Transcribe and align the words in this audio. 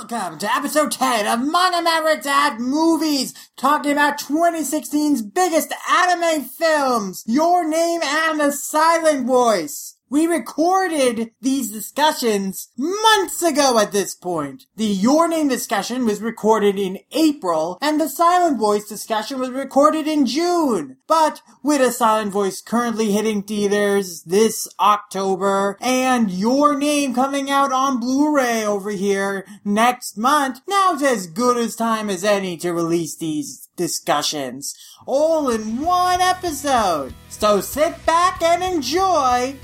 Welcome 0.00 0.38
to 0.38 0.50
episode 0.50 0.92
10 0.92 1.26
of 1.26 1.46
Manga 1.46 1.82
Mavericks 1.82 2.24
at 2.24 2.58
Movies, 2.58 3.34
talking 3.58 3.92
about 3.92 4.18
2016's 4.18 5.20
biggest 5.20 5.74
anime 5.90 6.42
films, 6.42 7.22
Your 7.26 7.68
Name 7.68 8.00
and 8.02 8.40
a 8.40 8.50
Silent 8.50 9.26
Voice. 9.26 9.98
We 10.12 10.26
recorded 10.26 11.30
these 11.40 11.70
discussions 11.70 12.70
months 12.76 13.44
ago 13.44 13.78
at 13.78 13.92
this 13.92 14.16
point. 14.16 14.66
The 14.74 14.84
Your 14.84 15.28
Name 15.28 15.46
discussion 15.46 16.04
was 16.04 16.20
recorded 16.20 16.80
in 16.80 16.98
April, 17.12 17.78
and 17.80 18.00
the 18.00 18.08
Silent 18.08 18.58
Voice 18.58 18.88
discussion 18.88 19.38
was 19.38 19.50
recorded 19.50 20.08
in 20.08 20.26
June. 20.26 20.96
But 21.06 21.42
with 21.62 21.80
a 21.80 21.92
Silent 21.92 22.32
Voice 22.32 22.60
currently 22.60 23.12
hitting 23.12 23.44
theaters 23.44 24.24
this 24.24 24.66
October, 24.80 25.78
and 25.80 26.28
Your 26.28 26.76
Name 26.76 27.14
coming 27.14 27.48
out 27.48 27.70
on 27.70 28.00
Blu-ray 28.00 28.64
over 28.66 28.90
here 28.90 29.46
next 29.64 30.18
month, 30.18 30.60
now's 30.66 31.04
as 31.04 31.28
good 31.28 31.56
as 31.56 31.76
time 31.76 32.10
as 32.10 32.24
any 32.24 32.56
to 32.56 32.72
release 32.72 33.14
these 33.14 33.68
discussions. 33.76 34.74
All 35.06 35.48
in 35.50 35.80
one 35.80 36.20
episode. 36.20 37.14
So 37.28 37.60
sit 37.60 38.04
back 38.04 38.42
and 38.42 38.64
enjoy 38.64 39.54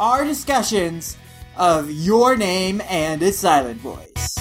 our 0.00 0.24
discussions 0.24 1.18
of 1.58 1.90
your 1.90 2.34
name 2.34 2.80
and 2.88 3.22
its 3.22 3.36
silent 3.36 3.78
voice. 3.82 4.38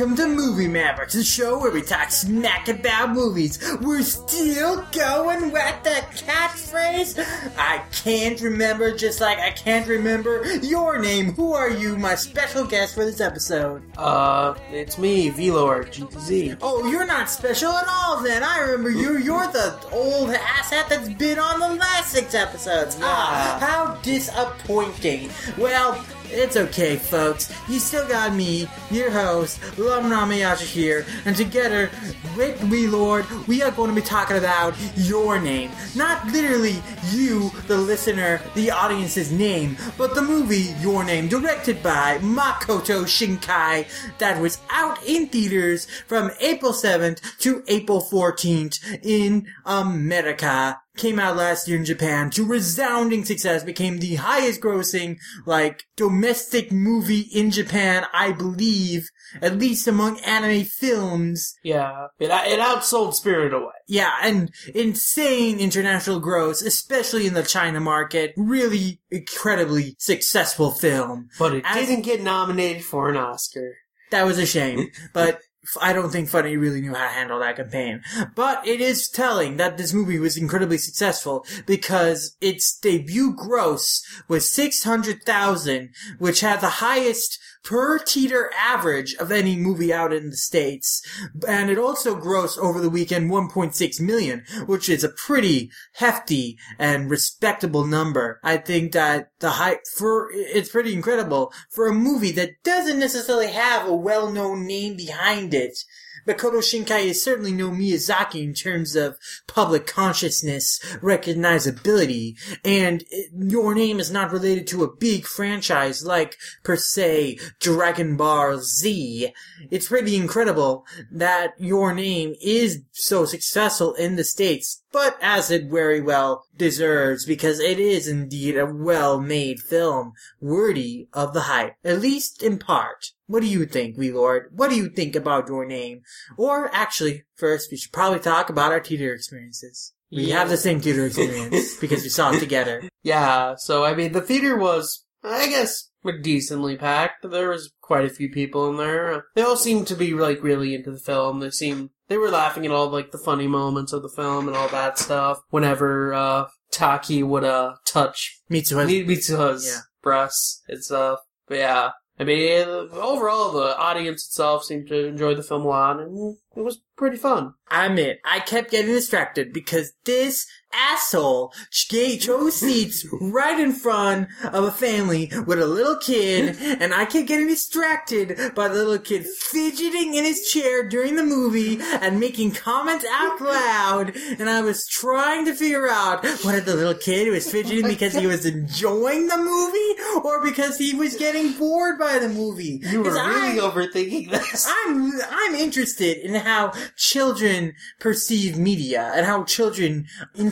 Welcome 0.00 0.16
to 0.16 0.28
Movie 0.28 0.66
Mavericks, 0.66 1.12
the 1.12 1.22
show 1.22 1.58
where 1.58 1.70
we 1.70 1.82
talk 1.82 2.10
smack 2.10 2.68
about 2.68 3.10
movies. 3.10 3.58
We're 3.82 4.00
still 4.00 4.82
going 4.92 5.52
with 5.52 5.82
the 5.82 6.02
catchphrase. 6.16 7.22
I 7.58 7.82
can't 7.92 8.40
remember, 8.40 8.96
just 8.96 9.20
like 9.20 9.38
I 9.38 9.50
can't 9.50 9.86
remember 9.86 10.42
your 10.62 10.98
name. 10.98 11.34
Who 11.34 11.52
are 11.52 11.68
you, 11.68 11.98
my 11.98 12.14
special 12.14 12.64
guest 12.64 12.94
for 12.94 13.04
this 13.04 13.20
episode? 13.20 13.82
Uh, 13.98 14.54
it's 14.70 14.96
me, 14.96 15.30
Velor, 15.32 15.84
GTZ. 15.84 16.56
Oh, 16.62 16.90
you're 16.90 17.06
not 17.06 17.28
special 17.28 17.70
at 17.70 17.86
all 17.86 18.22
then. 18.22 18.42
I 18.42 18.60
remember 18.60 18.88
you. 18.88 19.18
You're 19.18 19.48
the 19.48 19.78
old 19.92 20.30
asshat 20.30 20.88
that's 20.88 21.10
been 21.10 21.38
on 21.38 21.60
the 21.60 21.74
last 21.74 22.10
six 22.10 22.34
episodes. 22.34 22.96
Ah, 23.02 23.58
how 23.60 24.00
disappointing. 24.00 25.28
Well, 25.58 26.02
it's 26.32 26.56
okay, 26.56 26.96
folks. 26.96 27.52
You 27.68 27.78
still 27.78 28.06
got 28.08 28.34
me, 28.34 28.68
your 28.90 29.10
host, 29.10 29.60
Lum 29.78 30.04
Ramayashi 30.10 30.66
here, 30.66 31.06
and 31.24 31.36
together 31.36 31.90
with 32.36 32.62
we 32.64 32.86
Lord, 32.86 33.26
we 33.46 33.62
are 33.62 33.70
going 33.70 33.90
to 33.90 33.94
be 33.94 34.06
talking 34.06 34.36
about 34.36 34.74
your 34.96 35.40
name. 35.40 35.70
Not 35.94 36.26
literally 36.28 36.82
you, 37.10 37.50
the 37.66 37.76
listener, 37.76 38.40
the 38.54 38.70
audience's 38.70 39.32
name, 39.32 39.76
but 39.98 40.14
the 40.14 40.22
movie 40.22 40.74
Your 40.80 41.04
Name, 41.04 41.28
directed 41.28 41.82
by 41.82 42.18
Makoto 42.18 43.04
Shinkai, 43.04 43.86
that 44.18 44.40
was 44.40 44.58
out 44.70 44.98
in 45.04 45.28
theaters 45.28 45.86
from 46.06 46.30
April 46.40 46.72
7th 46.72 47.38
to 47.38 47.62
April 47.68 48.00
14th 48.00 49.00
in 49.02 49.46
America 49.64 50.79
came 50.96 51.18
out 51.18 51.36
last 51.36 51.68
year 51.68 51.78
in 51.78 51.84
Japan 51.84 52.30
to 52.30 52.44
resounding 52.44 53.24
success, 53.24 53.64
became 53.64 53.98
the 53.98 54.16
highest 54.16 54.60
grossing, 54.60 55.18
like, 55.46 55.84
domestic 55.96 56.72
movie 56.72 57.20
in 57.20 57.50
Japan, 57.50 58.04
I 58.12 58.32
believe, 58.32 59.08
at 59.40 59.58
least 59.58 59.86
among 59.86 60.20
anime 60.20 60.64
films. 60.64 61.54
Yeah, 61.62 62.08
it, 62.18 62.30
it 62.30 62.60
outsold 62.60 63.14
Spirited 63.14 63.54
Away. 63.54 63.72
Yeah, 63.88 64.12
and 64.22 64.52
insane 64.74 65.58
international 65.58 66.20
gross, 66.20 66.62
especially 66.62 67.26
in 67.26 67.34
the 67.34 67.42
China 67.42 67.80
market. 67.80 68.34
Really 68.36 69.00
incredibly 69.10 69.96
successful 69.98 70.70
film. 70.70 71.28
But 71.38 71.54
it 71.54 71.64
As- 71.66 71.86
didn't 71.86 72.04
get 72.04 72.22
nominated 72.22 72.84
for 72.84 73.08
an 73.08 73.16
Oscar. 73.16 73.76
That 74.10 74.26
was 74.26 74.38
a 74.38 74.46
shame, 74.46 74.88
but 75.12 75.40
I 75.80 75.92
don't 75.92 76.10
think 76.10 76.28
Funi 76.28 76.58
really 76.58 76.80
knew 76.80 76.94
how 76.94 77.06
to 77.06 77.12
handle 77.12 77.38
that 77.40 77.56
campaign. 77.56 78.02
But 78.34 78.66
it 78.66 78.80
is 78.80 79.08
telling 79.08 79.56
that 79.56 79.76
this 79.76 79.92
movie 79.92 80.18
was 80.18 80.36
incredibly 80.36 80.78
successful 80.78 81.44
because 81.66 82.36
its 82.40 82.76
debut 82.76 83.34
gross 83.34 84.02
was 84.28 84.50
600,000, 84.50 85.90
which 86.18 86.40
had 86.40 86.60
the 86.60 86.68
highest 86.68 87.38
per 87.62 87.98
theater 87.98 88.50
average 88.58 89.14
of 89.14 89.30
any 89.30 89.56
movie 89.56 89.92
out 89.92 90.12
in 90.12 90.30
the 90.30 90.36
States. 90.36 91.02
And 91.46 91.70
it 91.70 91.78
also 91.78 92.18
grossed 92.18 92.58
over 92.58 92.80
the 92.80 92.90
weekend 92.90 93.30
1.6 93.30 94.00
million, 94.00 94.44
which 94.66 94.88
is 94.88 95.04
a 95.04 95.08
pretty 95.08 95.70
hefty 95.94 96.58
and 96.78 97.10
respectable 97.10 97.86
number. 97.86 98.40
I 98.42 98.56
think 98.56 98.92
that 98.92 99.30
the 99.40 99.50
hype 99.50 99.86
for, 99.96 100.30
it's 100.32 100.70
pretty 100.70 100.94
incredible 100.94 101.52
for 101.70 101.86
a 101.86 101.94
movie 101.94 102.32
that 102.32 102.62
doesn't 102.64 102.98
necessarily 102.98 103.48
have 103.48 103.86
a 103.86 103.94
well-known 103.94 104.66
name 104.66 104.96
behind 104.96 105.54
it. 105.54 105.78
Makoto 106.26 106.60
Shinkai 106.60 107.06
is 107.06 107.22
certainly 107.22 107.52
no 107.52 107.70
Miyazaki 107.70 108.42
in 108.42 108.54
terms 108.54 108.96
of 108.96 109.18
public 109.46 109.86
consciousness, 109.86 110.78
recognizability, 111.00 112.36
and 112.64 113.04
your 113.32 113.74
name 113.74 114.00
is 114.00 114.10
not 114.10 114.32
related 114.32 114.66
to 114.68 114.84
a 114.84 114.94
big 114.94 115.26
franchise 115.26 116.04
like, 116.04 116.36
per 116.62 116.76
se, 116.76 117.38
Dragon 117.58 118.16
Ball 118.16 118.58
Z. 118.58 119.32
It's 119.70 119.88
pretty 119.88 120.16
incredible 120.16 120.86
that 121.10 121.54
your 121.58 121.94
name 121.94 122.34
is 122.40 122.82
so 122.92 123.24
successful 123.24 123.94
in 123.94 124.16
the 124.16 124.24
States, 124.24 124.82
but 124.92 125.16
as 125.22 125.50
it 125.50 125.70
very 125.70 126.00
well 126.00 126.44
deserves, 126.56 127.24
because 127.24 127.60
it 127.60 127.78
is 127.78 128.08
indeed 128.08 128.56
a 128.56 128.66
well-made 128.66 129.60
film, 129.60 130.12
worthy 130.40 131.08
of 131.12 131.32
the 131.34 131.42
hype, 131.42 131.74
at 131.84 132.00
least 132.00 132.42
in 132.42 132.58
part. 132.58 133.06
What 133.26 133.40
do 133.42 133.46
you 133.48 133.66
think, 133.66 133.96
we 133.96 134.10
lord? 134.10 134.50
What 134.52 134.70
do 134.70 134.76
you 134.76 134.88
think 134.88 135.14
about 135.14 135.48
your 135.48 135.64
name? 135.66 136.00
Or 136.36 136.68
actually, 136.74 137.24
first 137.36 137.70
we 137.70 137.76
should 137.76 137.92
probably 137.92 138.18
talk 138.20 138.50
about 138.50 138.72
our 138.72 138.82
theater 138.82 139.12
experiences. 139.12 139.92
We 140.10 140.24
Yeah. 140.24 140.38
have 140.38 140.48
the 140.48 140.56
same 140.56 140.80
theater 140.80 141.06
experience 141.10 141.76
because 141.76 142.02
we 142.02 142.08
saw 142.08 142.32
it 142.32 142.40
together. 142.40 142.82
Yeah, 143.02 143.54
so 143.56 143.84
I 143.84 143.94
mean, 143.94 144.12
the 144.12 144.20
theater 144.20 144.56
was, 144.56 145.04
I 145.22 145.48
guess, 145.48 145.89
decently 146.22 146.76
packed. 146.76 147.28
There 147.30 147.50
was 147.50 147.72
quite 147.80 148.04
a 148.04 148.10
few 148.10 148.30
people 148.30 148.68
in 148.70 148.76
there. 148.76 149.26
They 149.34 149.42
all 149.42 149.56
seemed 149.56 149.86
to 149.88 149.94
be 149.94 150.14
like 150.14 150.42
really 150.42 150.74
into 150.74 150.90
the 150.90 150.98
film. 150.98 151.40
They 151.40 151.50
seemed 151.50 151.90
they 152.08 152.16
were 152.16 152.30
laughing 152.30 152.64
at 152.66 152.72
all 152.72 152.88
like 152.88 153.10
the 153.12 153.18
funny 153.18 153.46
moments 153.46 153.92
of 153.92 154.02
the 154.02 154.08
film 154.08 154.48
and 154.48 154.56
all 154.56 154.68
that 154.68 154.98
stuff. 154.98 155.38
Whenever 155.50 156.12
uh 156.14 156.46
Taki 156.70 157.22
would 157.22 157.44
uh 157.44 157.74
touch 157.84 158.40
Mitsuha. 158.50 158.86
Mitsuha's 159.06 159.66
Yeah. 159.66 159.80
breasts 160.02 160.62
and 160.68 160.82
stuff. 160.84 161.20
But 161.48 161.58
yeah. 161.58 161.90
I 162.18 162.24
mean, 162.24 162.68
overall, 162.92 163.50
the 163.50 163.74
audience 163.78 164.26
itself 164.26 164.64
seemed 164.64 164.88
to 164.88 165.06
enjoy 165.06 165.34
the 165.34 165.42
film 165.42 165.62
a 165.62 165.68
lot, 165.68 166.00
and 166.00 166.36
it 166.54 166.60
was 166.60 166.82
pretty 166.94 167.16
fun. 167.16 167.54
I 167.70 167.86
admit, 167.86 168.20
I 168.26 168.40
kept 168.40 168.70
getting 168.72 168.92
distracted 168.92 169.54
because 169.54 169.94
this 170.04 170.46
asshole 170.72 171.52
ch- 171.70 172.18
chose 172.20 172.56
seats 172.56 173.06
right 173.20 173.58
in 173.58 173.72
front 173.72 174.28
of 174.44 174.64
a 174.64 174.70
family 174.70 175.30
with 175.46 175.60
a 175.60 175.66
little 175.66 175.96
kid, 175.96 176.56
and 176.60 176.94
I 176.94 177.04
kept 177.04 177.28
getting 177.28 177.46
distracted 177.48 178.54
by 178.54 178.68
the 178.68 178.74
little 178.74 178.98
kid 178.98 179.26
fidgeting 179.26 180.14
in 180.14 180.24
his 180.24 180.48
chair 180.50 180.88
during 180.88 181.16
the 181.16 181.24
movie 181.24 181.78
and 181.80 182.20
making 182.20 182.52
comments 182.52 183.04
out 183.10 183.40
loud, 183.40 184.16
and 184.38 184.48
I 184.48 184.60
was 184.62 184.86
trying 184.86 185.44
to 185.46 185.54
figure 185.54 185.88
out 185.88 186.24
whether 186.44 186.60
the 186.60 186.74
little 186.76 186.94
kid 186.94 187.28
was 187.28 187.50
fidgeting 187.50 187.86
because 187.86 188.14
he 188.14 188.26
was 188.26 188.46
enjoying 188.46 189.26
the 189.28 189.36
movie 189.38 190.26
or 190.26 190.42
because 190.42 190.78
he 190.78 190.94
was 190.94 191.16
getting 191.16 191.52
bored 191.52 191.98
by 191.98 192.18
the 192.18 192.28
movie. 192.28 192.80
You 192.82 193.02
were 193.02 193.10
really 193.12 193.58
overthinking 193.58 194.30
this. 194.30 194.70
I'm 194.84 195.12
I'm 195.30 195.54
interested 195.54 196.18
in 196.18 196.34
how 196.34 196.72
children 196.96 197.74
perceive 197.98 198.58
media 198.58 199.10
and 199.14 199.26
how 199.26 199.44
children 199.44 200.06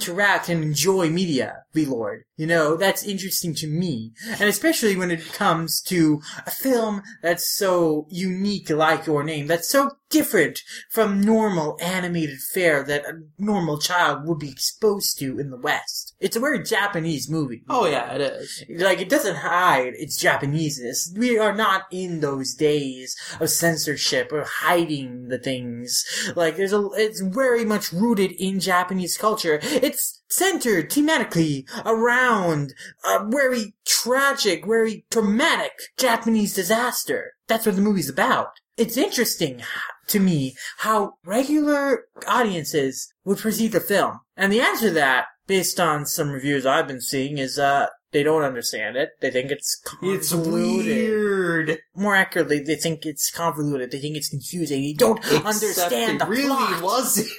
interact 0.09 0.49
and 0.49 0.63
enjoy 0.63 1.11
media, 1.11 1.65
Lord. 1.75 2.25
You 2.37 2.47
know, 2.47 2.77
that's 2.77 3.05
interesting 3.05 3.55
to 3.57 3.67
me. 3.67 4.13
And 4.41 4.49
especially 4.49 4.97
when 4.97 5.11
it 5.11 5.33
comes 5.33 5.81
to 5.83 6.21
a 6.47 6.51
film 6.51 7.03
that's 7.23 7.51
so 7.51 8.07
unique 8.11 8.71
like 8.71 9.07
your 9.07 9.23
name, 9.23 9.47
that's 9.47 9.69
so 9.69 9.93
different 10.11 10.63
from 10.91 11.21
normal 11.21 11.79
animated 11.81 12.39
fare 12.39 12.83
that 12.85 13.05
a 13.05 13.23
normal 13.39 13.79
child 13.79 14.27
would 14.27 14.39
be 14.39 14.51
exposed 14.51 15.19
to 15.19 15.39
in 15.39 15.51
the 15.51 15.57
West. 15.57 16.15
It's 16.21 16.37
a 16.37 16.41
very 16.41 16.63
Japanese 16.63 17.29
movie. 17.29 17.63
Oh 17.69 17.87
yeah, 17.87 18.15
it 18.15 18.21
is. 18.21 18.65
Like, 18.69 19.01
it 19.01 19.09
doesn't 19.09 19.37
hide 19.37 19.95
its 19.97 20.23
Japaneseness. 20.23 21.17
We 21.17 21.39
are 21.39 21.55
not 21.55 21.83
in 21.91 22.21
those 22.21 22.55
days 22.55 23.17
of 23.41 23.51
censorship 23.51 24.33
or 24.33 24.45
hiding 24.45 25.29
the 25.29 25.39
things. 25.39 26.05
Like, 26.35 26.57
there's 26.57 26.73
a, 26.73 26.89
it's 26.95 27.21
very 27.21 27.65
much 27.65 27.93
rooted 27.93 28.33
in 28.33 28.61
Japanese 28.61 29.17
culture. 29.17 29.61
It's 29.63 30.21
centered 30.29 30.91
thematically 30.91 31.65
around 31.85 32.75
a 33.05 33.25
very 33.29 33.75
tragic, 33.87 34.67
very 34.67 35.05
traumatic 35.11 35.73
Japanese 35.97 36.55
disaster. 36.55 37.33
That's 37.47 37.67
what 37.67 37.77
the 37.77 37.83
movie's 37.83 38.11
about. 38.11 38.49
It's 38.79 38.97
interesting 38.97 39.63
to 40.09 40.21
me 40.21 40.55
how 40.79 41.15
regular 41.25 42.05
audiences 42.27 43.13
would 43.25 43.39
perceive 43.39 43.73
the 43.73 43.81
film. 43.81 44.21
And 44.37 44.53
the 44.53 44.61
answer 44.61 44.89
to 44.89 44.95
that, 44.95 45.27
based 45.47 45.79
on 45.81 46.07
some 46.07 46.31
reviews 46.31 46.65
I've 46.65 46.87
been 46.89 47.01
seeing, 47.01 47.39
is 47.39 47.59
uh 47.59 47.89
they 48.11 48.23
don't 48.23 48.43
understand 48.43 48.97
it. 48.97 49.11
They 49.21 49.31
think 49.31 49.51
it's 49.51 49.83
It's 50.03 50.33
weird. 50.33 51.79
More 51.95 52.17
accurately, 52.17 52.61
they 52.61 52.77
think 52.77 53.05
it's 53.05 53.31
convoluted. 53.31 53.91
They 53.91 54.01
think 54.01 54.17
it's 54.17 54.31
confusing. 54.31 54.81
They 54.81 54.95
don't 54.95 55.19
Except 55.19 55.45
understand 55.45 56.13
it 56.15 56.19
the 56.25 56.27
really 56.31 56.47
plot. 56.49 56.83
wasn't. 56.83 57.29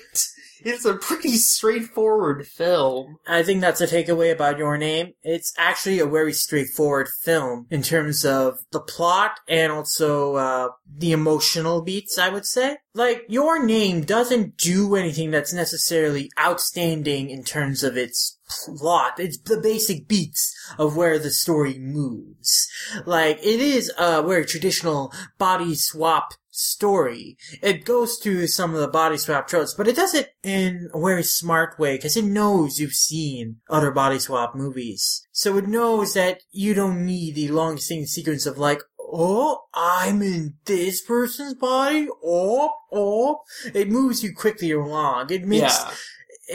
It's 0.63 0.85
a 0.85 0.95
pretty 0.95 1.37
straightforward 1.37 2.45
film. 2.47 3.17
I 3.27 3.43
think 3.43 3.61
that's 3.61 3.81
a 3.81 3.87
takeaway 3.87 4.31
about 4.31 4.57
Your 4.57 4.77
Name. 4.77 5.13
It's 5.23 5.53
actually 5.57 5.99
a 5.99 6.05
very 6.05 6.33
straightforward 6.33 7.07
film 7.23 7.67
in 7.69 7.81
terms 7.81 8.25
of 8.25 8.59
the 8.71 8.81
plot 8.81 9.39
and 9.47 9.71
also 9.71 10.35
uh, 10.35 10.69
the 10.87 11.11
emotional 11.11 11.81
beats, 11.81 12.17
I 12.17 12.29
would 12.29 12.45
say. 12.45 12.77
Like, 12.93 13.23
Your 13.29 13.63
Name 13.63 14.01
doesn't 14.01 14.57
do 14.57 14.95
anything 14.95 15.31
that's 15.31 15.53
necessarily 15.53 16.29
outstanding 16.39 17.29
in 17.29 17.43
terms 17.43 17.83
of 17.83 17.95
its 17.95 18.37
plot. 18.49 19.19
It's 19.19 19.37
the 19.37 19.59
basic 19.61 20.07
beats 20.07 20.55
of 20.77 20.97
where 20.97 21.19
the 21.19 21.31
story 21.31 21.77
moves. 21.79 22.67
Like, 23.05 23.37
it 23.39 23.59
is 23.59 23.91
a 23.97 24.21
very 24.23 24.45
traditional 24.45 25.13
body 25.37 25.75
swap 25.75 26.33
story. 26.59 27.37
It 27.61 27.85
goes 27.85 28.17
through 28.17 28.47
some 28.47 28.73
of 28.73 28.81
the 28.81 28.87
body 28.87 29.17
swap 29.17 29.47
tropes, 29.47 29.73
but 29.73 29.87
it 29.87 29.95
does 29.95 30.13
it 30.13 30.33
in 30.43 30.89
a 30.93 30.99
very 30.99 31.23
smart 31.23 31.79
way 31.79 31.95
because 31.95 32.17
it 32.17 32.25
knows 32.25 32.79
you've 32.79 32.93
seen 32.93 33.57
other 33.69 33.91
body 33.91 34.19
swap 34.19 34.55
movies. 34.55 35.25
So 35.31 35.57
it 35.57 35.67
knows 35.67 36.13
that 36.13 36.41
you 36.51 36.73
don't 36.73 37.05
need 37.05 37.35
the 37.35 37.47
long 37.49 37.77
scene 37.77 38.05
sequence 38.05 38.45
of 38.45 38.57
like, 38.57 38.81
oh, 38.99 39.61
I'm 39.73 40.21
in 40.21 40.55
this 40.65 41.01
person's 41.01 41.53
body. 41.53 42.07
Oh, 42.23 42.73
oh. 42.91 43.41
It 43.73 43.89
moves 43.89 44.23
you 44.23 44.33
quickly 44.35 44.71
along. 44.71 45.31
It 45.31 45.45
makes 45.45 45.79
yeah. 45.79 45.93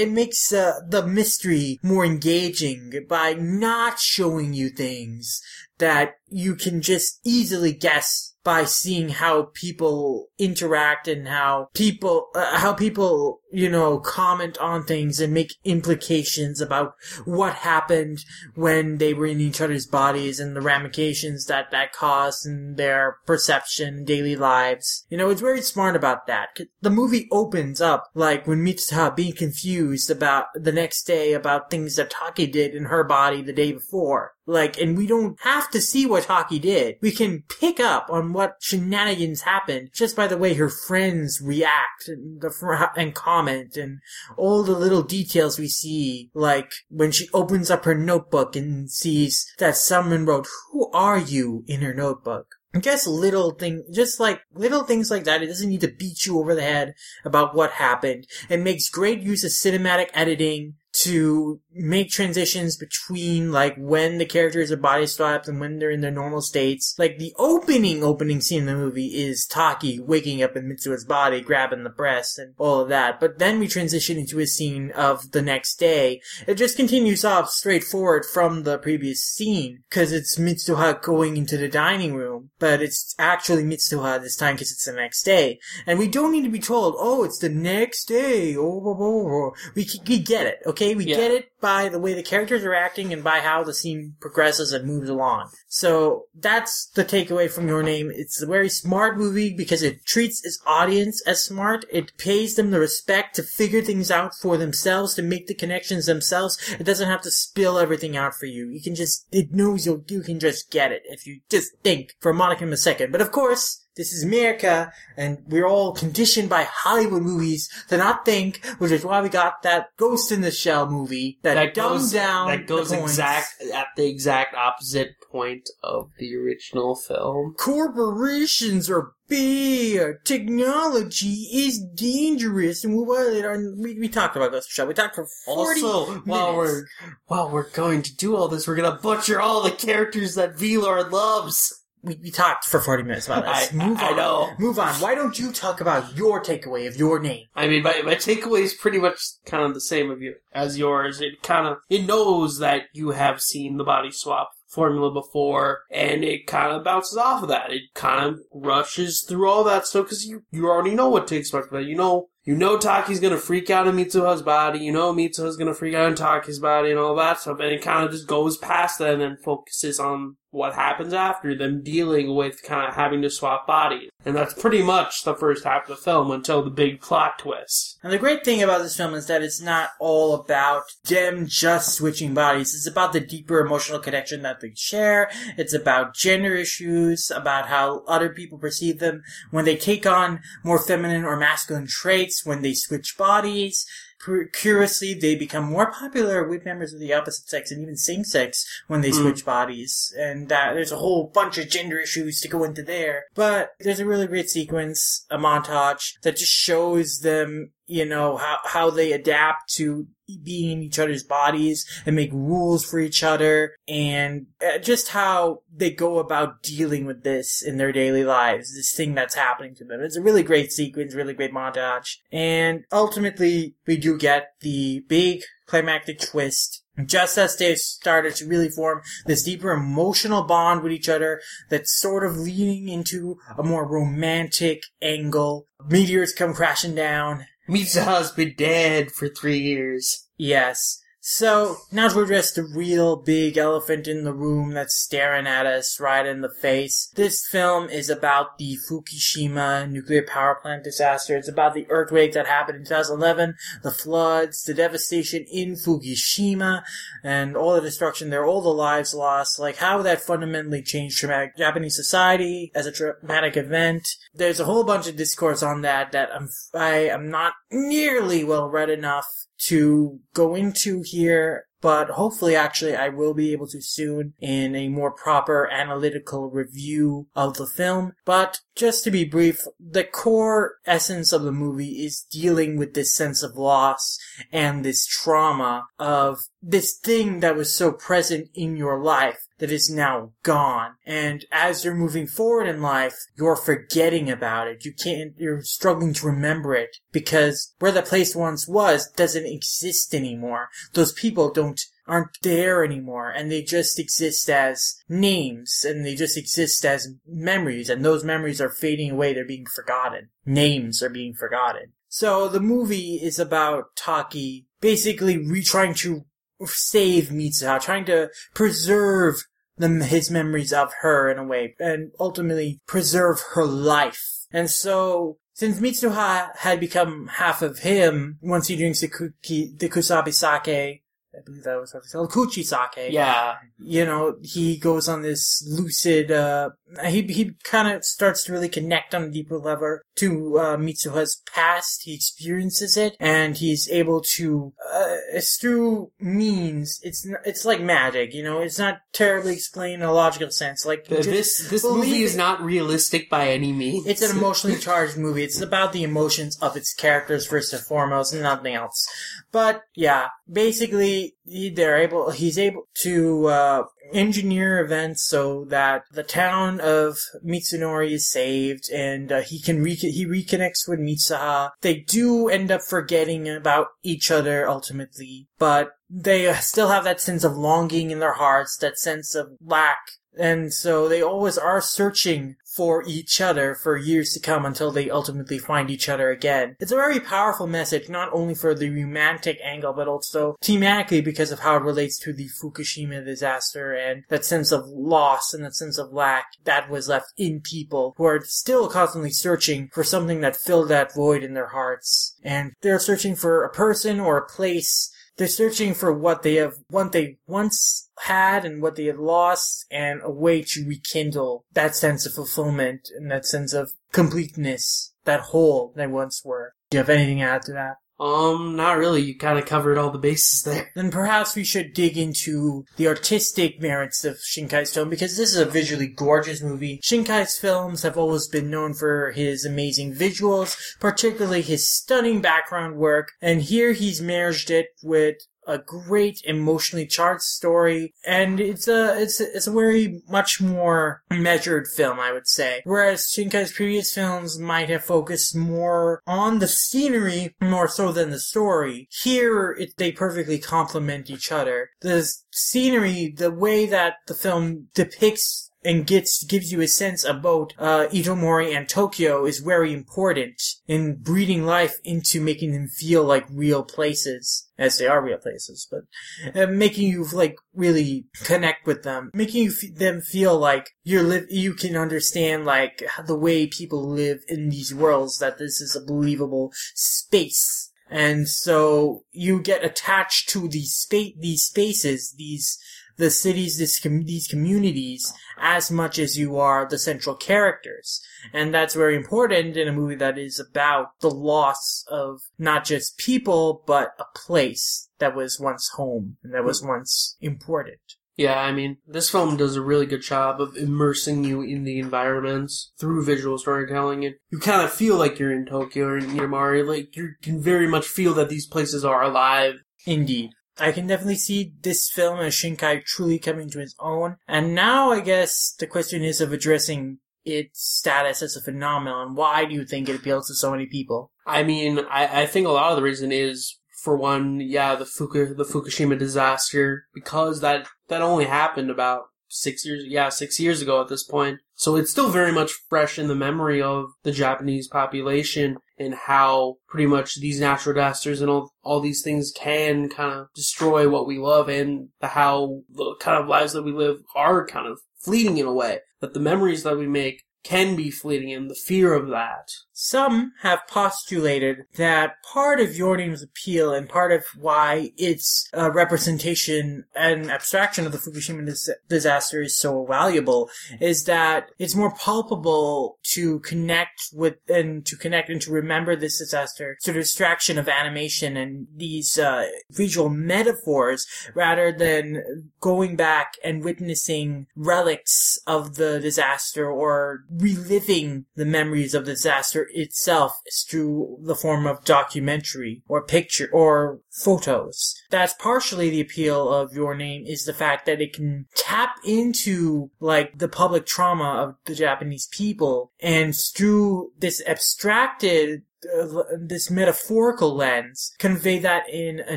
it 0.02 0.10
makes 0.10 0.52
uh, 0.52 0.80
the 0.88 1.06
mystery 1.06 1.78
more 1.82 2.04
engaging 2.04 2.92
by 3.08 3.34
not 3.34 3.98
showing 3.98 4.52
you 4.52 4.68
things 4.68 5.40
that 5.78 6.16
you 6.28 6.54
can 6.54 6.80
just 6.80 7.20
easily 7.24 7.72
guess 7.72 8.33
by 8.44 8.64
seeing 8.64 9.08
how 9.08 9.50
people 9.54 10.28
interact 10.38 11.08
and 11.08 11.26
how 11.26 11.70
people 11.72 12.28
uh, 12.34 12.58
how 12.58 12.74
people 12.74 13.40
you 13.50 13.68
know 13.68 13.98
comment 13.98 14.58
on 14.58 14.84
things 14.84 15.18
and 15.18 15.32
make 15.32 15.54
implications 15.64 16.60
about 16.60 16.94
what 17.24 17.54
happened 17.54 18.22
when 18.54 18.98
they 18.98 19.14
were 19.14 19.26
in 19.26 19.40
each 19.40 19.60
other's 19.60 19.86
bodies 19.86 20.38
and 20.38 20.54
the 20.54 20.60
ramifications 20.60 21.46
that 21.46 21.70
that 21.70 21.92
caused 21.92 22.46
in 22.46 22.76
their 22.76 23.16
perception 23.26 24.04
daily 24.04 24.36
lives. 24.36 25.06
You 25.08 25.16
know 25.16 25.30
it's 25.30 25.40
very 25.40 25.62
smart 25.62 25.96
about 25.96 26.26
that. 26.26 26.58
The 26.82 26.90
movie 26.90 27.28
opens 27.32 27.80
up 27.80 28.10
like 28.14 28.46
when 28.46 28.64
Mitsuha 28.64 29.16
being 29.16 29.32
confused 29.34 30.10
about 30.10 30.46
the 30.54 30.72
next 30.72 31.04
day 31.04 31.32
about 31.32 31.70
things 31.70 31.96
that 31.96 32.10
Taki 32.10 32.46
did 32.46 32.74
in 32.74 32.84
her 32.84 33.04
body 33.04 33.40
the 33.40 33.52
day 33.52 33.72
before 33.72 34.33
like, 34.46 34.78
and 34.78 34.96
we 34.96 35.06
don't 35.06 35.38
have 35.42 35.70
to 35.70 35.80
see 35.80 36.06
what 36.06 36.24
Taki 36.24 36.58
did. 36.58 36.96
We 37.00 37.10
can 37.10 37.44
pick 37.48 37.80
up 37.80 38.08
on 38.10 38.32
what 38.32 38.56
shenanigans 38.60 39.42
happened 39.42 39.90
just 39.92 40.16
by 40.16 40.26
the 40.26 40.36
way 40.36 40.54
her 40.54 40.68
friends 40.68 41.40
react 41.42 42.08
and, 42.08 42.40
the, 42.40 42.90
and 42.96 43.14
comment 43.14 43.76
and 43.76 44.00
all 44.36 44.62
the 44.62 44.72
little 44.72 45.02
details 45.02 45.58
we 45.58 45.68
see. 45.68 46.30
Like, 46.34 46.70
when 46.88 47.10
she 47.10 47.28
opens 47.32 47.70
up 47.70 47.84
her 47.84 47.94
notebook 47.94 48.54
and 48.56 48.90
sees 48.90 49.46
that 49.58 49.76
someone 49.76 50.26
wrote, 50.26 50.46
who 50.72 50.90
are 50.92 51.18
you 51.18 51.64
in 51.66 51.80
her 51.80 51.94
notebook? 51.94 52.46
Guess 52.78 53.06
little 53.06 53.52
thing, 53.52 53.84
just 53.92 54.18
like 54.18 54.40
little 54.52 54.82
things 54.82 55.08
like 55.08 55.24
that. 55.24 55.42
It 55.42 55.46
doesn't 55.46 55.70
need 55.70 55.82
to 55.82 55.92
beat 55.92 56.26
you 56.26 56.40
over 56.40 56.56
the 56.56 56.62
head 56.62 56.94
about 57.24 57.54
what 57.54 57.70
happened. 57.70 58.26
It 58.50 58.58
makes 58.58 58.88
great 58.88 59.20
use 59.20 59.44
of 59.44 59.52
cinematic 59.52 60.08
editing 60.12 60.74
to 61.02 61.60
make 61.72 62.08
transitions 62.08 62.76
between 62.76 63.50
like 63.50 63.74
when 63.76 64.18
the 64.18 64.24
characters 64.24 64.70
are 64.70 64.76
body 64.76 65.06
swapped 65.06 65.48
and 65.48 65.58
when 65.58 65.78
they're 65.78 65.90
in 65.90 66.00
their 66.00 66.10
normal 66.10 66.40
states. 66.40 66.94
Like 66.98 67.18
the 67.18 67.34
opening 67.36 68.04
opening 68.04 68.40
scene 68.40 68.60
in 68.60 68.66
the 68.66 68.74
movie 68.74 69.08
is 69.08 69.44
Taki 69.46 69.98
waking 69.98 70.42
up 70.42 70.56
in 70.56 70.68
Mitsuha's 70.68 71.04
body, 71.04 71.40
grabbing 71.40 71.82
the 71.82 71.90
breast 71.90 72.38
and 72.38 72.54
all 72.58 72.80
of 72.80 72.88
that. 72.90 73.18
But 73.18 73.38
then 73.38 73.58
we 73.58 73.66
transition 73.66 74.18
into 74.18 74.38
a 74.38 74.46
scene 74.46 74.92
of 74.92 75.32
the 75.32 75.42
next 75.42 75.80
day. 75.80 76.20
It 76.46 76.54
just 76.54 76.76
continues 76.76 77.24
off 77.24 77.50
straightforward 77.50 78.24
from 78.24 78.62
the 78.62 78.78
previous 78.78 79.24
scene 79.24 79.82
because 79.90 80.12
it's 80.12 80.38
Mitsuha 80.38 81.02
going 81.02 81.36
into 81.36 81.56
the 81.56 81.68
dining 81.68 82.14
room, 82.14 82.50
but 82.60 82.80
it's 82.80 83.14
actually 83.18 83.64
Mitsuha 83.64 84.22
this 84.22 84.36
time 84.36 84.54
because 84.54 84.70
it's 84.70 84.84
the 84.84 84.92
next 84.92 85.24
day. 85.24 85.58
And 85.86 85.98
we 85.98 86.06
don't 86.06 86.30
need 86.30 86.44
to 86.44 86.50
be 86.50 86.60
told, 86.60 86.94
oh, 86.98 87.24
it's 87.24 87.38
the 87.38 87.48
next 87.48 88.06
day. 88.06 88.56
Oh, 88.56 88.82
oh, 88.84 88.96
oh, 89.00 89.28
oh. 89.28 89.54
We, 89.74 89.88
we 90.06 90.18
get 90.20 90.46
it, 90.46 90.60
okay? 90.66 90.83
We 90.92 91.04
Yeah. 91.06 91.16
get 91.16 91.30
it 91.30 91.48
by 91.64 91.88
the 91.88 91.98
way 91.98 92.12
the 92.12 92.22
characters 92.22 92.62
are 92.62 92.74
acting 92.74 93.10
and 93.10 93.24
by 93.24 93.40
how 93.40 93.64
the 93.64 93.72
scene 93.72 94.14
progresses 94.20 94.70
and 94.70 94.84
moves 94.84 95.08
along. 95.08 95.48
So 95.66 96.24
that's 96.38 96.90
the 96.94 97.06
takeaway 97.06 97.50
from 97.50 97.68
Your 97.68 97.82
Name. 97.82 98.12
It's 98.14 98.42
a 98.42 98.46
very 98.46 98.68
smart 98.68 99.16
movie 99.16 99.54
because 99.56 99.82
it 99.82 100.04
treats 100.04 100.44
its 100.44 100.60
audience 100.66 101.26
as 101.26 101.42
smart. 101.42 101.86
It 101.90 102.18
pays 102.18 102.56
them 102.56 102.70
the 102.70 102.80
respect 102.80 103.34
to 103.36 103.42
figure 103.42 103.80
things 103.80 104.10
out 104.10 104.34
for 104.34 104.58
themselves, 104.58 105.14
to 105.14 105.22
make 105.22 105.46
the 105.46 105.54
connections 105.54 106.04
themselves. 106.04 106.58
It 106.78 106.84
doesn't 106.84 107.08
have 107.08 107.22
to 107.22 107.30
spill 107.30 107.78
everything 107.78 108.14
out 108.14 108.34
for 108.34 108.44
you. 108.44 108.68
You 108.68 108.82
can 108.82 108.94
just, 108.94 109.26
it 109.32 109.54
knows 109.54 109.86
you 109.86 110.04
you 110.10 110.20
can 110.20 110.38
just 110.38 110.70
get 110.70 110.92
it 110.92 111.00
if 111.06 111.26
you 111.26 111.40
just 111.50 111.70
think 111.82 112.14
for 112.20 112.32
a 112.32 112.34
modicum 112.34 112.68
of 112.68 112.74
a 112.74 112.76
second. 112.76 113.10
But 113.10 113.22
of 113.22 113.32
course, 113.32 113.84
this 113.96 114.12
is 114.12 114.24
America, 114.24 114.92
and 115.16 115.38
we're 115.46 115.68
all 115.68 115.92
conditioned 115.92 116.48
by 116.48 116.64
Hollywood 116.64 117.22
movies 117.22 117.68
to 117.88 117.96
not 117.96 118.24
think, 118.24 118.64
which 118.78 118.90
is 118.90 119.04
why 119.04 119.22
we 119.22 119.28
got 119.28 119.62
that 119.62 119.90
Ghost 119.96 120.32
in 120.32 120.40
the 120.40 120.50
Shell 120.50 120.90
movie 120.90 121.38
that, 121.42 121.53
That 121.54 121.74
dumbed 121.74 122.00
goes 122.00 122.12
down 122.12 122.48
that 122.48 122.66
goes 122.66 122.92
exact 122.92 123.62
at 123.72 123.86
the 123.96 124.06
exact 124.06 124.54
opposite 124.54 125.14
point 125.30 125.68
of 125.82 126.10
the 126.18 126.34
original 126.36 126.94
film. 126.94 127.54
Corporations 127.58 128.90
are 128.90 129.12
bad. 129.28 130.24
Technology 130.24 131.48
is 131.52 131.84
dangerous, 131.94 132.84
and 132.84 132.96
we, 132.96 133.44
um, 133.44 133.76
we, 133.78 133.98
we 133.98 134.08
talked 134.08 134.36
about 134.36 134.52
this. 134.52 134.66
Shall. 134.68 134.86
We 134.86 134.94
talked 134.94 135.14
for 135.14 135.26
forty 135.44 135.82
Also, 135.82 136.20
while 136.20 136.56
we're 136.56 136.84
while 137.26 137.50
we're 137.50 137.70
going 137.70 138.02
to 138.02 138.16
do 138.16 138.36
all 138.36 138.48
this, 138.48 138.66
we're 138.66 138.76
gonna 138.76 138.98
butcher 139.00 139.40
all 139.40 139.62
the 139.62 139.70
characters 139.70 140.34
that 140.34 140.56
Velor 140.56 141.10
loves. 141.10 141.83
We, 142.04 142.18
we 142.22 142.30
talked 142.30 142.64
for 142.64 142.80
forty 142.80 143.02
minutes 143.02 143.26
about 143.26 143.44
this. 143.44 143.72
I- 143.72 143.74
Move 143.76 143.98
I 143.98 144.10
on. 144.10 144.16
know. 144.16 144.50
Move 144.58 144.78
on. 144.78 144.94
Why 144.96 145.14
don't 145.14 145.38
you 145.38 145.52
talk 145.52 145.80
about 145.80 146.16
your 146.16 146.42
takeaway 146.42 146.86
of 146.86 146.96
your 146.96 147.18
name? 147.18 147.46
I 147.54 147.66
mean, 147.66 147.82
my, 147.82 148.02
my 148.04 148.14
takeaway 148.14 148.60
is 148.62 148.74
pretty 148.74 148.98
much 148.98 149.20
kind 149.46 149.62
of 149.64 149.74
the 149.74 149.80
same 149.80 150.10
of 150.10 150.20
you 150.22 150.34
as 150.52 150.78
yours. 150.78 151.20
It 151.20 151.42
kind 151.42 151.66
of 151.66 151.78
it 151.88 152.06
knows 152.06 152.58
that 152.58 152.82
you 152.92 153.10
have 153.10 153.40
seen 153.40 153.76
the 153.76 153.84
body 153.84 154.10
swap 154.10 154.50
formula 154.68 155.12
before, 155.12 155.82
and 155.90 156.24
it 156.24 156.46
kind 156.48 156.72
of 156.72 156.82
bounces 156.84 157.16
off 157.16 157.42
of 157.42 157.48
that. 157.48 157.72
It 157.72 157.82
kind 157.94 158.26
of 158.26 158.40
rushes 158.52 159.22
through 159.26 159.48
all 159.48 159.64
that 159.64 159.86
stuff 159.86 160.06
because 160.06 160.26
you 160.26 160.42
you 160.50 160.68
already 160.68 160.94
know 160.94 161.08
what 161.08 161.26
to 161.28 161.36
expect. 161.36 161.68
But 161.70 161.86
you 161.86 161.96
know. 161.96 162.28
You 162.46 162.54
know 162.54 162.76
Taki's 162.76 163.20
gonna 163.20 163.38
freak 163.38 163.70
out 163.70 163.88
in 163.88 163.96
Mitsuha's 163.96 164.42
body, 164.42 164.80
you 164.80 164.92
know 164.92 165.14
Mitsuha's 165.14 165.56
gonna 165.56 165.72
freak 165.72 165.94
out 165.94 166.08
in 166.10 166.14
Taki's 166.14 166.58
body 166.58 166.90
and 166.90 166.98
all 167.00 167.16
that 167.16 167.40
stuff, 167.40 167.58
and 167.58 167.72
it 167.72 167.80
kind 167.80 168.04
of 168.04 168.10
just 168.12 168.26
goes 168.26 168.58
past 168.58 168.98
that 168.98 169.14
and 169.14 169.22
then 169.22 169.38
focuses 169.42 169.98
on 169.98 170.36
what 170.54 170.74
happens 170.74 171.12
after 171.12 171.54
them 171.54 171.82
dealing 171.82 172.34
with 172.34 172.62
kind 172.62 172.88
of 172.88 172.94
having 172.94 173.20
to 173.20 173.28
swap 173.28 173.66
bodies. 173.66 174.08
And 174.24 174.36
that's 174.36 174.54
pretty 174.54 174.82
much 174.82 175.24
the 175.24 175.34
first 175.34 175.64
half 175.64 175.82
of 175.82 175.88
the 175.88 175.96
film 175.96 176.30
until 176.30 176.62
the 176.62 176.70
big 176.70 177.00
plot 177.00 177.38
twist. 177.40 177.98
And 178.02 178.12
the 178.12 178.18
great 178.18 178.44
thing 178.44 178.62
about 178.62 178.80
this 178.80 178.96
film 178.96 179.14
is 179.14 179.26
that 179.26 179.42
it's 179.42 179.60
not 179.60 179.90
all 179.98 180.34
about 180.34 180.84
them 181.04 181.46
just 181.46 181.94
switching 181.94 182.34
bodies. 182.34 182.72
It's 182.72 182.86
about 182.86 183.12
the 183.12 183.20
deeper 183.20 183.58
emotional 183.58 183.98
connection 183.98 184.42
that 184.42 184.60
they 184.60 184.72
share. 184.76 185.28
It's 185.58 185.74
about 185.74 186.14
gender 186.14 186.54
issues, 186.54 187.30
about 187.30 187.66
how 187.66 188.04
other 188.06 188.30
people 188.30 188.56
perceive 188.56 189.00
them 189.00 189.22
when 189.50 189.64
they 189.64 189.76
take 189.76 190.06
on 190.06 190.40
more 190.62 190.78
feminine 190.78 191.24
or 191.24 191.36
masculine 191.36 191.88
traits, 191.88 192.46
when 192.46 192.62
they 192.62 192.74
switch 192.74 193.16
bodies. 193.18 193.84
Cur- 194.24 194.46
Curiously, 194.46 195.12
they 195.14 195.34
become 195.34 195.64
more 195.64 195.90
popular 195.92 196.46
with 196.48 196.64
members 196.64 196.94
of 196.94 197.00
the 197.00 197.12
opposite 197.12 197.48
sex 197.48 197.70
and 197.70 197.82
even 197.82 197.96
same 197.96 198.24
sex 198.24 198.64
when 198.86 199.02
they 199.02 199.10
Mm. 199.10 199.20
switch 199.20 199.44
bodies. 199.44 200.14
And 200.18 200.50
uh, 200.50 200.72
there's 200.72 200.92
a 200.92 200.96
whole 200.96 201.24
bunch 201.34 201.58
of 201.58 201.68
gender 201.68 201.98
issues 201.98 202.40
to 202.40 202.48
go 202.48 202.64
into 202.64 202.82
there. 202.82 203.24
But 203.34 203.72
there's 203.80 204.00
a 204.00 204.06
really 204.06 204.26
great 204.26 204.48
sequence, 204.48 205.26
a 205.30 205.36
montage 205.38 206.14
that 206.22 206.36
just 206.36 206.52
shows 206.52 207.18
them, 207.20 207.72
you 207.86 208.04
know, 208.04 208.36
how, 208.36 208.58
how 208.64 208.90
they 208.90 209.12
adapt 209.12 209.72
to 209.74 210.06
being 210.42 210.70
in 210.70 210.82
each 210.82 210.98
other's 210.98 211.22
bodies 211.22 211.86
and 212.06 212.16
make 212.16 212.32
rules 212.32 212.84
for 212.84 212.98
each 212.98 213.22
other 213.22 213.76
and 213.86 214.46
uh, 214.66 214.78
just 214.78 215.08
how 215.08 215.60
they 215.74 215.90
go 215.90 216.18
about 216.18 216.62
dealing 216.62 217.04
with 217.04 217.22
this 217.22 217.62
in 217.62 217.76
their 217.76 217.92
daily 217.92 218.24
lives, 218.24 218.74
this 218.74 218.94
thing 218.94 219.14
that's 219.14 219.34
happening 219.34 219.74
to 219.74 219.84
them. 219.84 220.00
It's 220.00 220.16
a 220.16 220.22
really 220.22 220.42
great 220.42 220.72
sequence, 220.72 221.14
really 221.14 221.34
great 221.34 221.52
montage. 221.52 222.16
And 222.32 222.84
ultimately, 222.90 223.74
we 223.86 223.98
do 223.98 224.16
get 224.16 224.54
the 224.60 225.04
big 225.08 225.42
climactic 225.66 226.20
twist 226.20 226.84
just 227.06 227.36
as 227.38 227.56
they 227.56 227.74
started 227.74 228.36
to 228.36 228.46
really 228.46 228.68
form 228.68 229.02
this 229.26 229.42
deeper 229.42 229.72
emotional 229.72 230.44
bond 230.44 230.82
with 230.82 230.92
each 230.92 231.08
other 231.08 231.40
that's 231.68 231.92
sort 231.92 232.24
of 232.24 232.38
leading 232.38 232.88
into 232.88 233.36
a 233.58 233.62
more 233.62 233.86
romantic 233.86 234.84
angle. 235.02 235.66
Meteors 235.88 236.32
come 236.32 236.54
crashing 236.54 236.94
down. 236.94 237.46
Mitsuha's 237.68 238.30
been 238.32 238.54
dead 238.56 239.10
for 239.10 239.28
three 239.28 239.58
years. 239.58 240.28
Yes. 240.36 241.00
So, 241.26 241.78
now 241.90 242.08
to 242.08 242.20
address 242.20 242.52
the 242.52 242.64
real 242.64 243.16
big 243.16 243.56
elephant 243.56 244.06
in 244.06 244.24
the 244.24 244.34
room 244.34 244.74
that's 244.74 244.94
staring 244.94 245.46
at 245.46 245.64
us 245.64 245.98
right 245.98 246.26
in 246.26 246.42
the 246.42 246.50
face. 246.50 247.10
This 247.14 247.46
film 247.46 247.88
is 247.88 248.10
about 248.10 248.58
the 248.58 248.76
Fukushima 248.86 249.90
nuclear 249.90 250.20
power 250.20 250.54
plant 250.54 250.84
disaster. 250.84 251.34
It's 251.34 251.48
about 251.48 251.72
the 251.72 251.86
earthquake 251.88 252.34
that 252.34 252.46
happened 252.46 252.80
in 252.80 252.84
2011, 252.84 253.54
the 253.82 253.90
floods, 253.90 254.64
the 254.64 254.74
devastation 254.74 255.46
in 255.50 255.76
Fukushima, 255.76 256.82
and 257.22 257.56
all 257.56 257.72
the 257.72 257.80
destruction 257.80 258.28
there, 258.28 258.44
all 258.44 258.60
the 258.60 258.68
lives 258.68 259.14
lost, 259.14 259.58
like 259.58 259.76
how 259.76 260.02
that 260.02 260.20
fundamentally 260.20 260.82
changed 260.82 261.16
traumatic 261.16 261.56
Japanese 261.56 261.96
society 261.96 262.70
as 262.74 262.84
a 262.84 262.92
traumatic 262.92 263.56
event. 263.56 264.06
There's 264.34 264.60
a 264.60 264.66
whole 264.66 264.84
bunch 264.84 265.08
of 265.08 265.16
discourse 265.16 265.62
on 265.62 265.80
that 265.80 266.12
that 266.12 266.28
I'm, 266.34 266.50
I 266.74 267.08
am 267.08 267.30
not 267.30 267.54
nearly 267.70 268.44
well 268.44 268.68
read 268.68 268.90
enough 268.90 269.24
to 269.66 270.20
go 270.34 270.54
into 270.54 271.02
here, 271.04 271.66
but 271.80 272.10
hopefully 272.10 272.56
actually 272.56 272.96
I 272.96 273.10
will 273.10 273.34
be 273.34 273.52
able 273.52 273.66
to 273.68 273.82
soon 273.82 274.32
in 274.40 274.74
a 274.74 274.88
more 274.88 275.10
proper 275.10 275.68
analytical 275.70 276.50
review 276.50 277.26
of 277.36 277.58
the 277.58 277.66
film. 277.66 278.12
But 278.24 278.60
just 278.74 279.04
to 279.04 279.10
be 279.10 279.24
brief, 279.24 279.60
the 279.78 280.04
core 280.04 280.76
essence 280.86 281.32
of 281.32 281.42
the 281.42 281.52
movie 281.52 282.04
is 282.04 282.26
dealing 282.30 282.78
with 282.78 282.94
this 282.94 283.14
sense 283.14 283.42
of 283.42 283.56
loss 283.56 284.18
and 284.50 284.84
this 284.84 285.06
trauma 285.06 285.84
of 285.98 286.38
this 286.66 286.96
thing 286.96 287.40
that 287.40 287.56
was 287.56 287.74
so 287.74 287.92
present 287.92 288.48
in 288.54 288.76
your 288.76 288.98
life 288.98 289.46
that 289.58 289.70
is 289.70 289.90
now 289.90 290.32
gone. 290.42 290.92
And 291.04 291.44
as 291.52 291.84
you're 291.84 291.94
moving 291.94 292.26
forward 292.26 292.66
in 292.66 292.80
life, 292.80 293.16
you're 293.36 293.56
forgetting 293.56 294.30
about 294.30 294.66
it. 294.66 294.84
You 294.84 294.92
can't, 294.92 295.34
you're 295.36 295.62
struggling 295.62 296.14
to 296.14 296.26
remember 296.26 296.74
it 296.74 296.96
because 297.12 297.74
where 297.78 297.92
that 297.92 298.06
place 298.06 298.34
once 298.34 298.66
was 298.66 299.10
doesn't 299.10 299.46
exist 299.46 300.14
anymore. 300.14 300.68
Those 300.94 301.12
people 301.12 301.52
don't 301.52 301.80
aren't 302.06 302.36
there 302.42 302.84
anymore 302.84 303.30
and 303.30 303.50
they 303.50 303.62
just 303.62 303.98
exist 303.98 304.50
as 304.50 304.96
names 305.08 305.86
and 305.88 306.04
they 306.04 306.14
just 306.14 306.36
exist 306.36 306.84
as 306.84 307.08
memories 307.26 307.88
and 307.88 308.04
those 308.04 308.22
memories 308.22 308.60
are 308.60 308.70
fading 308.70 309.10
away. 309.10 309.32
They're 309.32 309.46
being 309.46 309.66
forgotten. 309.66 310.28
Names 310.44 311.02
are 311.02 311.08
being 311.08 311.34
forgotten. 311.34 311.92
So 312.08 312.48
the 312.48 312.60
movie 312.60 313.18
is 313.22 313.38
about 313.38 313.96
Taki 313.96 314.66
basically 314.80 315.38
re 315.38 315.62
trying 315.62 315.94
to 315.94 316.26
save 316.66 317.28
Mitsuha, 317.28 317.80
trying 317.80 318.04
to 318.06 318.30
preserve 318.54 319.36
the, 319.76 319.88
his 320.04 320.30
memories 320.30 320.72
of 320.72 320.92
her 321.02 321.30
in 321.30 321.38
a 321.38 321.44
way, 321.44 321.74
and 321.78 322.12
ultimately 322.18 322.80
preserve 322.86 323.40
her 323.54 323.64
life. 323.64 324.46
And 324.52 324.70
so, 324.70 325.38
since 325.52 325.78
Mitsuha 325.78 326.56
had 326.56 326.80
become 326.80 327.28
half 327.34 327.62
of 327.62 327.80
him, 327.80 328.38
once 328.40 328.68
he 328.68 328.76
drinks 328.76 329.00
the, 329.00 329.08
kuki, 329.08 329.76
the 329.76 329.88
kusabi 329.88 330.32
sake, 330.32 331.02
I 331.36 331.40
believe 331.44 331.64
that 331.64 331.80
was 331.80 331.92
what 331.94 332.04
it's 332.04 332.12
called, 332.12 332.30
Kuchi 332.30 332.64
sake. 332.64 333.12
Yeah. 333.12 333.56
You 333.78 334.04
know, 334.04 334.36
he 334.42 334.76
goes 334.76 335.08
on 335.08 335.22
this 335.22 335.64
lucid, 335.66 336.30
uh, 336.30 336.70
he, 337.06 337.22
he 337.22 337.52
kind 337.64 337.88
of 337.88 338.04
starts 338.04 338.44
to 338.44 338.52
really 338.52 338.68
connect 338.68 339.14
on 339.14 339.24
a 339.24 339.30
deeper 339.30 339.58
level 339.58 339.98
to, 340.16 340.58
uh, 340.58 340.76
Mitsuha's 340.76 341.42
past. 341.52 342.02
He 342.04 342.14
experiences 342.14 342.96
it, 342.96 343.16
and 343.18 343.56
he's 343.56 343.88
able 343.90 344.22
to, 344.36 344.72
uh, 344.92 345.16
it's 345.32 345.56
through 345.56 346.12
means, 346.20 347.00
it's, 347.02 347.26
it's 347.44 347.64
like 347.64 347.80
magic, 347.80 348.34
you 348.34 348.42
know, 348.42 348.60
it's 348.60 348.78
not 348.78 348.98
terribly 349.12 349.54
explained 349.54 350.02
in 350.02 350.08
a 350.08 350.12
logical 350.12 350.50
sense. 350.50 350.86
Like, 350.86 351.06
this, 351.06 351.68
this 351.68 351.84
movie 351.84 352.22
is 352.22 352.36
not 352.36 352.62
realistic 352.62 353.28
by 353.28 353.48
any 353.48 353.72
means. 353.72 354.06
It's 354.06 354.22
an 354.22 354.36
emotionally 354.36 354.78
charged 354.80 355.16
movie. 355.16 355.44
It's 355.44 355.60
about 355.60 355.92
the 355.92 356.04
emotions 356.04 356.58
of 356.60 356.76
its 356.76 356.94
characters 356.94 357.46
first 357.46 357.72
and 357.72 357.82
foremost, 357.82 358.32
and 358.32 358.42
nothing 358.42 358.74
else. 358.74 359.06
But, 359.54 359.82
yeah, 359.94 360.26
basically, 360.50 361.36
they're 361.46 361.96
able, 361.96 362.32
he's 362.32 362.58
able 362.58 362.88
to, 363.02 363.46
uh, 363.46 363.82
engineer 364.12 364.80
events 364.80 365.24
so 365.24 365.64
that 365.66 366.02
the 366.12 366.22
town 366.22 366.80
of 366.80 367.18
Mitsunori 367.44 368.12
is 368.12 368.30
saved 368.30 368.90
and 368.92 369.30
uh, 369.30 369.40
he 369.40 369.60
can 369.60 369.82
re- 369.82 369.94
he 369.94 370.26
reconnects 370.26 370.88
with 370.88 371.00
Mitsuha. 371.00 371.70
They 371.80 372.00
do 372.00 372.48
end 372.48 372.70
up 372.70 372.82
forgetting 372.82 373.48
about 373.48 373.88
each 374.02 374.30
other 374.30 374.68
ultimately, 374.68 375.48
but 375.58 375.92
they 376.10 376.52
still 376.54 376.88
have 376.88 377.04
that 377.04 377.20
sense 377.20 377.44
of 377.44 377.56
longing 377.56 378.10
in 378.10 378.18
their 378.18 378.34
hearts, 378.34 378.76
that 378.78 378.98
sense 378.98 379.34
of 379.34 379.48
lack. 379.60 379.98
And 380.38 380.72
so 380.72 381.08
they 381.08 381.22
always 381.22 381.58
are 381.58 381.80
searching 381.80 382.56
for 382.74 383.04
each 383.06 383.40
other 383.40 383.74
for 383.74 383.96
years 383.96 384.32
to 384.32 384.40
come 384.40 384.66
until 384.66 384.90
they 384.90 385.08
ultimately 385.08 385.58
find 385.58 385.90
each 385.90 386.08
other 386.08 386.30
again. 386.30 386.76
It's 386.80 386.90
a 386.90 386.96
very 386.96 387.20
powerful 387.20 387.68
message, 387.68 388.08
not 388.08 388.30
only 388.32 388.54
for 388.54 388.74
the 388.74 388.90
romantic 388.90 389.58
angle, 389.62 389.92
but 389.92 390.08
also 390.08 390.56
thematically 390.62 391.24
because 391.24 391.52
of 391.52 391.60
how 391.60 391.76
it 391.76 391.84
relates 391.84 392.18
to 392.20 392.32
the 392.32 392.48
Fukushima 392.48 393.24
disaster 393.24 393.94
and 393.94 394.24
that 394.28 394.44
sense 394.44 394.72
of 394.72 394.88
loss 394.88 395.54
and 395.54 395.64
that 395.64 395.76
sense 395.76 395.98
of 395.98 396.12
lack 396.12 396.46
that 396.64 396.90
was 396.90 397.08
left 397.08 397.32
in 397.36 397.60
people 397.60 398.14
who 398.16 398.24
are 398.24 398.40
still 398.44 398.88
constantly 398.88 399.30
searching 399.30 399.88
for 399.92 400.02
something 400.02 400.40
that 400.40 400.56
filled 400.56 400.88
that 400.88 401.14
void 401.14 401.44
in 401.44 401.54
their 401.54 401.68
hearts. 401.68 402.36
And 402.42 402.72
they're 402.82 402.98
searching 402.98 403.36
for 403.36 403.62
a 403.62 403.72
person 403.72 404.18
or 404.18 404.36
a 404.36 404.46
place 404.46 405.12
they're 405.36 405.48
searching 405.48 405.94
for 405.94 406.12
what 406.12 406.42
they 406.42 406.54
have, 406.54 406.74
what 406.88 407.12
they 407.12 407.38
once 407.46 408.03
had 408.20 408.64
and 408.64 408.82
what 408.82 408.96
they 408.96 409.04
had 409.04 409.18
lost 409.18 409.86
and 409.90 410.20
a 410.22 410.30
way 410.30 410.62
to 410.62 410.86
rekindle 410.86 411.64
that 411.72 411.96
sense 411.96 412.26
of 412.26 412.34
fulfillment 412.34 413.08
and 413.16 413.30
that 413.30 413.46
sense 413.46 413.72
of 413.72 413.92
completeness, 414.12 415.14
that 415.24 415.40
whole 415.40 415.92
they 415.96 416.06
once 416.06 416.42
were. 416.44 416.74
Do 416.90 416.96
you 416.96 417.00
have 417.00 417.10
anything 417.10 417.38
to 417.38 417.44
add 417.44 417.62
to 417.62 417.72
that? 417.72 417.96
Um, 418.20 418.76
not 418.76 418.96
really. 418.96 419.22
You 419.22 419.36
kind 419.36 419.58
of 419.58 419.66
covered 419.66 419.98
all 419.98 420.10
the 420.10 420.18
bases 420.18 420.62
there. 420.62 420.92
Then 420.94 421.10
perhaps 421.10 421.56
we 421.56 421.64
should 421.64 421.94
dig 421.94 422.16
into 422.16 422.84
the 422.96 423.08
artistic 423.08 423.80
merits 423.80 424.24
of 424.24 424.38
Shinkai's 424.38 424.94
film 424.94 425.10
because 425.10 425.36
this 425.36 425.50
is 425.50 425.58
a 425.58 425.64
visually 425.64 426.06
gorgeous 426.06 426.62
movie. 426.62 427.00
Shinkai's 427.02 427.58
films 427.58 428.02
have 428.02 428.16
always 428.16 428.46
been 428.46 428.70
known 428.70 428.94
for 428.94 429.32
his 429.32 429.64
amazing 429.64 430.14
visuals, 430.14 430.76
particularly 431.00 431.62
his 431.62 431.88
stunning 431.88 432.40
background 432.40 432.96
work, 432.96 433.32
and 433.42 433.62
here 433.62 433.92
he's 433.92 434.22
merged 434.22 434.70
it 434.70 434.86
with 435.02 435.36
a 435.66 435.78
great 435.78 436.40
emotionally 436.44 437.06
charged 437.06 437.42
story, 437.42 438.14
and 438.26 438.60
it's 438.60 438.88
a 438.88 439.20
it's 439.20 439.40
a, 439.40 439.56
it's 439.56 439.66
a 439.66 439.72
very 439.72 440.22
much 440.28 440.60
more 440.60 441.22
measured 441.30 441.86
film, 441.88 442.20
I 442.20 442.32
would 442.32 442.48
say. 442.48 442.82
Whereas 442.84 443.26
Shinkai's 443.26 443.72
previous 443.72 444.12
films 444.12 444.58
might 444.58 444.88
have 444.88 445.04
focused 445.04 445.56
more 445.56 446.22
on 446.26 446.58
the 446.58 446.68
scenery 446.68 447.54
more 447.60 447.88
so 447.88 448.12
than 448.12 448.30
the 448.30 448.38
story. 448.38 449.08
Here, 449.22 449.72
it, 449.72 449.96
they 449.96 450.12
perfectly 450.12 450.58
complement 450.58 451.30
each 451.30 451.50
other. 451.50 451.90
The 452.00 452.30
scenery, 452.52 453.34
the 453.36 453.50
way 453.50 453.86
that 453.86 454.14
the 454.26 454.34
film 454.34 454.88
depicts 454.94 455.70
and 455.84 456.06
gets 456.06 456.42
gives 456.44 456.72
you 456.72 456.80
a 456.80 456.88
sense 456.88 457.24
about 457.24 457.74
uh, 457.78 458.06
Itomori 458.06 458.74
and 458.74 458.88
Tokyo 458.88 459.44
is 459.44 459.58
very 459.58 459.92
important 459.92 460.60
in 460.88 461.16
breathing 461.16 461.64
life 461.64 461.96
into 462.04 462.40
making 462.40 462.72
them 462.72 462.88
feel 462.88 463.22
like 463.22 463.46
real 463.50 463.82
places, 463.82 464.68
as 464.78 464.98
they 464.98 465.06
are 465.06 465.22
real 465.22 465.38
places, 465.38 465.86
but 465.90 466.60
uh, 466.60 466.66
making 466.66 467.08
you 467.08 467.26
like 467.32 467.56
really 467.74 468.26
connect 468.42 468.86
with 468.86 469.02
them, 469.02 469.30
making 469.34 469.68
f- 469.68 469.94
them 469.94 470.20
feel 470.20 470.58
like 470.58 470.90
you're 471.02 471.44
you 471.48 471.74
can 471.74 471.96
understand 471.96 472.64
like 472.64 473.02
the 473.26 473.38
way 473.38 473.66
people 473.66 474.08
live 474.08 474.42
in 474.48 474.70
these 474.70 474.94
worlds. 474.94 475.38
That 475.38 475.58
this 475.58 475.80
is 475.80 475.94
a 475.94 476.04
believable 476.04 476.72
space. 476.94 477.90
And 478.10 478.48
so 478.48 479.24
you 479.32 479.60
get 479.60 479.84
attached 479.84 480.48
to 480.50 480.68
these 480.68 480.92
spa- 480.92 481.36
these 481.38 481.64
spaces, 481.64 482.34
these 482.36 482.78
the 483.16 483.30
cities, 483.30 483.78
this 483.78 484.00
com- 484.00 484.24
these 484.24 484.48
communities, 484.48 485.32
as 485.58 485.90
much 485.90 486.18
as 486.18 486.38
you 486.38 486.58
are 486.58 486.86
the 486.88 486.98
central 486.98 487.36
characters. 487.36 488.20
And 488.52 488.74
that's 488.74 488.94
very 488.94 489.16
important 489.16 489.76
in 489.76 489.88
a 489.88 489.92
movie 489.92 490.16
that 490.16 490.38
is 490.38 490.58
about 490.58 491.18
the 491.20 491.30
loss 491.30 492.04
of 492.08 492.40
not 492.58 492.84
just 492.84 493.18
people, 493.18 493.82
but 493.86 494.14
a 494.18 494.24
place 494.36 495.08
that 495.18 495.34
was 495.34 495.60
once 495.60 495.90
home 495.96 496.36
and 496.42 496.52
that 496.54 496.64
was 496.64 496.80
hmm. 496.80 496.88
once 496.88 497.36
important. 497.40 497.98
Yeah, 498.36 498.58
I 498.58 498.72
mean, 498.72 498.96
this 499.06 499.30
film 499.30 499.56
does 499.56 499.76
a 499.76 499.82
really 499.82 500.06
good 500.06 500.22
job 500.22 500.60
of 500.60 500.76
immersing 500.76 501.44
you 501.44 501.62
in 501.62 501.84
the 501.84 502.00
environments 502.00 502.92
through 502.98 503.24
visual 503.24 503.58
storytelling. 503.58 504.24
And 504.24 504.34
you 504.50 504.58
kind 504.58 504.82
of 504.82 504.92
feel 504.92 505.16
like 505.16 505.38
you're 505.38 505.52
in 505.52 505.66
Tokyo 505.66 506.06
or 506.06 506.18
in 506.18 506.26
Itomori. 506.26 506.84
Like, 506.84 507.14
you 507.14 507.34
can 507.42 507.62
very 507.62 507.86
much 507.86 508.06
feel 508.06 508.34
that 508.34 508.48
these 508.48 508.66
places 508.66 509.04
are 509.04 509.22
alive. 509.22 509.74
Indeed. 510.04 510.50
I 510.78 510.92
can 510.92 511.06
definitely 511.06 511.36
see 511.36 511.72
this 511.82 512.10
film 512.10 512.40
as 512.40 512.54
Shinkai 512.54 513.04
truly 513.04 513.38
coming 513.38 513.70
to 513.70 513.78
his 513.78 513.94
own. 514.00 514.36
And 514.48 514.74
now 514.74 515.10
I 515.10 515.20
guess 515.20 515.74
the 515.78 515.86
question 515.86 516.22
is 516.22 516.40
of 516.40 516.52
addressing 516.52 517.18
its 517.44 517.98
status 517.98 518.42
as 518.42 518.56
a 518.56 518.62
phenomenon. 518.62 519.34
Why 519.34 519.64
do 519.64 519.74
you 519.74 519.84
think 519.84 520.08
it 520.08 520.16
appeals 520.16 520.48
to 520.48 520.54
so 520.54 520.70
many 520.70 520.86
people? 520.86 521.30
I 521.46 521.62
mean, 521.62 522.00
I, 522.10 522.42
I 522.42 522.46
think 522.46 522.66
a 522.66 522.70
lot 522.70 522.90
of 522.90 522.96
the 522.96 523.02
reason 523.02 523.32
is 523.32 523.78
for 524.02 524.16
one, 524.16 524.60
yeah, 524.60 524.94
the 524.94 525.06
Fuku, 525.06 525.54
the 525.54 525.64
Fukushima 525.64 526.18
disaster, 526.18 527.06
because 527.14 527.60
that, 527.60 527.86
that 528.08 528.22
only 528.22 528.46
happened 528.46 528.90
about 528.90 529.24
six 529.54 529.86
years, 529.86 530.04
yeah, 530.06 530.28
six 530.28 530.58
years 530.58 530.82
ago 530.82 531.00
at 531.00 531.08
this 531.08 531.24
point. 531.24 531.60
So 531.74 531.96
it's 531.96 532.10
still 532.10 532.30
very 532.30 532.52
much 532.52 532.72
fresh 532.88 533.18
in 533.18 533.28
the 533.28 533.34
memory 533.34 533.80
of 533.80 534.06
the 534.22 534.32
Japanese 534.32 534.88
population 534.88 535.78
and 535.98 536.14
how 536.14 536.76
pretty 536.88 537.06
much 537.06 537.40
these 537.40 537.60
natural 537.60 537.94
disasters 537.94 538.40
and 538.40 538.50
all, 538.50 538.72
all 538.82 539.00
these 539.00 539.22
things 539.22 539.52
can 539.56 540.08
kind 540.08 540.32
of 540.32 540.46
destroy 540.54 541.08
what 541.08 541.26
we 541.26 541.38
love 541.38 541.68
and 541.68 542.08
the, 542.20 542.28
how 542.28 542.82
the 542.92 543.14
kind 543.20 543.40
of 543.40 543.48
lives 543.48 543.72
that 543.72 543.84
we 543.84 543.92
live 543.92 544.18
are 544.34 544.66
kind 544.66 544.88
of 544.88 544.98
fleeting 545.18 545.58
in 545.58 545.66
a 545.66 545.72
way. 545.72 546.00
That 546.20 546.34
the 546.34 546.40
memories 546.40 546.82
that 546.82 546.98
we 546.98 547.06
make 547.06 547.42
can 547.64 547.96
be 547.96 548.10
fleeting 548.10 548.52
and 548.52 548.70
the 548.70 548.74
fear 548.74 549.14
of 549.14 549.28
that. 549.28 549.72
Some 549.92 550.52
have 550.62 550.86
postulated 550.88 551.86
that 551.96 552.42
part 552.42 552.80
of 552.80 552.96
Your 552.96 553.14
appeal 553.14 553.94
and 553.94 554.08
part 554.08 554.32
of 554.32 554.44
why 554.58 555.12
its 555.16 555.68
uh, 555.76 555.90
representation 555.92 557.04
and 557.14 557.50
abstraction 557.50 558.04
of 558.04 558.12
the 558.12 558.18
Fukushima 558.18 558.66
dis- 558.66 558.90
disaster 559.08 559.62
is 559.62 559.78
so 559.78 560.04
valuable 560.04 560.68
is 561.00 561.24
that 561.24 561.70
it's 561.78 561.94
more 561.94 562.12
palpable 562.12 563.18
to 563.34 563.60
connect 563.60 564.30
with 564.32 564.56
and 564.68 565.06
to 565.06 565.16
connect 565.16 565.48
and 565.48 565.60
to 565.62 565.70
remember 565.70 566.16
this 566.16 566.38
disaster 566.38 566.98
through 567.02 567.14
the 567.14 567.20
distraction 567.20 567.78
of 567.78 567.88
animation 567.88 568.56
and 568.56 568.88
these 568.94 569.38
uh, 569.38 569.66
visual 569.92 570.28
metaphors 570.28 571.26
rather 571.54 571.92
than 571.92 572.70
going 572.80 573.14
back 573.14 573.54
and 573.62 573.84
witnessing 573.84 574.66
relics 574.76 575.58
of 575.66 575.94
the 575.94 576.18
disaster 576.20 576.90
or 576.90 577.44
reliving 577.58 578.46
the 578.56 578.64
memories 578.64 579.14
of 579.14 579.24
the 579.24 579.32
disaster 579.32 579.88
itself 579.92 580.60
through 580.88 581.38
the 581.42 581.54
form 581.54 581.86
of 581.86 582.04
documentary 582.04 583.02
or 583.06 583.24
picture 583.24 583.68
or 583.72 584.20
photos. 584.30 585.14
That's 585.30 585.54
partially 585.54 586.10
the 586.10 586.20
appeal 586.20 586.68
of 586.68 586.94
Your 586.94 587.14
Name 587.14 587.44
is 587.46 587.64
the 587.64 587.74
fact 587.74 588.06
that 588.06 588.20
it 588.20 588.32
can 588.32 588.66
tap 588.74 589.16
into 589.24 590.10
like 590.20 590.58
the 590.58 590.68
public 590.68 591.06
trauma 591.06 591.62
of 591.62 591.76
the 591.84 591.94
Japanese 591.94 592.48
people 592.50 593.12
and 593.20 593.54
through 593.54 594.32
this 594.38 594.62
abstracted 594.66 595.82
uh, 596.04 596.42
this 596.58 596.90
metaphorical 596.90 597.74
lens 597.74 598.34
convey 598.38 598.78
that 598.78 599.08
in 599.08 599.40
a 599.40 599.56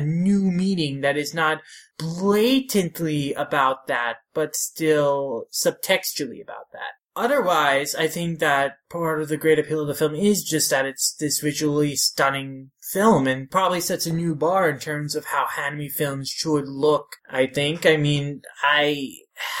new 0.00 0.50
meaning 0.50 1.02
that 1.02 1.16
is 1.16 1.34
not 1.34 1.60
blatantly 1.98 3.34
about 3.34 3.86
that 3.86 4.16
but 4.32 4.56
still 4.56 5.44
subtextually 5.52 6.40
about 6.40 6.72
that 6.72 6.97
otherwise, 7.18 7.94
I 7.94 8.06
think 8.08 8.38
that 8.38 8.76
part 8.88 9.20
of 9.20 9.28
the 9.28 9.36
great 9.36 9.58
appeal 9.58 9.80
of 9.80 9.88
the 9.88 9.94
film 9.94 10.14
is 10.14 10.42
just 10.42 10.70
that 10.70 10.86
it's 10.86 11.14
this 11.14 11.40
visually 11.40 11.96
stunning 11.96 12.70
film 12.92 13.26
and 13.26 13.50
probably 13.50 13.80
sets 13.80 14.06
a 14.06 14.12
new 14.12 14.34
bar 14.34 14.70
in 14.70 14.78
terms 14.78 15.14
of 15.14 15.26
how 15.26 15.46
anime 15.58 15.88
films 15.88 16.30
should 16.30 16.66
look, 16.68 17.16
I 17.28 17.46
think. 17.46 17.84
I 17.84 17.96
mean, 17.98 18.42
I 18.62 19.10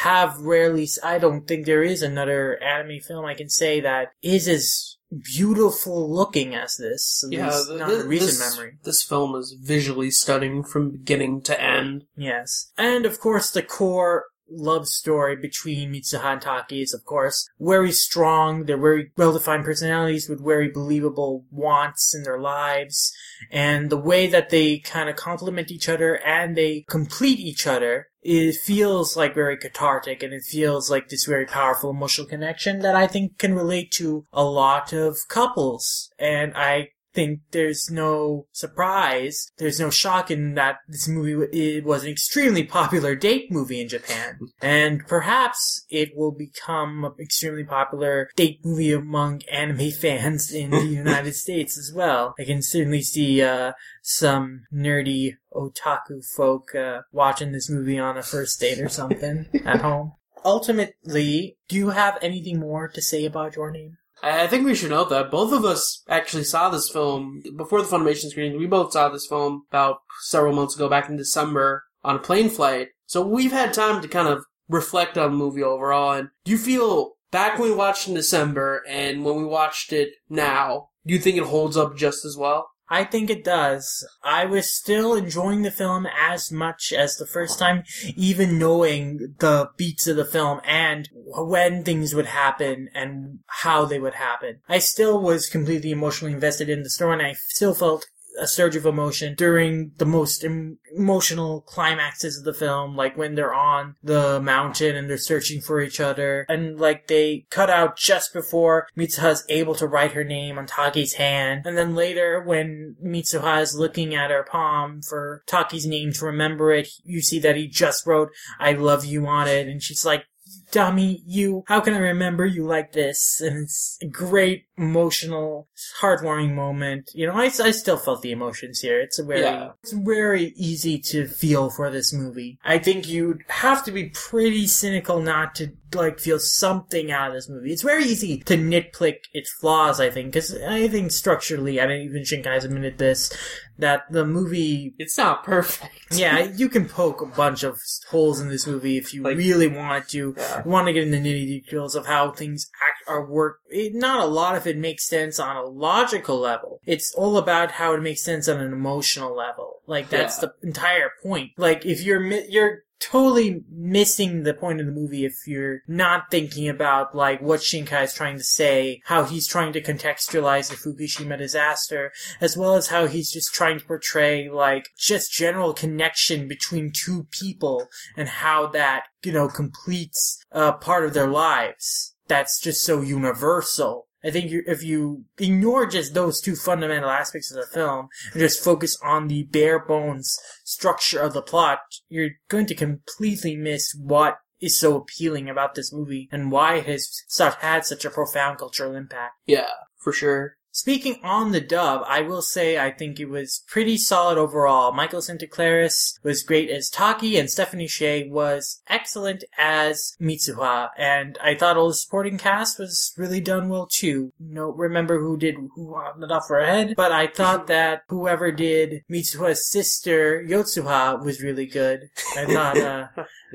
have 0.02 0.38
rarely, 0.38 0.88
I 1.04 1.18
don't 1.18 1.46
think 1.46 1.66
there 1.66 1.82
is 1.82 2.02
another 2.02 2.62
anime 2.62 3.00
film 3.00 3.24
I 3.24 3.34
can 3.34 3.48
say 3.50 3.80
that 3.80 4.08
is 4.22 4.48
as 4.48 4.96
beautiful 5.36 6.12
looking 6.12 6.54
as 6.54 6.76
this. 6.76 7.22
At 7.24 7.32
Yeah, 7.32 7.46
least 7.46 7.68
th- 7.68 7.78
not 7.78 7.90
in 7.90 7.96
th- 7.96 8.06
recent 8.06 8.30
this, 8.30 8.56
memory. 8.56 8.78
This 8.84 9.02
film 9.02 9.34
is 9.36 9.56
visually 9.60 10.10
stunning 10.10 10.62
from 10.62 10.90
beginning 10.90 11.42
to 11.42 11.60
end. 11.60 12.04
Yes. 12.16 12.70
And 12.76 13.06
of 13.06 13.20
course 13.20 13.50
the 13.50 13.62
core 13.62 14.24
love 14.50 14.88
story 14.88 15.36
between 15.36 15.92
Mitsuha 15.92 16.32
and 16.32 16.42
Taki 16.42 16.82
is 16.82 16.94
of 16.94 17.04
course 17.04 17.48
very 17.58 17.92
strong. 17.92 18.64
They're 18.64 18.78
very 18.78 19.10
well 19.16 19.32
defined 19.32 19.64
personalities 19.64 20.28
with 20.28 20.44
very 20.44 20.70
believable 20.70 21.44
wants 21.50 22.14
in 22.14 22.22
their 22.22 22.40
lives. 22.40 23.12
And 23.50 23.90
the 23.90 23.96
way 23.96 24.26
that 24.26 24.50
they 24.50 24.78
kind 24.78 25.08
of 25.08 25.16
complement 25.16 25.70
each 25.70 25.88
other 25.88 26.20
and 26.24 26.56
they 26.56 26.84
complete 26.88 27.38
each 27.38 27.66
other 27.66 28.08
it 28.20 28.56
feels 28.56 29.16
like 29.16 29.34
very 29.34 29.56
cathartic 29.56 30.22
and 30.22 30.34
it 30.34 30.42
feels 30.42 30.90
like 30.90 31.08
this 31.08 31.24
very 31.24 31.46
powerful 31.46 31.90
emotional 31.90 32.26
connection 32.26 32.80
that 32.80 32.94
I 32.96 33.06
think 33.06 33.38
can 33.38 33.54
relate 33.54 33.90
to 33.92 34.26
a 34.32 34.44
lot 34.44 34.92
of 34.92 35.16
couples. 35.28 36.10
And 36.18 36.52
I 36.54 36.90
think 37.18 37.40
there's 37.50 37.90
no 37.90 38.46
surprise, 38.52 39.50
there's 39.58 39.80
no 39.80 39.90
shock 39.90 40.30
in 40.30 40.54
that 40.54 40.76
this 40.86 41.08
movie 41.08 41.48
it 41.52 41.84
was 41.84 42.04
an 42.04 42.10
extremely 42.10 42.62
popular 42.62 43.16
date 43.16 43.50
movie 43.50 43.80
in 43.80 43.88
Japan. 43.88 44.38
And 44.62 45.04
perhaps 45.08 45.84
it 45.90 46.10
will 46.14 46.30
become 46.30 47.04
an 47.04 47.14
extremely 47.18 47.64
popular 47.64 48.30
date 48.36 48.60
movie 48.64 48.92
among 48.92 49.42
anime 49.50 49.90
fans 50.02 50.52
in 50.52 50.70
the 50.70 50.86
United 51.04 51.34
States 51.34 51.76
as 51.76 51.92
well. 51.92 52.34
I 52.38 52.44
can 52.44 52.62
certainly 52.62 53.02
see 53.02 53.42
uh, 53.42 53.72
some 54.02 54.66
nerdy 54.72 55.34
otaku 55.52 56.24
folk 56.36 56.72
uh, 56.76 57.00
watching 57.10 57.50
this 57.50 57.68
movie 57.68 57.98
on 57.98 58.16
a 58.16 58.22
first 58.22 58.60
date 58.60 58.80
or 58.80 58.88
something 58.88 59.48
at 59.64 59.80
home. 59.80 60.12
Ultimately, 60.44 61.56
do 61.68 61.74
you 61.74 61.90
have 61.90 62.16
anything 62.22 62.60
more 62.60 62.86
to 62.86 63.02
say 63.02 63.24
about 63.24 63.56
your 63.56 63.72
name? 63.72 63.97
I 64.22 64.46
think 64.46 64.64
we 64.66 64.74
should 64.74 64.90
note 64.90 65.10
that 65.10 65.30
both 65.30 65.52
of 65.52 65.64
us 65.64 66.02
actually 66.08 66.44
saw 66.44 66.68
this 66.68 66.90
film 66.90 67.42
before 67.56 67.82
the 67.82 67.88
Funimation 67.88 68.30
screening. 68.30 68.58
We 68.58 68.66
both 68.66 68.92
saw 68.92 69.08
this 69.08 69.26
film 69.26 69.64
about 69.70 69.98
several 70.22 70.54
months 70.54 70.74
ago, 70.74 70.88
back 70.88 71.08
in 71.08 71.16
December, 71.16 71.84
on 72.04 72.16
a 72.16 72.20
plane 72.20 72.48
flight. 72.48 72.88
So 73.06 73.26
we've 73.26 73.52
had 73.52 73.72
time 73.72 74.02
to 74.02 74.08
kind 74.08 74.28
of 74.28 74.44
reflect 74.68 75.16
on 75.16 75.30
the 75.30 75.36
movie 75.36 75.62
overall. 75.62 76.12
And 76.12 76.30
do 76.44 76.52
you 76.52 76.58
feel 76.58 77.12
back 77.30 77.58
when 77.58 77.70
we 77.70 77.74
watched 77.74 78.08
in 78.08 78.14
December 78.14 78.82
and 78.88 79.24
when 79.24 79.36
we 79.36 79.44
watched 79.44 79.92
it 79.92 80.10
now, 80.28 80.88
do 81.06 81.14
you 81.14 81.20
think 81.20 81.36
it 81.36 81.44
holds 81.44 81.76
up 81.76 81.96
just 81.96 82.24
as 82.24 82.36
well? 82.36 82.68
I 82.90 83.04
think 83.04 83.28
it 83.28 83.44
does. 83.44 84.06
I 84.22 84.46
was 84.46 84.72
still 84.72 85.14
enjoying 85.14 85.62
the 85.62 85.70
film 85.70 86.06
as 86.06 86.50
much 86.50 86.92
as 86.92 87.16
the 87.16 87.26
first 87.26 87.58
time, 87.58 87.84
even 88.16 88.58
knowing 88.58 89.34
the 89.38 89.70
beats 89.76 90.06
of 90.06 90.16
the 90.16 90.24
film 90.24 90.60
and 90.64 91.08
when 91.12 91.84
things 91.84 92.14
would 92.14 92.26
happen 92.26 92.88
and 92.94 93.40
how 93.46 93.84
they 93.84 93.98
would 93.98 94.14
happen. 94.14 94.60
I 94.68 94.78
still 94.78 95.20
was 95.20 95.48
completely 95.48 95.90
emotionally 95.90 96.32
invested 96.32 96.68
in 96.68 96.82
the 96.82 96.90
story 96.90 97.14
and 97.14 97.22
I 97.22 97.34
still 97.34 97.74
felt 97.74 98.06
a 98.38 98.46
surge 98.46 98.76
of 98.76 98.86
emotion 98.86 99.34
during 99.34 99.92
the 99.98 100.06
most 100.06 100.44
em- 100.44 100.78
emotional 100.96 101.62
climaxes 101.62 102.38
of 102.38 102.44
the 102.44 102.54
film, 102.54 102.96
like 102.96 103.16
when 103.16 103.34
they're 103.34 103.54
on 103.54 103.96
the 104.02 104.40
mountain 104.40 104.96
and 104.96 105.08
they're 105.08 105.18
searching 105.18 105.60
for 105.60 105.80
each 105.80 106.00
other, 106.00 106.46
and 106.48 106.78
like 106.78 107.06
they 107.06 107.46
cut 107.50 107.70
out 107.70 107.96
just 107.96 108.32
before 108.32 108.88
Mitsuha's 108.96 109.44
able 109.48 109.74
to 109.74 109.86
write 109.86 110.12
her 110.12 110.24
name 110.24 110.58
on 110.58 110.66
Taki's 110.66 111.14
hand, 111.14 111.66
and 111.66 111.76
then 111.76 111.94
later 111.94 112.42
when 112.42 112.96
Mitsuha 113.04 113.62
is 113.62 113.78
looking 113.78 114.14
at 114.14 114.30
her 114.30 114.44
palm 114.44 115.02
for 115.02 115.42
Taki's 115.46 115.86
name 115.86 116.12
to 116.12 116.24
remember 116.24 116.72
it, 116.72 116.88
you 117.04 117.20
see 117.20 117.38
that 117.40 117.56
he 117.56 117.66
just 117.66 118.06
wrote 118.06 118.30
"I 118.58 118.72
love 118.72 119.04
you" 119.04 119.26
on 119.26 119.48
it, 119.48 119.68
and 119.68 119.82
she's 119.82 120.04
like. 120.04 120.24
Dummy, 120.70 121.22
you, 121.26 121.64
how 121.66 121.80
can 121.80 121.92
I 121.92 121.98
remember 121.98 122.46
you 122.46 122.64
like 122.64 122.92
this? 122.92 123.38
And 123.40 123.64
it's 123.64 123.98
a 124.02 124.06
great, 124.06 124.64
emotional, 124.78 125.68
heartwarming 126.00 126.54
moment. 126.54 127.10
You 127.14 127.26
know, 127.26 127.34
I, 127.34 127.44
I 127.62 127.70
still 127.72 127.96
felt 127.96 128.22
the 128.22 128.32
emotions 128.32 128.80
here. 128.80 129.00
It's 129.00 129.18
a 129.18 129.24
very, 129.24 129.40
Yeah. 129.42 129.70
it's 129.82 129.92
very 129.92 130.52
easy 130.56 130.98
to 131.10 131.26
feel 131.26 131.70
for 131.70 131.90
this 131.90 132.12
movie. 132.12 132.58
I 132.64 132.78
think 132.78 133.08
you'd 133.08 133.42
have 133.48 133.84
to 133.84 133.92
be 133.92 134.06
pretty 134.10 134.66
cynical 134.66 135.20
not 135.20 135.54
to, 135.56 135.72
like, 135.94 136.18
feel 136.20 136.38
something 136.38 137.10
out 137.10 137.28
of 137.28 137.34
this 137.34 137.48
movie. 137.48 137.72
It's 137.72 137.82
very 137.82 138.04
easy 138.04 138.38
to 138.38 138.56
nitpick 138.56 139.16
its 139.32 139.50
flaws, 139.52 140.00
I 140.00 140.10
think, 140.10 140.32
because 140.32 140.54
I 140.62 140.88
think 140.88 141.10
structurally, 141.10 141.80
I 141.80 141.86
don't 141.86 142.00
even 142.02 142.22
Shinkai 142.22 142.46
has 142.46 142.64
admitted 142.64 142.98
this, 142.98 143.32
that 143.78 144.10
the 144.10 144.24
movie 144.26 144.94
It's 144.98 145.16
not 145.16 145.44
perfect. 145.44 145.92
yeah, 146.10 146.40
you 146.42 146.68
can 146.68 146.88
poke 146.88 147.20
a 147.22 147.26
bunch 147.26 147.62
of 147.62 147.78
holes 148.10 148.40
in 148.40 148.48
this 148.48 148.66
movie 148.66 148.96
if 148.96 149.14
you 149.14 149.22
Like- 149.22 149.36
really 149.36 149.68
want 149.68 150.08
to. 150.10 150.34
Yeah. 150.36 150.62
Want 150.64 150.86
to 150.88 150.92
get 150.92 151.04
into 151.04 151.18
the 151.18 151.24
nitty 151.28 151.46
details 151.46 151.94
of 151.94 152.06
how 152.06 152.32
things 152.32 152.68
act 152.86 153.08
are 153.08 153.24
work. 153.24 153.58
It, 153.70 153.94
not 153.94 154.20
a 154.20 154.26
lot 154.26 154.56
of 154.56 154.66
it 154.68 154.76
makes 154.78 155.06
sense 155.08 155.38
on 155.40 155.56
a 155.56 155.64
logical 155.64 156.38
level. 156.38 156.80
It's 156.86 157.12
all 157.14 157.36
about 157.38 157.72
how 157.72 157.94
it 157.94 158.02
makes 158.02 158.22
sense 158.22 158.48
on 158.48 158.60
an 158.60 158.72
emotional 158.72 159.34
level. 159.34 159.80
Like 159.86 160.08
that's 160.10 160.40
Yeah. 160.42 160.48
the 160.60 160.66
entire 160.68 161.10
point. 161.22 161.52
Like 161.56 161.84
if 161.86 162.02
you're 162.02 162.20
mi- 162.20 162.46
you're 162.48 162.82
totally 163.00 163.62
missing 163.70 164.42
the 164.42 164.52
point 164.52 164.80
of 164.80 164.86
the 164.86 164.92
movie 164.92 165.24
if 165.24 165.46
you're 165.46 165.82
not 165.86 166.32
thinking 166.32 166.68
about 166.68 167.14
like 167.14 167.40
what 167.40 167.60
Shinkai 167.60 168.02
is 168.02 168.12
trying 168.12 168.36
to 168.36 168.42
say, 168.42 169.00
how 169.04 169.22
he's 169.22 169.46
trying 169.46 169.72
to 169.74 169.80
contextualize 169.80 170.68
the 170.68 170.74
Fukushima 170.76 171.38
disaster, 171.38 172.10
as 172.40 172.56
well 172.56 172.74
as 172.74 172.88
how 172.88 173.06
he's 173.06 173.30
just 173.30 173.54
trying 173.54 173.78
to 173.78 173.84
portray 173.84 174.48
like 174.50 174.88
just 174.98 175.32
general 175.32 175.72
connection 175.72 176.48
between 176.48 176.90
two 176.92 177.28
people 177.30 177.86
and 178.16 178.28
how 178.28 178.66
that, 178.66 179.04
you 179.24 179.30
know, 179.30 179.48
completes 179.48 180.44
uh, 180.50 180.72
part 180.72 181.04
of 181.04 181.14
their 181.14 181.28
lives. 181.28 182.16
That's 182.26 182.60
just 182.60 182.82
so 182.84 183.00
universal. 183.00 184.07
I 184.24 184.30
think 184.30 184.50
you, 184.50 184.62
if 184.66 184.82
you 184.82 185.24
ignore 185.38 185.86
just 185.86 186.14
those 186.14 186.40
two 186.40 186.56
fundamental 186.56 187.10
aspects 187.10 187.50
of 187.52 187.56
the 187.56 187.66
film 187.66 188.08
and 188.32 188.40
just 188.40 188.62
focus 188.62 188.98
on 189.02 189.28
the 189.28 189.44
bare 189.44 189.78
bones 189.78 190.38
structure 190.64 191.20
of 191.20 191.32
the 191.34 191.42
plot, 191.42 191.80
you're 192.08 192.30
going 192.48 192.66
to 192.66 192.74
completely 192.74 193.56
miss 193.56 193.94
what 193.94 194.38
is 194.60 194.78
so 194.78 194.96
appealing 194.96 195.48
about 195.48 195.74
this 195.74 195.92
movie 195.92 196.28
and 196.32 196.50
why 196.50 196.76
it 196.76 196.86
has 196.86 197.22
had 197.60 197.86
such 197.86 198.04
a 198.04 198.10
profound 198.10 198.58
cultural 198.58 198.94
impact. 198.94 199.34
Yeah, 199.46 199.70
for 199.96 200.12
sure. 200.12 200.56
Speaking 200.78 201.18
on 201.24 201.50
the 201.50 201.60
dub, 201.60 202.04
I 202.06 202.20
will 202.20 202.40
say 202.40 202.78
I 202.78 202.92
think 202.92 203.18
it 203.18 203.28
was 203.28 203.64
pretty 203.66 203.96
solid 203.96 204.38
overall. 204.38 204.92
Michael 204.92 205.20
Sinterniklaas 205.20 206.20
was 206.22 206.44
great 206.44 206.70
as 206.70 206.88
Taki, 206.88 207.36
and 207.36 207.50
Stephanie 207.50 207.88
Sheh 207.88 208.28
was 208.28 208.80
excellent 208.88 209.42
as 209.58 210.16
Mitsuha. 210.20 210.90
And 210.96 211.36
I 211.42 211.56
thought 211.56 211.76
all 211.76 211.88
the 211.88 211.94
supporting 211.94 212.38
cast 212.38 212.78
was 212.78 213.12
really 213.16 213.40
done 213.40 213.68
well 213.68 213.88
too. 213.90 214.32
No, 214.38 214.70
remember 214.70 215.18
who 215.18 215.36
did 215.36 215.56
who 215.74 215.96
on 215.96 216.20
the 216.20 216.28
top 216.28 216.44
of 216.44 216.50
her 216.50 216.64
head, 216.64 216.94
but 216.96 217.10
I 217.10 217.26
thought 217.26 217.66
that 217.78 218.02
whoever 218.08 218.52
did 218.52 219.02
Mitsuha's 219.10 219.68
sister 219.68 220.40
Yotsuha 220.48 221.24
was 221.24 221.42
really 221.42 221.66
good. 221.66 222.08
I 222.36 222.44
thought. 222.46 222.78
Uh, 222.78 223.08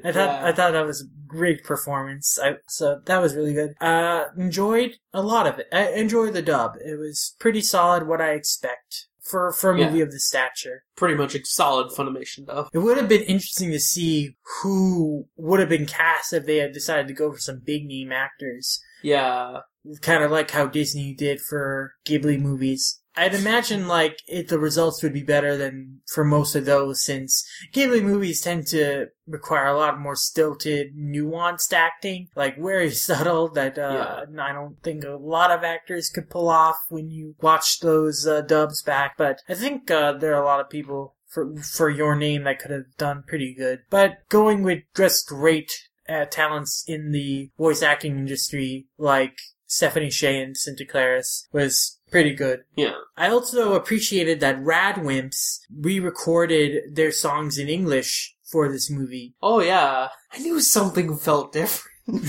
I 0.04 0.12
thought 0.12 0.42
Yeah. 0.42 0.46
I 0.48 0.52
thought 0.52 0.72
that 0.74 0.86
was 0.86 1.02
a 1.02 1.06
great 1.28 1.64
performance. 1.64 2.40
I, 2.42 2.56
so 2.68 3.02
that 3.06 3.22
was 3.22 3.36
really 3.36 3.54
good. 3.54 3.76
Uh, 3.80 4.26
enjoyed 4.38 4.96
a 5.14 5.22
lot 5.22 5.48
of 5.48 5.60
it. 5.60 5.68
I 5.72 5.90
enjoyed 5.92 6.34
the 6.34 6.42
dub. 6.42 6.76
It 6.84 6.98
was 6.98 7.13
pretty 7.40 7.62
solid. 7.62 8.08
What 8.08 8.22
I 8.22 8.32
expect 8.32 9.08
for 9.22 9.52
for 9.54 9.72
a 9.72 9.80
Yeah. 9.80 9.86
movie 9.88 10.02
of 10.02 10.12
this 10.12 10.26
stature. 10.28 10.84
Pretty 10.98 11.16
much 11.16 11.34
a 11.36 11.40
solid 11.46 11.92
Funimation 11.92 12.46
though. 12.46 12.68
It 12.74 12.80
would 12.80 12.98
have 12.98 13.08
been 13.08 13.24
interesting 13.24 13.72
to 13.72 13.80
see 13.80 14.36
who 14.62 15.28
would 15.38 15.60
have 15.62 15.70
been 15.70 15.86
cast 15.86 16.34
if 16.34 16.46
they 16.46 16.58
had 16.58 16.74
decided 16.74 17.08
to 17.08 17.14
go 17.14 17.32
for 17.32 17.40
some 17.40 17.60
big 17.64 17.86
name 17.86 18.12
actors. 18.12 18.82
Yeah. 19.02 19.60
Kind 20.02 20.24
of 20.24 20.32
like 20.32 20.52
how 20.52 20.66
Disney 20.68 21.14
did 21.14 21.40
for 21.42 21.94
Ghibli 22.06 22.40
movies. 22.40 23.00
I'd 23.16 23.36
imagine 23.36 23.88
like 23.88 24.20
it, 24.28 24.48
the 24.48 24.60
results 24.60 25.04
would 25.04 25.14
be 25.14 25.24
better 25.24 25.56
than 25.56 26.02
for 26.08 26.24
most 26.24 26.56
of 26.56 26.66
those 26.66 27.04
since 27.04 27.46
Ghibli 27.74 28.04
movies 28.04 28.42
tend 28.42 28.68
to 28.68 29.08
require 29.28 29.68
a 29.68 29.78
lot 29.78 30.00
more 30.00 30.16
stilted, 30.16 30.96
nuanced 30.98 31.74
acting, 31.74 32.30
like 32.36 32.58
very 32.58 32.90
subtle 32.92 33.50
that 33.50 33.78
uh, 33.78 34.26
I 34.40 34.52
don't 34.52 34.82
think 34.82 35.04
a 35.04 35.12
lot 35.12 35.52
of 35.52 35.64
actors 35.64 36.10
could 36.10 36.30
pull 36.30 36.50
off 36.50 36.78
when 36.90 37.10
you 37.10 37.36
watch 37.42 37.80
those 37.80 38.26
uh, 38.26 38.42
dubs 38.42 38.82
back. 38.82 39.16
But 39.18 39.42
I 39.48 39.54
think 39.54 39.92
uh, 39.92 40.14
there 40.14 40.34
are 40.36 40.42
a 40.42 40.46
lot 40.46 40.60
of 40.60 40.70
people 40.70 41.16
for 41.28 41.56
for 41.58 41.90
your 41.90 42.16
name 42.16 42.44
that 42.44 42.60
could 42.60 42.72
have 42.72 42.96
done 42.98 43.24
pretty 43.28 43.54
good. 43.58 43.82
But 43.90 44.20
going 44.30 44.64
with 44.64 44.84
just 44.96 45.28
great 45.28 45.72
uh, 46.08 46.26
talents 46.26 46.84
in 46.88 47.12
the 47.12 47.50
voice 47.58 47.82
acting 47.82 48.18
industry, 48.18 48.88
like 48.98 49.38
Stephanie 49.66 50.12
Sheh 50.12 50.42
and 50.42 50.56
Sinterniklaas, 50.56 51.48
was 51.52 52.00
pretty 52.14 52.34
good. 52.34 52.64
Yeah. 52.76 52.94
I 53.18 53.30
also 53.30 53.74
appreciated 53.74 54.40
that 54.40 54.64
Radwimps 54.64 55.60
re-recorded 55.76 56.96
their 56.96 57.12
songs 57.12 57.58
in 57.58 57.68
English 57.68 58.36
for 58.44 58.72
this 58.72 58.90
movie. 58.90 59.34
Oh 59.42 59.60
yeah. 59.60 60.10
I 60.32 60.38
knew 60.40 60.62
something 60.62 61.18
felt 61.18 61.52
different. 61.52 61.90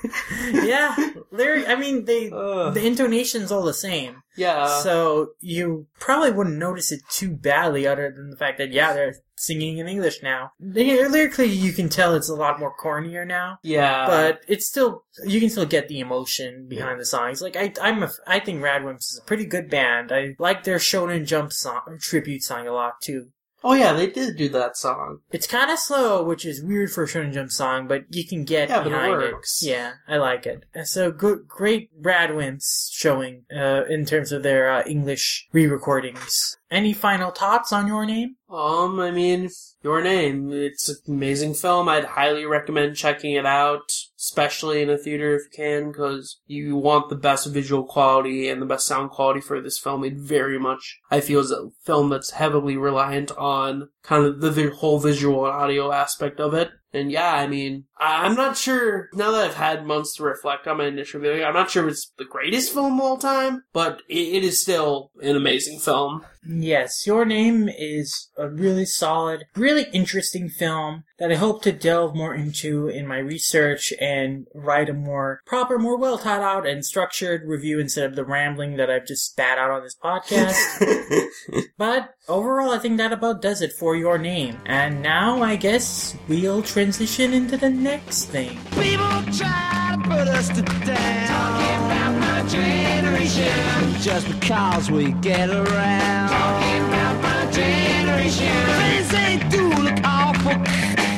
yeah, 0.52 0.96
they're. 1.32 1.66
I 1.68 1.76
mean, 1.76 2.04
they 2.04 2.30
Ugh. 2.30 2.72
the 2.72 2.86
intonation's 2.86 3.52
all 3.52 3.62
the 3.62 3.74
same, 3.74 4.22
yeah. 4.38 4.80
so 4.80 5.30
you 5.40 5.86
probably 5.98 6.30
wouldn't 6.30 6.56
notice 6.56 6.92
it 6.92 7.02
too 7.10 7.30
badly, 7.30 7.86
other 7.86 8.12
than 8.14 8.30
the 8.30 8.36
fact 8.36 8.58
that 8.58 8.72
yeah, 8.72 8.92
they're 8.92 9.14
singing 9.36 9.78
in 9.78 9.88
English 9.88 10.22
now. 10.22 10.52
They, 10.58 11.06
lyrically, 11.08 11.46
you 11.46 11.72
can 11.72 11.88
tell 11.88 12.14
it's 12.14 12.28
a 12.28 12.34
lot 12.34 12.58
more 12.58 12.74
cornier 12.76 13.26
now. 13.26 13.58
yeah. 13.62 14.06
but 14.06 14.40
it's 14.48 14.66
still 14.66 15.04
you 15.24 15.40
can 15.40 15.50
still 15.50 15.66
get 15.66 15.88
the 15.88 16.00
emotion 16.00 16.66
behind 16.68 17.00
the 17.00 17.06
songs. 17.06 17.42
Like 17.42 17.56
I, 17.56 17.72
I'm 17.80 18.02
a, 18.02 18.10
I 18.26 18.40
think 18.40 18.62
Radwimps 18.62 19.12
is 19.12 19.20
a 19.22 19.26
pretty 19.26 19.44
good 19.44 19.70
band. 19.70 20.12
I 20.12 20.34
like 20.38 20.64
their 20.64 20.78
Shonen 20.78 21.26
Jump 21.26 21.52
song 21.52 21.98
tribute 22.00 22.42
song 22.42 22.66
a 22.66 22.72
lot 22.72 23.00
too. 23.00 23.30
Oh 23.64 23.74
yeah, 23.74 23.92
they 23.92 24.08
did 24.08 24.36
do 24.36 24.48
that 24.50 24.76
song. 24.76 25.20
It's 25.30 25.46
kind 25.46 25.70
of 25.70 25.78
slow, 25.78 26.22
which 26.24 26.44
is 26.44 26.62
weird 26.62 26.90
for 26.90 27.04
a 27.04 27.06
Shonen 27.06 27.32
Jump 27.32 27.50
song, 27.50 27.86
but 27.88 28.04
you 28.10 28.26
can 28.26 28.44
get 28.44 28.68
Yeah, 28.68 28.78
but 28.78 28.86
it 28.86 28.90
behind 28.90 29.12
works. 29.12 29.60
Yeah, 29.62 29.92
I 30.06 30.16
like 30.16 30.46
it. 30.46 30.64
So 30.84 31.10
good, 31.10 31.46
great 31.46 31.90
Radwimps 32.00 32.88
showing 32.92 33.44
uh, 33.54 33.84
in 33.88 34.04
terms 34.04 34.32
of 34.32 34.42
their 34.42 34.70
uh, 34.70 34.82
English 34.86 35.48
re-recordings. 35.52 36.56
Any 36.70 36.92
final 36.92 37.30
thoughts 37.30 37.72
on 37.72 37.86
your 37.86 38.04
name? 38.04 38.36
Um, 38.50 39.00
I 39.00 39.10
mean, 39.10 39.50
your 39.82 40.02
name. 40.02 40.52
It's 40.52 40.88
an 40.88 40.96
amazing 41.08 41.54
film. 41.54 41.88
I'd 41.88 42.04
highly 42.04 42.44
recommend 42.44 42.96
checking 42.96 43.34
it 43.34 43.46
out, 43.46 43.90
especially 44.18 44.82
in 44.82 44.90
a 44.90 44.98
theater 44.98 45.36
if 45.36 45.42
you 45.44 45.50
can, 45.54 45.92
because 45.92 46.40
you 46.46 46.76
want 46.76 47.08
the 47.08 47.16
best 47.16 47.46
visual 47.46 47.84
quality 47.84 48.48
and 48.48 48.60
the 48.60 48.66
best 48.66 48.86
sound 48.86 49.10
quality 49.10 49.40
for 49.40 49.60
this 49.60 49.78
film. 49.78 50.04
It 50.04 50.14
very 50.14 50.58
much, 50.58 51.00
I 51.10 51.20
feel, 51.20 51.40
is 51.40 51.52
a 51.52 51.70
film 51.84 52.10
that's 52.10 52.32
heavily 52.32 52.76
reliant 52.76 53.30
on 53.32 53.90
kind 54.02 54.24
of 54.24 54.40
the 54.40 54.50
vi- 54.50 54.68
whole 54.68 54.98
visual 54.98 55.46
and 55.46 55.54
audio 55.54 55.92
aspect 55.92 56.40
of 56.40 56.52
it. 56.52 56.70
And 56.92 57.10
yeah, 57.12 57.34
I 57.34 57.46
mean, 57.46 57.84
I'm 57.98 58.34
not 58.34 58.56
sure, 58.56 59.08
now 59.12 59.32
that 59.32 59.44
I've 59.44 59.54
had 59.54 59.84
months 59.84 60.16
to 60.16 60.22
reflect 60.22 60.66
on 60.66 60.78
my 60.78 60.86
initial 60.86 61.20
viewing, 61.20 61.44
I'm 61.44 61.54
not 61.54 61.70
sure 61.70 61.86
if 61.86 61.92
it's 61.92 62.12
the 62.16 62.24
greatest 62.24 62.72
film 62.72 62.98
of 62.98 63.04
all 63.04 63.18
time, 63.18 63.64
but 63.72 64.02
it, 64.08 64.36
it 64.36 64.44
is 64.44 64.60
still 64.60 65.10
an 65.20 65.36
amazing 65.36 65.80
film. 65.80 66.24
Yes, 66.46 67.06
Your 67.06 67.24
Name 67.24 67.68
is 67.68 68.30
a 68.38 68.48
really 68.48 68.86
solid, 68.86 69.44
really 69.54 69.86
interesting 69.92 70.48
film 70.48 71.04
that 71.18 71.32
I 71.32 71.34
hope 71.34 71.62
to 71.62 71.72
delve 71.72 72.14
more 72.14 72.34
into 72.34 72.88
in 72.88 73.06
my 73.06 73.18
research 73.18 73.92
and 74.00 74.46
write 74.54 74.88
a 74.88 74.94
more 74.94 75.40
proper, 75.44 75.78
more 75.78 75.98
well 75.98 76.16
thought 76.16 76.40
out 76.40 76.66
and 76.66 76.84
structured 76.84 77.42
review 77.44 77.80
instead 77.80 78.06
of 78.06 78.16
the 78.16 78.24
rambling 78.24 78.76
that 78.76 78.88
I've 78.88 79.06
just 79.06 79.26
spat 79.26 79.58
out 79.58 79.70
on 79.70 79.82
this 79.82 79.96
podcast. 80.02 81.24
but 81.76 82.14
overall, 82.28 82.70
I 82.70 82.78
think 82.78 82.96
that 82.98 83.12
about 83.12 83.42
does 83.42 83.60
it 83.60 83.72
for 83.72 83.96
Your 83.96 84.16
Name. 84.16 84.58
And 84.64 85.02
now 85.02 85.42
I 85.42 85.56
guess 85.56 86.16
we'll 86.28 86.62
transition 86.78 87.32
into 87.32 87.56
the 87.56 87.68
next 87.68 88.26
thing. 88.26 88.56
People 88.70 89.18
try 89.36 89.96
to 89.96 89.98
put 90.04 90.28
us 90.28 90.46
to 90.46 90.62
down. 90.62 91.26
Talking 91.26 91.80
about 91.86 92.12
my 92.20 92.48
generation. 92.48 94.00
Just 94.00 94.28
because 94.28 94.88
we 94.88 95.10
get 95.10 95.50
around. 95.50 96.28
Talking 96.28 96.84
about 96.86 97.16
my 97.20 97.50
generation. 97.50 98.54
Things 98.78 99.08
they 99.10 99.32
do 99.50 99.68
look 99.86 99.98
awful. 100.04 100.54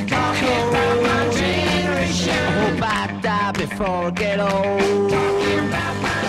Talking 0.08 0.60
about 0.70 0.96
my 1.02 1.22
generation. 1.36 2.40
I 2.40 2.52
hope 2.62 2.82
I 2.82 3.20
die 3.20 3.52
before 3.52 4.06
I 4.06 4.10
get 4.12 4.40
old. 4.40 5.10
Talking 5.10 5.58
about 5.68 5.94
my 6.00 6.20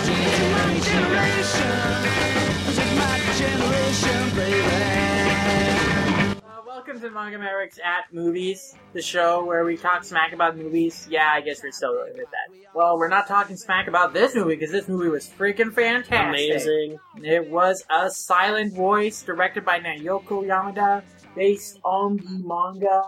generation. 0.90 1.72
This 2.66 2.78
is 2.84 2.92
my 3.00 3.16
generation, 3.40 4.36
baby. 4.36 4.72
Welcome 6.92 7.08
to 7.08 7.14
Manga 7.14 7.38
Mavericks 7.38 7.78
at 7.82 8.12
Movies, 8.12 8.74
the 8.92 9.00
show 9.00 9.42
where 9.46 9.64
we 9.64 9.78
talk 9.78 10.04
smack 10.04 10.34
about 10.34 10.58
movies. 10.58 11.06
Yeah, 11.08 11.30
I 11.32 11.40
guess 11.40 11.62
we're 11.62 11.72
still 11.72 11.94
going 11.94 12.12
with 12.18 12.26
that. 12.30 12.54
Well, 12.74 12.98
we're 12.98 13.08
not 13.08 13.26
talking 13.26 13.56
smack 13.56 13.88
about 13.88 14.12
this 14.12 14.34
movie 14.34 14.56
because 14.56 14.70
this 14.70 14.88
movie 14.88 15.08
was 15.08 15.26
freaking 15.26 15.72
fantastic. 15.72 16.20
Amazing. 16.50 16.98
It 17.22 17.48
was 17.48 17.82
a 17.88 18.10
silent 18.10 18.74
voice 18.74 19.22
directed 19.22 19.64
by 19.64 19.80
Naoko 19.80 20.44
Yamada, 20.46 21.02
based 21.34 21.80
on 21.82 22.18
the 22.18 22.42
manga 22.44 23.04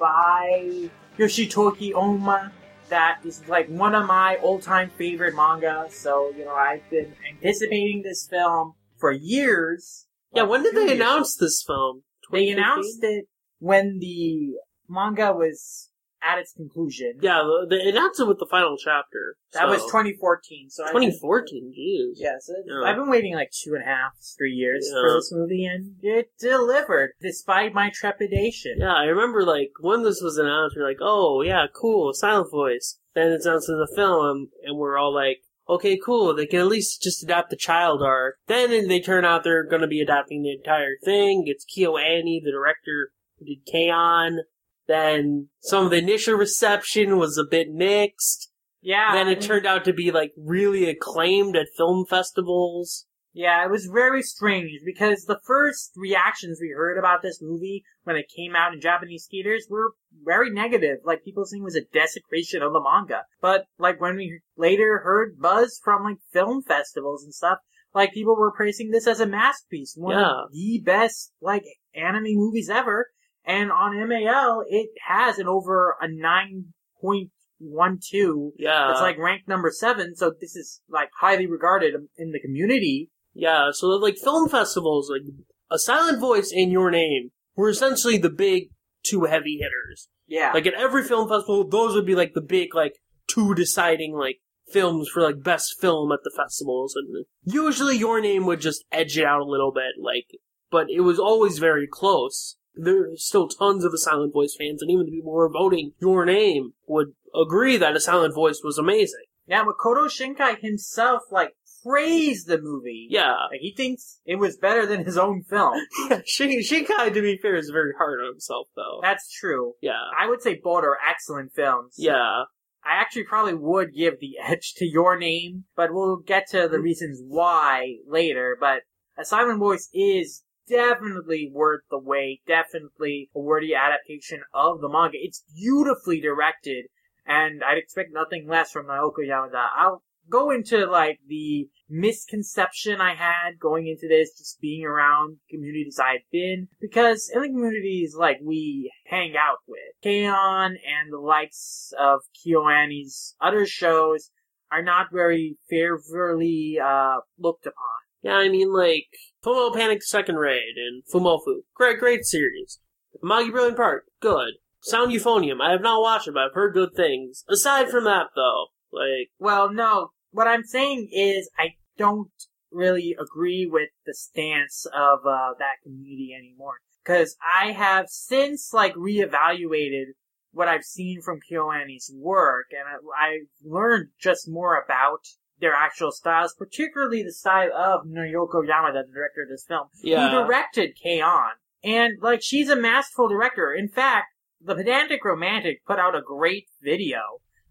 by 0.00 0.90
Yoshitoki 1.16 1.92
Oma. 1.94 2.50
That 2.88 3.20
is 3.24 3.46
like 3.46 3.68
one 3.68 3.94
of 3.94 4.04
my 4.06 4.34
all-time 4.42 4.90
favorite 4.98 5.36
manga. 5.36 5.86
So 5.90 6.32
you 6.36 6.44
know, 6.44 6.54
I've 6.56 6.82
been 6.90 7.14
anticipating 7.32 8.02
this 8.02 8.26
film 8.28 8.74
for 8.96 9.12
years. 9.12 10.06
Yeah, 10.34 10.42
Like, 10.42 10.50
when 10.50 10.62
did 10.64 10.74
they 10.74 10.86
years. 10.86 10.92
announce 10.96 11.36
this 11.36 11.62
film? 11.64 12.02
They 12.32 12.48
announced 12.50 12.98
it 13.02 13.26
when 13.58 13.98
the 14.00 14.54
manga 14.88 15.32
was 15.32 15.90
at 16.20 16.38
its 16.38 16.52
conclusion. 16.52 17.12
Yeah, 17.20 17.42
they 17.70 17.88
announced 17.90 18.18
it 18.18 18.26
with 18.26 18.38
the 18.40 18.46
final 18.50 18.76
chapter. 18.76 19.36
That 19.52 19.62
so- 19.62 19.68
was 19.68 19.82
2014. 19.82 20.68
So 20.68 20.84
I- 20.84 20.88
2014. 20.88 21.72
Jeez. 21.78 22.14
Yeah, 22.20 22.36
so 22.40 22.54
Yeah. 22.66 22.82
I've 22.90 22.96
been 22.96 23.08
waiting 23.08 23.34
like 23.34 23.50
two 23.52 23.74
and 23.74 23.82
a 23.82 23.86
half, 23.86 24.12
three 24.36 24.50
years 24.52 24.90
Yeah. 24.92 25.00
for 25.00 25.14
this 25.14 25.30
movie, 25.32 25.64
and 25.64 25.94
it 26.02 26.30
delivered 26.40 27.12
despite 27.20 27.72
my 27.72 27.90
trepidation. 27.94 28.78
Yeah, 28.78 28.94
I 28.94 29.04
remember 29.04 29.44
like 29.44 29.70
when 29.80 30.02
this 30.02 30.20
was 30.20 30.38
announced, 30.38 30.74
we 30.76 30.82
are 30.82 30.88
like, 30.88 30.98
"Oh 31.00 31.42
yeah, 31.42 31.66
cool, 31.72 32.12
silent 32.12 32.50
voice." 32.50 32.98
Then 33.14 33.30
it's 33.32 33.46
announced 33.46 33.68
in 33.68 33.78
the 33.78 33.92
film, 33.94 34.50
and 34.64 34.76
we're 34.76 34.98
all 34.98 35.12
like, 35.14 35.42
"Okay, 35.68 35.98
cool. 36.02 36.34
They 36.34 36.46
can 36.46 36.60
at 36.60 36.66
least 36.66 37.02
just 37.02 37.22
adapt 37.22 37.50
the 37.50 37.56
child 37.56 38.02
arc." 38.02 38.36
Then 38.46 38.88
they 38.88 39.00
turn 39.00 39.24
out 39.24 39.44
they're 39.44 39.64
going 39.64 39.82
to 39.82 39.88
be 39.88 40.00
adapting 40.00 40.42
the 40.42 40.52
entire 40.52 40.96
thing. 41.04 41.44
It's 41.46 41.64
KyoAni, 41.64 42.42
the 42.42 42.52
director 42.52 43.12
who 43.38 43.46
did 43.46 43.66
K-On! 43.70 44.38
Then 44.86 45.48
some 45.60 45.84
of 45.84 45.90
the 45.90 45.98
initial 45.98 46.34
reception 46.34 47.18
was 47.18 47.36
a 47.36 47.44
bit 47.44 47.68
mixed. 47.70 48.50
Yeah, 48.80 49.12
then 49.12 49.28
it 49.28 49.40
turned 49.40 49.66
out 49.66 49.84
to 49.84 49.92
be 49.92 50.10
like 50.10 50.32
really 50.36 50.88
acclaimed 50.88 51.56
at 51.56 51.66
film 51.76 52.06
festivals. 52.08 53.06
Yeah, 53.32 53.64
it 53.64 53.70
was 53.70 53.86
very 53.92 54.22
strange 54.22 54.80
because 54.84 55.24
the 55.24 55.38
first 55.46 55.92
reactions 55.96 56.58
we 56.60 56.70
heard 56.76 56.98
about 56.98 57.22
this 57.22 57.40
movie 57.42 57.84
when 58.04 58.16
it 58.16 58.26
came 58.34 58.56
out 58.56 58.72
in 58.72 58.80
Japanese 58.80 59.26
theaters 59.30 59.66
were 59.70 59.92
very 60.24 60.50
negative. 60.50 60.98
Like 61.04 61.24
people 61.24 61.44
saying 61.44 61.62
it 61.62 61.64
was 61.64 61.76
a 61.76 61.84
desecration 61.92 62.62
of 62.62 62.72
the 62.72 62.80
manga. 62.82 63.22
But 63.40 63.64
like 63.78 64.00
when 64.00 64.16
we 64.16 64.40
later 64.56 65.00
heard 65.04 65.38
buzz 65.38 65.78
from 65.84 66.04
like 66.04 66.16
film 66.32 66.62
festivals 66.62 67.22
and 67.22 67.34
stuff, 67.34 67.58
like 67.94 68.12
people 68.12 68.36
were 68.36 68.52
praising 68.52 68.90
this 68.90 69.06
as 69.06 69.20
a 69.20 69.26
masterpiece, 69.26 69.94
one 69.96 70.16
Yeah. 70.18 70.44
of 70.44 70.52
the 70.52 70.82
best 70.84 71.32
like 71.40 71.64
anime 71.94 72.34
movies 72.34 72.70
ever. 72.70 73.06
And 73.44 73.70
on 73.70 73.96
MAL, 74.08 74.64
it 74.68 74.90
has 75.06 75.38
an 75.38 75.46
over 75.46 75.96
a 76.00 76.08
nine 76.08 76.72
point 77.00 77.30
one 77.58 77.98
two. 78.02 78.52
Yeah, 78.58 78.90
It's 78.92 79.00
like 79.00 79.18
ranked 79.18 79.48
number 79.48 79.70
seven, 79.70 80.14
so 80.16 80.32
this 80.40 80.54
is 80.54 80.80
like 80.88 81.08
highly 81.20 81.46
regarded 81.46 81.94
in 82.16 82.30
the 82.32 82.40
community. 82.40 83.10
Yeah, 83.38 83.70
so 83.72 83.86
like 83.86 84.16
film 84.18 84.48
festivals, 84.48 85.08
like 85.08 85.22
A 85.70 85.78
Silent 85.78 86.20
Voice 86.20 86.52
and 86.52 86.72
Your 86.72 86.90
Name 86.90 87.30
were 87.54 87.68
essentially 87.68 88.18
the 88.18 88.30
big 88.30 88.70
two 89.04 89.24
heavy 89.24 89.58
hitters. 89.62 90.08
Yeah. 90.26 90.50
Like 90.52 90.66
at 90.66 90.74
every 90.74 91.04
film 91.04 91.28
festival, 91.28 91.66
those 91.68 91.94
would 91.94 92.04
be 92.04 92.16
like 92.16 92.34
the 92.34 92.40
big 92.42 92.74
like 92.74 92.94
two 93.28 93.54
deciding 93.54 94.14
like 94.14 94.38
films 94.72 95.08
for 95.08 95.22
like 95.22 95.42
best 95.42 95.76
film 95.80 96.10
at 96.10 96.18
the 96.24 96.32
festivals, 96.36 96.96
and 96.96 97.24
usually 97.44 97.96
Your 97.96 98.20
Name 98.20 98.44
would 98.46 98.60
just 98.60 98.84
edge 98.90 99.16
it 99.16 99.24
out 99.24 99.40
a 99.40 99.44
little 99.44 99.72
bit, 99.72 100.02
like, 100.02 100.26
but 100.70 100.88
it 100.90 101.00
was 101.00 101.20
always 101.20 101.58
very 101.58 101.86
close. 101.90 102.56
There's 102.74 103.24
still 103.24 103.48
tons 103.48 103.84
of 103.84 103.92
A 103.94 103.98
Silent 103.98 104.32
Voice 104.32 104.56
fans, 104.58 104.82
and 104.82 104.90
even 104.90 105.06
the 105.06 105.12
people 105.12 105.30
who 105.32 105.38
were 105.38 105.48
voting 105.48 105.92
Your 106.00 106.24
Name 106.26 106.72
would 106.86 107.12
agree 107.34 107.76
that 107.76 107.96
A 107.96 108.00
Silent 108.00 108.34
Voice 108.34 108.60
was 108.64 108.78
amazing. 108.78 109.24
yeah, 109.46 109.64
Makoto 109.64 110.06
Shinkai 110.08 110.60
himself, 110.60 111.22
like, 111.30 111.54
praised 111.82 112.46
the 112.46 112.60
movie. 112.60 113.06
Yeah, 113.10 113.34
Like, 113.50 113.60
he 113.60 113.74
thinks 113.76 114.20
it 114.24 114.36
was 114.36 114.56
better 114.56 114.86
than 114.86 115.04
his 115.04 115.18
own 115.18 115.42
film. 115.42 115.74
Shin- 116.26 116.62
Shinkai, 116.62 117.12
to 117.12 117.22
be 117.22 117.38
fair, 117.40 117.56
is 117.56 117.70
very 117.70 117.92
hard 117.96 118.20
on 118.20 118.32
himself, 118.32 118.68
though. 118.76 119.00
That's 119.02 119.30
true. 119.32 119.74
Yeah, 119.80 120.00
I 120.18 120.28
would 120.28 120.42
say 120.42 120.60
both 120.62 120.84
are 120.84 120.98
excellent 121.08 121.52
films. 121.54 121.94
yeah, 121.96 122.44
I 122.84 123.00
actually 123.00 123.24
probably 123.24 123.54
would 123.54 123.94
give 123.94 124.20
the 124.20 124.36
edge 124.42 124.74
to 124.76 124.86
your 124.86 125.18
name, 125.18 125.64
but 125.76 125.92
we'll 125.92 126.16
get 126.16 126.48
to 126.50 126.68
the 126.68 126.78
mm. 126.78 126.82
reasons 126.82 127.20
why 127.26 127.96
later. 128.06 128.56
But 128.58 128.82
A 129.18 129.24
Silent 129.24 129.58
Voice 129.58 129.88
is 129.92 130.44
definitely 130.68 131.50
worth 131.52 131.82
the 131.90 131.98
wait, 131.98 132.42
definitely 132.46 133.30
a 133.34 133.40
worthy 133.40 133.74
adaptation 133.74 134.42
of 134.54 134.80
the 134.80 134.88
manga. 134.88 135.18
It's 135.20 135.42
beautifully 135.54 136.20
directed, 136.20 136.86
and 137.26 137.62
I'd 137.64 137.78
expect 137.78 138.10
nothing 138.12 138.46
less 138.48 138.70
from 138.70 138.86
Naoko 138.86 139.26
Yamada. 139.26 139.66
I'll 139.76 140.02
go 140.30 140.50
into 140.50 140.86
like 140.86 141.18
the 141.26 141.68
misconception 141.88 143.00
I 143.00 143.14
had 143.14 143.58
going 143.58 143.86
into 143.86 144.08
this, 144.08 144.36
just 144.36 144.60
being 144.60 144.84
around 144.84 145.38
communities 145.50 145.98
I've 146.02 146.28
been, 146.30 146.68
because 146.80 147.30
in 147.32 147.40
the 147.42 147.48
communities 147.48 148.14
like 148.18 148.38
we 148.42 148.92
hang 149.06 149.34
out 149.36 149.58
with, 149.66 149.78
K-On! 150.02 150.70
and 150.72 151.12
the 151.12 151.18
likes 151.18 151.92
of 151.98 152.20
KyoAni's 152.46 153.34
other 153.40 153.66
shows 153.66 154.30
are 154.70 154.82
not 154.82 155.06
very 155.12 155.56
favorably 155.70 156.78
uh, 156.82 157.16
looked 157.38 157.66
upon. 157.66 157.74
yeah. 158.22 158.34
I 158.34 158.48
mean, 158.48 158.72
like 158.72 159.06
Fumo 159.44 159.74
Panic 159.74 160.02
Second 160.02 160.36
Raid 160.36 160.74
and 160.76 161.02
Fumoffu, 161.12 161.62
great, 161.74 161.98
great 161.98 162.24
series. 162.24 162.78
Magi 163.22 163.50
Brilliant 163.50 163.76
Park, 163.76 164.04
good. 164.20 164.54
Sound 164.82 165.10
Euphonium, 165.10 165.60
I 165.60 165.72
have 165.72 165.80
not 165.80 166.02
watched 166.02 166.28
it, 166.28 166.34
but 166.34 166.42
I've 166.44 166.54
heard 166.54 166.74
good 166.74 166.90
things. 166.94 167.44
Aside 167.48 167.88
from 167.88 168.04
that, 168.04 168.26
though, 168.36 168.66
like, 168.92 169.30
Well, 169.38 169.72
no, 169.72 170.10
what 170.30 170.46
I'm 170.46 170.64
saying 170.64 171.08
is 171.12 171.50
I 171.58 171.74
don't 171.96 172.30
really 172.70 173.16
agree 173.18 173.66
with 173.70 173.88
the 174.06 174.14
stance 174.14 174.86
of 174.86 175.20
uh, 175.26 175.54
that 175.58 175.76
community 175.82 176.34
anymore. 176.38 176.74
Because 177.02 177.36
I 177.42 177.72
have 177.72 178.08
since, 178.08 178.72
like, 178.72 178.94
reevaluated 178.94 180.12
what 180.52 180.68
I've 180.68 180.84
seen 180.84 181.22
from 181.22 181.40
KyoAni's 181.50 182.12
work, 182.14 182.66
and 182.70 182.82
I, 182.86 183.26
I've 183.26 183.48
learned 183.64 184.08
just 184.20 184.48
more 184.48 184.76
about 184.82 185.20
their 185.60 185.72
actual 185.72 186.12
styles, 186.12 186.54
particularly 186.54 187.22
the 187.22 187.32
style 187.32 187.70
of 187.74 188.06
Naoko 188.06 188.62
Yamada, 188.66 189.06
the 189.06 189.12
director 189.12 189.42
of 189.42 189.48
this 189.48 189.64
film, 189.66 189.88
Yeah. 190.02 190.28
who 190.28 190.44
directed 190.44 190.96
K-On! 191.02 191.52
And, 191.82 192.18
like, 192.20 192.42
she's 192.42 192.68
a 192.68 192.76
masterful 192.76 193.28
director. 193.28 193.72
In 193.72 193.88
fact, 193.88 194.26
the 194.60 194.74
Pedantic 194.74 195.24
Romantic 195.24 195.84
put 195.86 195.98
out 195.98 196.14
a 196.16 196.20
great 196.20 196.66
video 196.82 197.20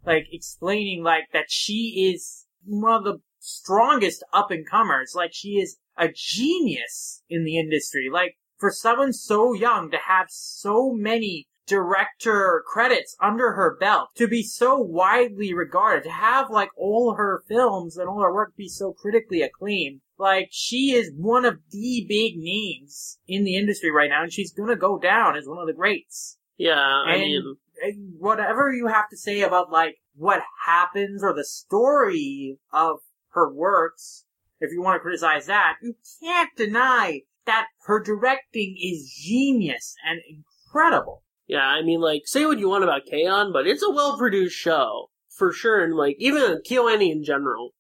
like 0.05 0.27
explaining 0.31 1.03
like 1.03 1.25
that 1.33 1.45
she 1.49 2.11
is 2.13 2.45
one 2.67 2.93
of 2.93 3.03
the 3.03 3.19
strongest 3.39 4.23
up 4.33 4.51
and 4.51 4.67
comers. 4.69 5.13
Like 5.15 5.31
she 5.33 5.59
is 5.59 5.77
a 5.97 6.09
genius 6.13 7.23
in 7.29 7.43
the 7.43 7.57
industry. 7.57 8.09
Like 8.11 8.37
for 8.57 8.71
someone 8.71 9.13
so 9.13 9.53
young 9.53 9.89
to 9.91 9.97
have 9.97 10.27
so 10.29 10.91
many 10.93 11.47
director 11.65 12.63
credits 12.65 13.15
under 13.21 13.53
her 13.53 13.77
belt, 13.79 14.09
to 14.15 14.27
be 14.27 14.41
so 14.41 14.79
widely 14.79 15.53
regarded, 15.53 16.03
to 16.05 16.11
have 16.11 16.49
like 16.49 16.69
all 16.77 17.15
her 17.15 17.43
films 17.47 17.97
and 17.97 18.07
all 18.07 18.21
her 18.21 18.33
work 18.33 18.55
be 18.55 18.69
so 18.69 18.93
critically 18.93 19.41
acclaimed. 19.41 19.99
Like 20.17 20.47
she 20.51 20.93
is 20.93 21.11
one 21.15 21.45
of 21.45 21.59
the 21.71 22.05
big 22.07 22.37
names 22.37 23.19
in 23.27 23.43
the 23.43 23.55
industry 23.55 23.91
right 23.91 24.09
now, 24.09 24.23
and 24.23 24.31
she's 24.33 24.53
gonna 24.53 24.75
go 24.77 24.97
down 24.97 25.35
as 25.35 25.45
one 25.45 25.59
of 25.59 25.67
the 25.67 25.73
greats 25.73 26.37
yeah, 26.57 27.03
I 27.05 27.13
And- 27.13 27.21
mean, 27.21 27.55
whatever 28.17 28.71
you 28.71 28.87
have 28.87 29.09
to 29.09 29.17
say 29.17 29.41
about 29.41 29.71
like 29.71 29.97
what 30.15 30.41
happens 30.65 31.23
or 31.23 31.33
the 31.33 31.45
story 31.45 32.57
of 32.71 32.97
her 33.29 33.53
works, 33.53 34.25
if 34.59 34.71
you 34.71 34.81
want 34.81 34.95
to 34.95 34.99
criticize 34.99 35.45
that, 35.45 35.75
you 35.81 35.95
can't 36.21 36.49
deny 36.57 37.21
that 37.45 37.67
her 37.85 38.01
directing 38.01 38.75
is 38.81 39.13
genius 39.23 39.95
and 40.05 40.19
incredible. 40.27 41.23
yeah, 41.47 41.65
I 41.65 41.81
mean, 41.81 42.01
like, 42.01 42.23
say 42.25 42.45
what 42.45 42.59
you 42.59 42.69
want 42.69 42.83
about 42.83 43.05
K-On!, 43.09 43.53
but 43.53 43.65
it's 43.65 43.83
a 43.83 43.89
well-produced 43.89 44.55
show, 44.55 45.09
for 45.29 45.53
sure, 45.53 45.81
and, 45.83 45.95
like, 45.95 46.17
even 46.19 46.61
KyoAni 46.69 47.09
in 47.11 47.23
general. 47.23 47.71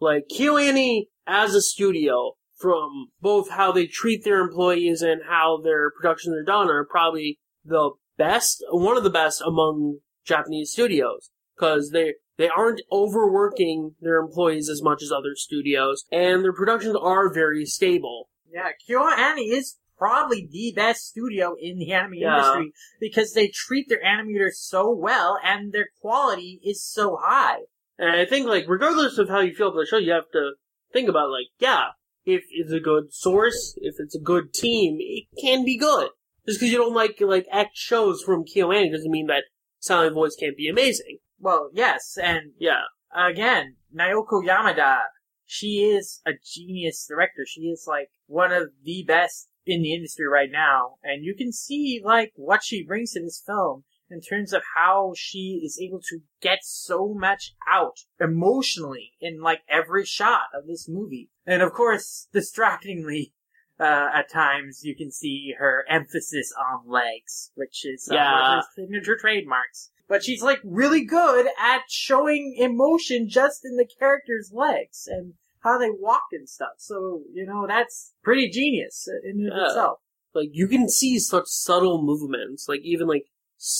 Like, 0.00 0.24
KyoAni 0.30 1.04
as 1.26 1.54
a 1.54 1.62
studio, 1.62 2.32
from 2.58 3.08
both 3.20 3.50
how 3.50 3.72
they 3.72 3.86
treat 3.86 4.24
their 4.24 4.40
employees 4.40 5.00
and 5.00 5.22
how 5.26 5.60
their 5.62 5.90
productions 5.90 6.36
are 6.36 6.44
done, 6.44 6.68
are 6.68 6.84
probably 6.84 7.38
the 7.64 7.92
best, 8.16 8.64
one 8.70 8.96
of 8.96 9.04
the 9.04 9.10
best 9.10 9.42
among 9.44 9.98
Japanese 10.24 10.72
studios. 10.72 11.30
Cause 11.58 11.90
they, 11.92 12.14
they 12.36 12.48
aren't 12.48 12.82
overworking 12.90 13.94
their 14.00 14.18
employees 14.18 14.68
as 14.68 14.82
much 14.82 15.02
as 15.02 15.12
other 15.12 15.36
studios, 15.36 16.04
and 16.10 16.42
their 16.42 16.52
productions 16.52 16.96
are 17.00 17.32
very 17.32 17.64
stable. 17.64 18.28
Yeah, 18.52 18.70
KyoAni 18.88 19.52
is 19.52 19.76
probably 19.96 20.48
the 20.50 20.72
best 20.74 21.06
studio 21.06 21.54
in 21.60 21.78
the 21.78 21.92
anime 21.92 22.14
Yeah. 22.14 22.36
industry 22.36 22.72
because 23.00 23.32
they 23.32 23.48
treat 23.48 23.88
their 23.88 24.02
animators 24.02 24.54
so 24.54 24.90
well 24.90 25.38
and 25.44 25.72
their 25.72 25.88
quality 26.00 26.60
is 26.64 26.82
so 26.82 27.16
high. 27.22 27.60
And 27.98 28.10
I 28.10 28.24
think, 28.26 28.48
like, 28.48 28.64
regardless 28.66 29.18
of 29.18 29.28
how 29.28 29.38
you 29.40 29.54
feel 29.54 29.68
about 29.68 29.78
the 29.80 29.86
show, 29.86 29.98
you 29.98 30.10
have 30.12 30.30
to 30.32 30.52
think 30.92 31.08
about, 31.08 31.30
like, 31.30 31.46
yeah, 31.60 31.90
if 32.24 32.42
it's 32.50 32.72
a 32.72 32.80
good 32.80 33.14
source, 33.14 33.78
if 33.80 33.94
it's 33.98 34.16
a 34.16 34.20
good 34.20 34.52
team, 34.52 34.96
it 34.98 35.26
can 35.40 35.64
be 35.64 35.78
good. 35.78 36.08
Just 36.46 36.60
because 36.60 36.72
you 36.72 36.78
don't 36.78 36.94
like, 36.94 37.20
like, 37.20 37.46
X 37.50 37.70
shows 37.74 38.22
from 38.22 38.44
KyoAni 38.44 38.92
doesn't 38.92 39.10
mean 39.10 39.26
that 39.28 39.44
Silent 39.78 40.14
Voice 40.14 40.36
can't 40.38 40.56
be 40.56 40.68
amazing. 40.68 41.18
Well, 41.38 41.70
yes, 41.72 42.18
and 42.20 42.52
Yeah. 42.58 42.82
again, 43.14 43.76
Naoko 43.94 44.42
Yamada, 44.44 44.98
she 45.46 45.84
is 45.84 46.20
a 46.26 46.32
genius 46.42 47.06
director. 47.06 47.44
She 47.46 47.62
is 47.62 47.84
like 47.86 48.10
one 48.26 48.52
of 48.52 48.70
the 48.82 49.04
best 49.06 49.48
in 49.66 49.82
the 49.82 49.94
industry 49.94 50.26
right 50.26 50.50
now. 50.50 50.96
And 51.02 51.24
you 51.24 51.34
can 51.34 51.52
see 51.52 52.00
like 52.02 52.32
what 52.36 52.62
she 52.64 52.84
brings 52.84 53.12
to 53.12 53.20
this 53.20 53.42
film 53.44 53.84
in 54.10 54.20
terms 54.20 54.52
of 54.52 54.62
how 54.74 55.12
she 55.16 55.62
is 55.64 55.78
able 55.80 56.00
to 56.08 56.20
get 56.40 56.58
so 56.62 57.14
much 57.14 57.54
out 57.68 58.00
emotionally 58.20 59.12
in 59.20 59.40
like 59.40 59.62
every 59.68 60.04
shot 60.04 60.48
of 60.54 60.66
this 60.66 60.88
movie. 60.88 61.30
And 61.46 61.62
of 61.62 61.72
course, 61.72 62.28
distractingly, 62.32 63.32
uh, 63.80 64.08
at 64.14 64.30
times 64.30 64.82
you 64.84 64.94
can 64.96 65.10
see 65.10 65.54
her 65.58 65.84
emphasis 65.88 66.52
on 66.58 66.88
legs, 66.88 67.50
which 67.54 67.84
is 67.84 68.08
uh, 68.10 68.14
Yeah. 68.14 68.30
one 68.32 68.40
of 68.40 68.64
her 68.64 68.68
signature 68.76 69.16
trademarks. 69.16 69.90
But 70.08 70.22
she's 70.22 70.42
like 70.42 70.60
really 70.64 71.04
good 71.04 71.46
at 71.58 71.82
showing 71.88 72.56
emotion 72.58 73.28
just 73.28 73.64
in 73.64 73.76
the 73.76 73.86
character's 73.98 74.52
legs 74.52 75.08
and 75.10 75.34
how 75.60 75.78
they 75.78 75.90
walk 75.90 76.24
and 76.32 76.48
stuff. 76.48 76.74
So, 76.76 77.22
you 77.32 77.46
know, 77.46 77.66
that's 77.66 78.12
pretty 78.22 78.50
genius 78.50 79.08
in 79.24 79.40
Yeah. 79.40 79.64
itself. 79.66 79.98
Like, 80.34 80.50
you 80.52 80.68
can 80.68 80.88
see 80.88 81.18
such 81.18 81.46
subtle 81.46 82.02
movements, 82.02 82.68
like, 82.68 82.80
even, 82.82 83.06
like, 83.06 83.26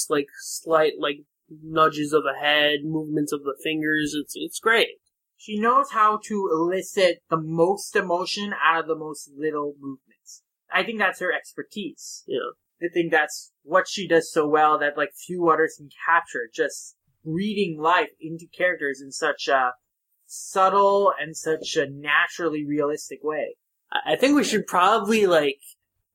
like, 0.08 0.28
slight, 0.38 0.92
like, 0.98 1.18
nudges 1.62 2.12
of 2.12 2.22
the 2.22 2.32
head, 2.40 2.84
movements 2.84 3.32
of 3.32 3.42
the 3.42 3.56
fingers, 3.62 4.14
it's, 4.18 4.34
it's 4.36 4.60
great. 4.60 4.88
She 5.44 5.58
knows 5.58 5.90
how 5.92 6.20
to 6.24 6.48
elicit 6.50 7.18
the 7.28 7.36
most 7.36 7.94
emotion 7.94 8.54
out 8.64 8.80
of 8.80 8.86
the 8.86 8.96
most 8.96 9.30
little 9.36 9.74
movements. 9.78 10.42
I 10.72 10.82
think 10.84 10.98
that's 10.98 11.20
her 11.20 11.34
expertise. 11.34 12.24
Yeah. 12.26 12.52
I 12.80 12.86
think 12.92 13.12
that's 13.12 13.52
what 13.62 13.86
she 13.86 14.08
does 14.08 14.32
so 14.32 14.48
well 14.48 14.78
that 14.78 14.96
like 14.96 15.10
few 15.14 15.50
others 15.50 15.74
can 15.76 15.90
capture. 16.06 16.48
Just 16.50 16.96
breathing 17.22 17.76
life 17.78 18.08
into 18.22 18.46
characters 18.56 19.02
in 19.04 19.12
such 19.12 19.46
a 19.46 19.72
subtle 20.24 21.12
and 21.20 21.36
such 21.36 21.76
a 21.76 21.90
naturally 21.90 22.64
realistic 22.64 23.18
way. 23.22 23.56
I 23.92 24.14
I 24.14 24.16
think 24.16 24.36
we 24.36 24.44
should 24.44 24.66
probably, 24.66 25.26
like, 25.26 25.60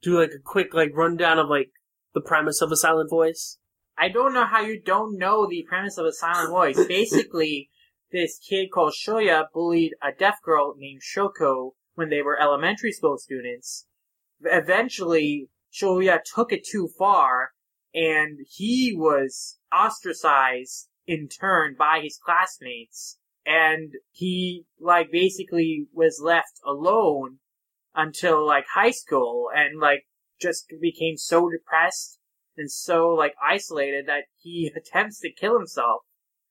do, 0.02 0.20
like, 0.20 0.32
a 0.32 0.42
quick, 0.44 0.74
like, 0.74 0.90
rundown 0.96 1.38
of, 1.38 1.50
like, 1.50 1.70
the 2.16 2.22
premise 2.22 2.62
of 2.62 2.72
A 2.72 2.76
Silent 2.76 3.12
Voice. 3.12 3.60
I 3.96 4.10
don't 4.10 4.34
know 4.34 4.46
how 4.46 4.62
you 4.62 4.82
don't 4.82 5.20
know 5.20 5.48
the 5.48 5.66
premise 5.70 6.00
of 6.00 6.08
a 6.08 6.14
silent 6.14 6.50
voice. 6.50 6.84
Basically, 6.88 7.70
this 8.12 8.40
kid 8.40 8.70
called 8.72 8.94
Shoya 8.94 9.46
bullied 9.54 9.94
a 10.02 10.12
deaf 10.12 10.42
girl 10.44 10.74
named 10.78 11.02
Shoko 11.02 11.72
when 11.96 12.10
they 12.10 12.22
were 12.22 12.40
elementary 12.40 12.92
school 12.92 13.18
students. 13.18 13.88
Eventually, 14.42 15.50
Shoya 15.72 16.20
took 16.24 16.52
it 16.52 16.66
too 16.66 16.90
far, 16.98 17.52
and 17.94 18.40
he 18.48 18.94
was 18.96 19.60
ostracized 19.72 20.90
in 21.06 21.28
turn 21.28 21.76
by 21.78 22.00
his 22.02 22.20
classmates. 22.24 23.18
and 23.46 23.94
he 24.12 24.66
like 24.80 25.10
basically 25.12 25.88
was 25.94 26.22
left 26.22 26.60
alone 26.66 27.40
until 27.96 28.46
like 28.46 28.66
high 28.74 28.92
school 28.92 29.50
and 29.56 29.80
like 29.80 30.06
just 30.40 30.66
became 30.82 31.18
so 31.18 31.50
depressed 31.50 32.20
and 32.58 32.70
so 32.70 33.08
like 33.10 33.34
isolated 33.44 34.06
that 34.08 34.26
he 34.38 34.72
attempts 34.78 35.20
to 35.22 35.32
kill 35.32 35.58
himself 35.58 36.02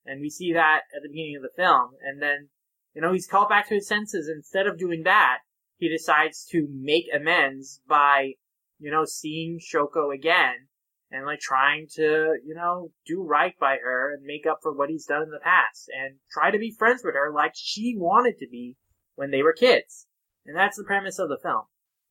and 0.04 0.20
we 0.20 0.30
see 0.30 0.52
that 0.52 0.82
at 0.94 1.02
the 1.02 1.08
beginning 1.08 1.36
of 1.36 1.42
the 1.42 1.56
film. 1.56 1.90
And 2.02 2.20
then 2.22 2.48
you 2.94 3.02
know 3.02 3.12
he's 3.12 3.26
called 3.26 3.48
back 3.48 3.68
to 3.68 3.74
his 3.74 3.88
senses. 3.88 4.28
Instead 4.28 4.66
of 4.66 4.78
doing 4.78 5.02
that 5.04 5.38
he 5.78 5.88
decides 5.88 6.44
to 6.50 6.68
make 6.70 7.06
amends 7.14 7.80
by 7.88 8.32
you 8.78 8.90
know 8.90 9.04
seeing 9.04 9.58
shoko 9.58 10.14
again 10.14 10.66
and 11.10 11.24
like 11.24 11.40
trying 11.40 11.86
to 11.94 12.34
you 12.44 12.54
know 12.54 12.90
do 13.06 13.22
right 13.22 13.54
by 13.58 13.76
her 13.82 14.12
and 14.12 14.22
make 14.24 14.44
up 14.46 14.58
for 14.62 14.72
what 14.72 14.90
he's 14.90 15.06
done 15.06 15.22
in 15.22 15.30
the 15.30 15.40
past 15.42 15.88
and 15.96 16.16
try 16.30 16.50
to 16.50 16.58
be 16.58 16.74
friends 16.76 17.02
with 17.04 17.14
her 17.14 17.32
like 17.32 17.52
she 17.54 17.94
wanted 17.96 18.38
to 18.38 18.48
be 18.50 18.76
when 19.14 19.30
they 19.30 19.42
were 19.42 19.52
kids. 19.52 20.06
And 20.44 20.56
that's 20.56 20.76
the 20.76 20.84
premise 20.84 21.18
of 21.18 21.28
the 21.28 21.38
film. 21.42 21.62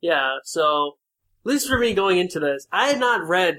Yeah, 0.01 0.37
so 0.43 0.97
at 1.45 1.51
least 1.51 1.67
for 1.67 1.79
me 1.79 1.93
going 1.93 2.19
into 2.19 2.39
this, 2.39 2.67
I 2.71 2.87
had 2.87 2.99
not 2.99 3.27
read 3.27 3.57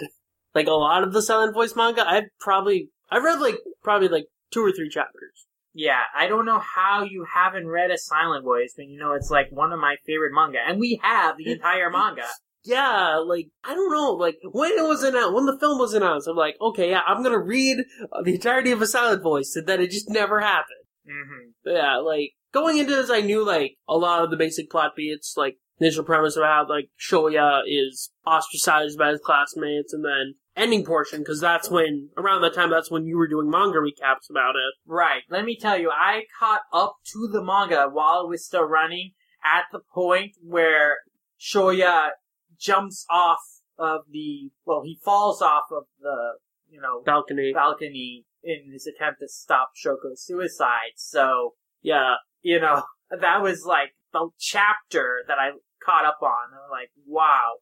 like 0.55 0.67
a 0.67 0.73
lot 0.73 1.03
of 1.03 1.13
the 1.13 1.23
Silent 1.23 1.55
Voice 1.55 1.75
manga. 1.75 2.07
I've 2.07 2.29
probably 2.39 2.91
I 3.11 3.19
read 3.19 3.41
like 3.41 3.57
probably 3.83 4.09
like 4.09 4.27
two 4.53 4.65
or 4.65 4.73
three 4.73 4.89
chapters. 4.89 5.47
Yeah, 5.75 6.03
I 6.17 6.27
don't 6.27 6.47
know 6.47 6.59
how 6.59 7.05
you 7.05 7.25
haven't 7.33 7.69
read 7.69 7.91
a 7.91 7.99
Silent 7.99 8.45
Voice 8.45 8.75
when 8.77 8.89
you 8.89 8.99
know 8.99 9.13
it's 9.13 9.31
like 9.31 9.47
one 9.51 9.73
of 9.73 9.79
my 9.79 9.97
favorite 10.07 10.33
manga, 10.35 10.59
and 10.67 10.81
we 10.81 11.01
have 11.03 11.37
the 11.37 11.53
entire 11.53 11.91
manga. 11.91 12.25
Yeah, 12.65 13.17
like 13.25 13.49
I 13.65 13.75
don't 13.75 13.93
know, 13.93 14.13
like 14.13 14.39
when 14.51 14.73
it 14.73 14.83
was 14.83 15.03
announced, 15.03 15.35
when 15.35 15.47
the 15.47 15.59
film 15.59 15.79
was 15.79 15.95
announced, 15.95 16.27
I'm 16.27 16.37
like, 16.37 16.57
okay, 16.61 16.91
yeah, 16.91 17.03
I'm 17.07 17.23
gonna 17.23 17.39
read 17.39 17.79
the 18.25 18.35
entirety 18.35 18.73
of 18.73 18.83
a 18.83 18.87
Silent 18.87 19.23
Voice, 19.23 19.55
and 19.57 19.67
then 19.67 19.81
it 19.81 19.91
just 19.91 20.11
never 20.11 20.41
happened. 20.41 20.85
hmm 21.07 21.51
yeah, 21.65 21.97
like 21.99 22.33
going 22.53 22.79
into 22.79 22.95
this, 22.95 23.11
I 23.11 23.21
knew 23.21 23.45
like 23.45 23.77
a 23.89 23.97
lot 23.97 24.25
of 24.25 24.31
the 24.31 24.37
basic 24.37 24.71
plot 24.71 24.93
beats, 24.97 25.35
like 25.37 25.59
initial 25.81 26.05
premise 26.05 26.37
of 26.37 26.43
how 26.43 26.67
like 26.69 26.91
Shoya 26.99 27.63
is 27.67 28.11
ostracized 28.27 28.99
by 28.99 29.11
his 29.11 29.21
classmates, 29.25 29.93
and 29.93 30.05
then 30.05 30.35
ending 30.59 30.85
portion 30.85 31.21
because 31.21 31.41
that's 31.41 31.71
when 31.71 32.11
around 32.17 32.43
that 32.43 32.55
time 32.55 32.71
that's 32.71 32.91
when 32.91 33.07
you 33.07 33.17
were 33.17 33.29
doing 33.29 33.49
manga 33.49 33.79
recaps 33.79 34.29
about 34.29 34.57
it. 34.57 34.75
Right. 34.87 35.23
Let 35.31 35.45
me 35.45 35.57
tell 35.57 35.79
you, 35.79 35.91
I 35.91 36.25
caught 36.39 36.63
up 36.73 36.97
to 37.13 37.29
the 37.33 37.43
manga 37.43 37.89
while 37.91 38.25
it 38.25 38.29
was 38.29 38.45
still 38.45 38.65
running 38.65 39.13
at 39.45 39.65
the 39.73 39.81
point 39.95 40.33
where 40.43 40.99
Shoya 41.41 42.11
jumps 42.59 43.07
off 43.09 43.39
of 43.79 44.03
the, 44.11 44.51
well, 44.65 44.83
he 44.85 44.99
falls 45.05 45.41
off 45.41 45.65
of 45.71 45.85
the, 46.01 46.33
you 46.69 46.81
know, 46.81 47.03
Balcony, 47.05 47.53
balcony 47.55 48.25
in 48.43 48.73
his 48.73 48.87
attempt 48.87 49.21
to 49.21 49.29
stop 49.29 49.71
Shoko's 49.77 50.23
suicide. 50.25 50.97
So, 50.97 51.55
yeah, 51.83 52.15
you 52.43 52.61
know, 52.61 52.83
that 53.11 53.43
was 53.43 53.65
like 53.65 53.91
the 54.13 54.29
chapter 54.39 55.23
that 55.29 55.39
I 55.39 55.51
caught 55.85 56.05
up 56.05 56.19
on. 56.23 56.53
I'm 56.53 56.71
like, 56.71 56.91
wow, 57.07 57.59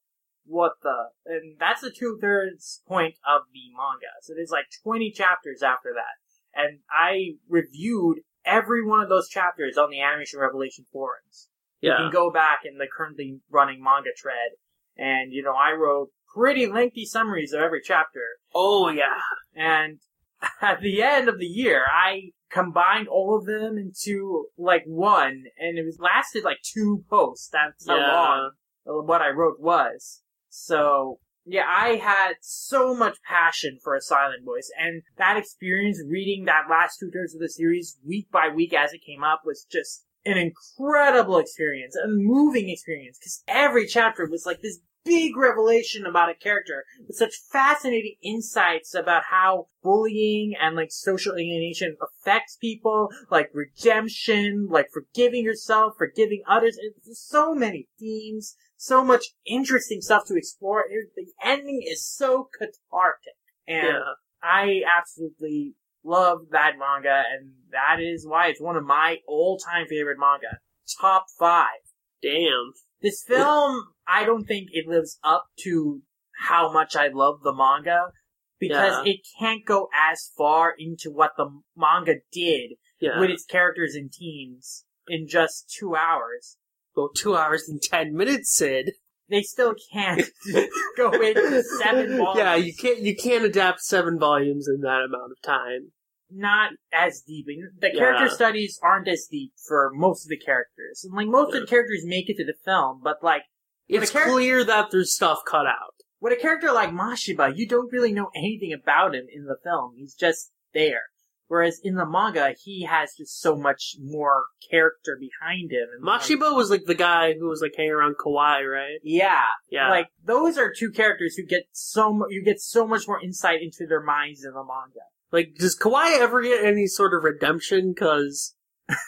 what 0.46 0.72
the? 0.82 1.08
And 1.26 1.56
that's 1.58 1.80
the 1.82 1.90
two 1.90 2.18
thirds 2.20 2.82
point 2.86 3.14
of 3.26 3.42
the 3.52 3.60
manga. 3.76 4.12
So 4.22 4.32
there's 4.34 4.50
like 4.50 4.66
20 4.82 5.10
chapters 5.12 5.62
after 5.62 5.90
that. 5.94 6.58
And 6.58 6.78
I 6.90 7.34
reviewed 7.48 8.18
every 8.44 8.84
one 8.84 9.00
of 9.02 9.08
those 9.08 9.28
chapters 9.28 9.76
on 9.76 9.90
the 9.90 10.00
Animation 10.00 10.40
Revelation 10.40 10.86
forums. 10.92 11.48
Yeah. 11.80 11.90
You 11.92 11.96
can 12.04 12.12
go 12.12 12.30
back 12.30 12.60
in 12.64 12.78
the 12.78 12.86
currently 12.86 13.40
running 13.50 13.82
manga 13.82 14.10
thread. 14.20 14.56
And, 14.96 15.32
you 15.32 15.42
know, 15.42 15.52
I 15.54 15.72
wrote 15.72 16.08
pretty 16.34 16.66
lengthy 16.66 17.04
summaries 17.04 17.52
of 17.52 17.60
every 17.60 17.80
chapter. 17.84 18.20
oh 18.54 18.88
yeah, 18.88 19.20
And 19.54 19.98
at 20.62 20.80
the 20.80 21.02
end 21.02 21.28
of 21.28 21.38
the 21.38 21.46
year, 21.46 21.84
I 21.90 22.30
combined 22.50 23.08
all 23.08 23.36
of 23.36 23.46
them 23.46 23.76
into 23.78 24.46
like 24.56 24.84
one, 24.86 25.44
and 25.58 25.78
it 25.78 25.84
was 25.84 25.98
lasted 25.98 26.44
like 26.44 26.58
two 26.62 27.04
posts. 27.10 27.48
That's 27.52 27.86
how 27.88 27.96
Yeah. 27.96 28.12
long 28.12 28.50
what 28.84 29.20
I 29.20 29.30
wrote 29.30 29.58
was. 29.60 30.22
So 30.56 31.20
yeah, 31.44 31.66
I 31.68 31.96
had 31.96 32.36
so 32.40 32.94
much 32.94 33.18
passion 33.22 33.78
for 33.82 33.94
a 33.94 34.00
silent 34.00 34.44
voice, 34.44 34.70
and 34.76 35.02
that 35.16 35.36
experience 35.36 36.02
reading 36.08 36.44
that 36.46 36.68
last 36.68 36.98
two 36.98 37.10
thirds 37.10 37.34
of 37.34 37.40
the 37.40 37.48
series 37.48 37.98
week 38.04 38.30
by 38.32 38.48
week 38.48 38.72
as 38.72 38.92
it 38.92 39.04
came 39.06 39.22
up 39.22 39.42
was 39.44 39.64
just 39.70 40.04
an 40.24 40.38
incredible 40.38 41.38
experience, 41.38 41.94
a 41.94 42.08
moving 42.08 42.68
experience, 42.68 43.18
because 43.18 43.44
every 43.46 43.86
chapter 43.86 44.26
was 44.28 44.44
like 44.44 44.60
this 44.60 44.80
big 45.04 45.36
revelation 45.36 46.04
about 46.04 46.30
a 46.30 46.34
character 46.34 46.84
with 47.06 47.16
such 47.16 47.36
fascinating 47.52 48.16
insights 48.22 48.92
about 48.92 49.22
how 49.30 49.68
bullying 49.82 50.52
and 50.60 50.74
like 50.74 50.90
social 50.90 51.32
alienation 51.34 51.96
affects 52.02 52.56
people, 52.60 53.08
like 53.30 53.48
redemption, 53.54 54.66
like 54.68 54.88
forgiving 54.92 55.44
yourself, 55.44 55.94
forgiving 55.96 56.42
others. 56.48 56.76
It's 57.06 57.24
so 57.24 57.54
many 57.54 57.86
themes, 58.00 58.56
so 58.76 59.04
much 59.04 59.24
interesting 59.46 60.00
stuff 60.00 60.24
to 60.26 60.36
explore. 60.36 60.84
It- 60.88 61.12
The 61.14 61.32
ending 61.42 61.82
is 61.86 62.06
so 62.06 62.48
cathartic. 62.58 63.34
And 63.66 63.86
yeah. 63.86 64.12
I 64.42 64.82
absolutely 64.96 65.74
love 66.04 66.50
that 66.50 66.78
manga, 66.78 67.24
and 67.32 67.52
that 67.72 68.00
is 68.00 68.26
why 68.26 68.46
it's 68.48 68.60
one 68.60 68.76
of 68.76 68.84
my 68.84 69.18
all-time 69.26 69.86
favorite 69.88 70.18
manga. 70.18 70.60
Top 71.00 71.26
five. 71.38 71.80
Damn. 72.22 72.72
This 73.02 73.22
film, 73.26 73.88
I 74.06 74.24
don't 74.24 74.44
think 74.44 74.68
it 74.72 74.86
lives 74.86 75.18
up 75.24 75.46
to 75.64 76.02
how 76.44 76.72
much 76.72 76.94
I 76.94 77.08
love 77.08 77.40
the 77.42 77.52
manga 77.52 78.12
because 78.60 79.04
Yeah. 79.04 79.12
it 79.14 79.20
can't 79.38 79.64
go 79.64 79.88
as 79.92 80.30
far 80.36 80.74
into 80.78 81.10
what 81.10 81.32
the 81.36 81.60
manga 81.76 82.16
did 82.32 82.72
Yeah. 83.00 83.18
with 83.18 83.30
its 83.30 83.44
characters 83.44 83.94
and 83.94 84.12
teams 84.12 84.84
in 85.08 85.26
just 85.26 85.68
two 85.76 85.96
hours. 85.96 86.56
Go 86.96 87.10
two 87.14 87.36
hours 87.36 87.68
and 87.68 87.80
ten 87.80 88.14
minutes, 88.14 88.56
Sid. 88.56 88.92
They 89.28 89.42
still 89.42 89.74
can't 89.92 90.22
go 90.96 91.10
into 91.12 91.62
seven 91.82 92.16
volumes. 92.16 92.36
Yeah, 92.38 92.54
you 92.54 92.72
can't 92.74 93.00
you 93.00 93.14
can't 93.14 93.44
adapt 93.44 93.80
seven 93.82 94.18
volumes 94.18 94.66
in 94.68 94.80
that 94.80 95.02
amount 95.06 95.32
of 95.32 95.42
time. 95.44 95.92
not 96.30 96.72
as 96.92 97.22
deep. 97.26 97.46
The 97.46 97.90
Yeah. 97.92 97.98
character 97.98 98.28
studies 98.28 98.78
aren't 98.82 99.08
as 99.08 99.28
deep 99.30 99.52
for 99.68 99.90
most 99.94 100.24
of 100.24 100.30
the 100.30 100.38
characters. 100.38 101.04
And 101.04 101.12
like 101.14 101.26
most 101.28 101.52
Yeah. 101.52 101.60
of 101.60 101.66
the 101.66 101.70
characters 101.70 102.02
make 102.04 102.28
it 102.30 102.36
to 102.38 102.44
the 102.44 102.54
film, 102.64 103.00
but 103.02 103.22
like 103.22 103.42
It's 103.88 104.10
char- 104.12 104.24
clear 104.30 104.64
that 104.64 104.90
there's 104.90 105.14
stuff 105.14 105.38
cut 105.46 105.66
out. 105.66 105.94
with 106.20 106.32
a 106.32 106.36
character 106.36 106.72
like 106.72 106.90
Mashiba, 106.90 107.56
you 107.56 107.68
don't 107.68 107.92
really 107.92 108.12
know 108.12 108.30
anything 108.34 108.72
about 108.72 109.14
him 109.14 109.26
in 109.32 109.44
the 109.44 109.56
film. 109.62 109.92
He's 109.96 110.14
just 110.14 110.50
there. 110.72 111.02
Whereas 111.48 111.78
in 111.82 111.94
the 111.94 112.06
manga, 112.06 112.54
he 112.62 112.84
has 112.84 113.10
just 113.16 113.40
so 113.40 113.54
much 113.56 113.94
more 114.02 114.44
character 114.70 115.16
behind 115.18 115.70
him. 115.70 115.86
And 115.96 116.04
Mashiba 116.04 116.56
was 116.56 116.70
like 116.70 116.86
the 116.86 116.94
guy 116.94 117.34
who 117.38 117.48
was 117.48 117.60
like 117.62 117.74
hanging 117.76 117.92
around 117.92 118.16
Kawai, 118.18 118.68
right? 118.68 118.98
yeah, 119.04 119.42
Yeah. 119.70 119.88
like 119.90 120.08
those 120.24 120.58
are 120.58 120.72
two 120.76 120.90
characters 120.90 121.36
who 121.36 121.44
get 121.46 121.64
so 121.72 122.12
mu- 122.12 122.26
you 122.30 122.42
get 122.44 122.60
so 122.60 122.86
much 122.86 123.06
more 123.06 123.22
insight 123.22 123.62
into 123.62 123.86
their 123.88 124.02
minds 124.02 124.44
in 124.44 124.52
the 124.52 124.64
manga. 124.64 125.00
Like, 125.32 125.54
does 125.58 125.78
Kawai 125.78 126.18
ever 126.20 126.42
get 126.42 126.64
any 126.64 126.86
sort 126.86 127.14
of 127.14 127.22
redemption? 127.24 127.92
Because 127.92 128.54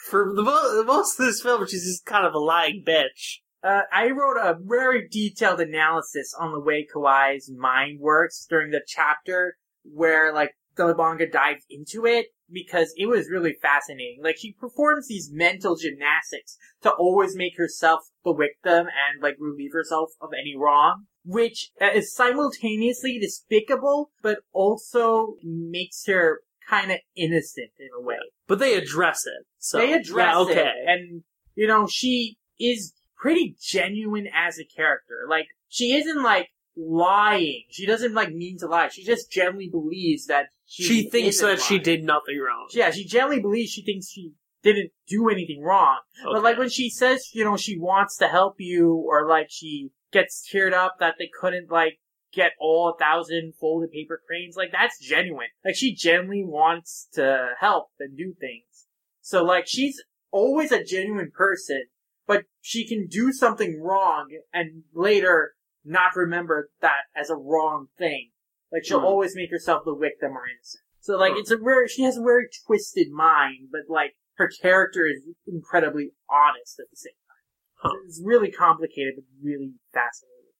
for 0.09 0.31
the, 0.35 0.41
mo- 0.43 0.75
the 0.77 0.83
most 0.85 1.19
of 1.19 1.25
this 1.25 1.41
film, 1.41 1.65
she's 1.67 1.85
just 1.85 2.05
kind 2.05 2.25
of 2.25 2.33
a 2.33 2.39
lying 2.39 2.83
bitch. 2.85 3.37
Uh, 3.61 3.81
I 3.91 4.11
wrote 4.11 4.37
a 4.37 4.57
very 4.57 5.07
detailed 5.09 5.59
analysis 5.59 6.33
on 6.39 6.53
the 6.53 6.59
way 6.61 6.87
Kawai's 6.93 7.51
mind 7.53 7.99
works 7.99 8.45
during 8.49 8.71
the 8.71 8.81
chapter 8.87 9.57
where, 9.83 10.33
like, 10.33 10.51
the 10.87 10.95
manga 10.95 11.29
dives 11.29 11.65
into 11.69 12.05
it 12.05 12.27
because 12.51 12.93
it 12.97 13.07
was 13.07 13.29
really 13.29 13.53
fascinating. 13.61 14.19
Like, 14.23 14.37
she 14.37 14.53
performs 14.53 15.07
these 15.07 15.29
mental 15.31 15.75
gymnastics 15.75 16.57
to 16.81 16.91
always 16.91 17.35
make 17.35 17.57
herself 17.57 18.01
the 18.23 18.33
victim 18.33 18.87
and, 18.87 19.21
like, 19.21 19.35
relieve 19.39 19.73
herself 19.73 20.09
of 20.21 20.29
any 20.33 20.55
wrong, 20.57 21.05
which 21.23 21.71
is 21.93 22.13
simultaneously 22.13 23.19
despicable, 23.19 24.11
but 24.21 24.39
also 24.53 25.35
makes 25.43 26.05
her 26.07 26.41
kind 26.69 26.91
of 26.91 26.99
innocent 27.15 27.71
in 27.79 27.89
a 27.97 28.01
way 28.01 28.15
But 28.47 28.59
they 28.59 28.75
address 28.75 29.25
it. 29.25 29.45
So 29.57 29.79
they 29.79 29.93
address 29.93 30.35
yeah, 30.35 30.39
okay. 30.39 30.59
it, 30.59 30.75
and 30.87 31.23
you 31.55 31.67
know 31.67 31.87
she 31.87 32.37
is 32.59 32.93
pretty 33.17 33.55
genuine 33.61 34.27
as 34.33 34.59
a 34.59 34.65
character. 34.65 35.25
Like 35.27 35.47
she 35.67 35.93
isn't 35.93 36.21
like 36.21 36.49
lying. 36.79 37.63
She 37.69 37.85
doesn't 37.85 38.13
like 38.13 38.31
mean 38.31 38.57
to 38.59 38.67
lie. 38.67 38.89
She 38.89 39.03
just 39.03 39.31
genuinely 39.31 39.69
believes 39.69 40.27
that 40.27 40.47
she, 40.65 40.83
She 40.83 41.09
thinks 41.09 41.41
that 41.41 41.59
she 41.59 41.79
did 41.79 42.03
nothing 42.03 42.39
wrong. 42.39 42.67
Yeah, 42.71 42.91
she 42.91 43.05
genuinely 43.05 43.41
believes 43.41 43.71
she 43.71 43.83
thinks 43.83 44.09
she 44.09 44.33
didn't 44.61 44.91
do 45.07 45.29
anything 45.29 45.61
wrong. 45.63 45.99
But 46.23 46.43
like 46.43 46.57
when 46.57 46.69
she 46.69 46.89
says, 46.89 47.29
you 47.33 47.43
know, 47.43 47.57
she 47.57 47.77
wants 47.77 48.17
to 48.17 48.27
help 48.27 48.55
you, 48.59 48.93
or 48.93 49.27
like 49.27 49.47
she 49.49 49.89
gets 50.11 50.47
teared 50.51 50.73
up 50.73 50.97
that 50.99 51.15
they 51.17 51.29
couldn't 51.39 51.71
like 51.71 51.99
get 52.33 52.51
all 52.59 52.93
a 52.95 53.03
thousand 53.03 53.53
folded 53.59 53.91
paper 53.91 54.21
cranes, 54.27 54.55
like 54.55 54.71
that's 54.71 54.99
genuine. 54.99 55.47
Like 55.65 55.75
she 55.75 55.93
genuinely 55.95 56.43
wants 56.45 57.07
to 57.13 57.49
help 57.59 57.89
and 57.99 58.17
do 58.17 58.35
things. 58.39 58.87
So 59.21 59.43
like 59.43 59.65
she's 59.67 60.01
always 60.31 60.71
a 60.71 60.83
genuine 60.83 61.31
person, 61.35 61.85
but 62.27 62.43
she 62.61 62.87
can 62.87 63.07
do 63.07 63.31
something 63.31 63.81
wrong 63.81 64.27
and 64.53 64.83
later 64.93 65.53
not 65.89 66.15
remember 66.15 66.69
that 66.81 67.03
as 67.15 67.29
a 67.29 67.35
wrong 67.35 67.87
thing. 67.97 68.29
Like 68.71 68.85
she'll 68.85 68.99
Hmm. 68.99 69.05
always 69.05 69.35
make 69.35 69.49
herself 69.49 69.83
the 69.85 69.95
victim 69.95 70.37
or 70.37 70.47
innocent. 70.47 70.83
So 70.99 71.17
like 71.17 71.33
Hmm. 71.33 71.39
it's 71.39 71.51
a 71.51 71.57
very 71.57 71.87
she 71.87 72.03
has 72.03 72.17
a 72.17 72.21
very 72.21 72.47
twisted 72.65 73.09
mind, 73.11 73.69
but 73.71 73.81
like 73.89 74.15
her 74.35 74.49
character 74.61 75.05
is 75.05 75.23
incredibly 75.47 76.11
honest 76.29 76.79
at 76.79 76.89
the 76.89 76.95
same 76.95 77.13
time. 77.27 77.91
Huh. 77.91 77.97
It's 78.05 78.21
really 78.23 78.51
complicated, 78.51 79.15
but 79.17 79.25
really 79.41 79.73
fascinating. 79.91 80.53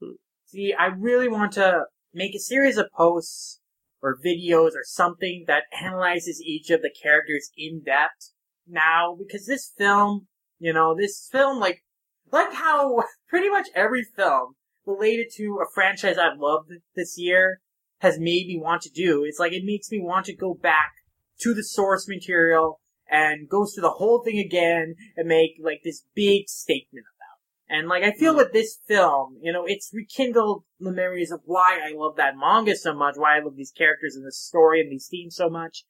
Hmm. 0.00 0.16
See, 0.46 0.74
I 0.74 0.86
really 0.86 1.28
want 1.28 1.52
to 1.52 1.86
make 2.12 2.34
a 2.34 2.38
series 2.40 2.76
of 2.76 2.90
posts 2.96 3.60
or 4.02 4.18
videos 4.18 4.72
or 4.74 4.82
something 4.84 5.44
that 5.46 5.64
analyzes 5.80 6.42
each 6.42 6.70
of 6.70 6.82
the 6.82 6.90
characters 7.02 7.50
in 7.56 7.80
depth 7.82 8.32
now, 8.66 9.14
because 9.16 9.46
this 9.46 9.72
film, 9.76 10.28
you 10.58 10.72
know, 10.72 10.94
this 10.94 11.28
film, 11.30 11.60
like, 11.60 11.84
like 12.32 12.52
how 12.52 13.02
pretty 13.28 13.48
much 13.48 13.68
every 13.74 14.02
film 14.02 14.56
related 14.86 15.26
to 15.36 15.60
a 15.62 15.70
franchise 15.72 16.18
I've 16.18 16.38
loved 16.38 16.70
this 16.94 17.14
year 17.18 17.60
has 17.98 18.18
made 18.18 18.46
me 18.46 18.58
want 18.60 18.82
to 18.82 18.90
do. 18.90 19.24
It's 19.24 19.38
like 19.38 19.52
it 19.52 19.64
makes 19.64 19.90
me 19.90 20.00
want 20.00 20.26
to 20.26 20.36
go 20.36 20.54
back 20.54 20.92
to 21.40 21.54
the 21.54 21.64
source 21.64 22.06
material 22.08 22.80
and 23.10 23.48
go 23.48 23.66
through 23.66 23.82
the 23.82 23.90
whole 23.90 24.22
thing 24.22 24.38
again 24.38 24.94
and 25.16 25.28
make 25.28 25.52
like 25.62 25.80
this 25.84 26.04
big 26.14 26.48
statement 26.48 27.06
about. 27.16 27.74
it. 27.74 27.78
And 27.78 27.88
like 27.88 28.02
I 28.02 28.12
feel 28.12 28.34
mm. 28.34 28.38
with 28.38 28.52
this 28.52 28.78
film, 28.86 29.38
you 29.40 29.52
know, 29.52 29.64
it's 29.66 29.90
rekindled 29.92 30.64
the 30.80 30.92
memories 30.92 31.30
of 31.30 31.40
why 31.44 31.80
I 31.84 31.94
love 31.96 32.16
that 32.16 32.36
manga 32.36 32.76
so 32.76 32.94
much, 32.94 33.14
why 33.16 33.36
I 33.36 33.40
love 33.40 33.56
these 33.56 33.72
characters 33.72 34.16
and 34.16 34.26
the 34.26 34.32
story 34.32 34.80
and 34.80 34.90
these 34.90 35.08
themes 35.10 35.36
so 35.36 35.48
much. 35.48 35.84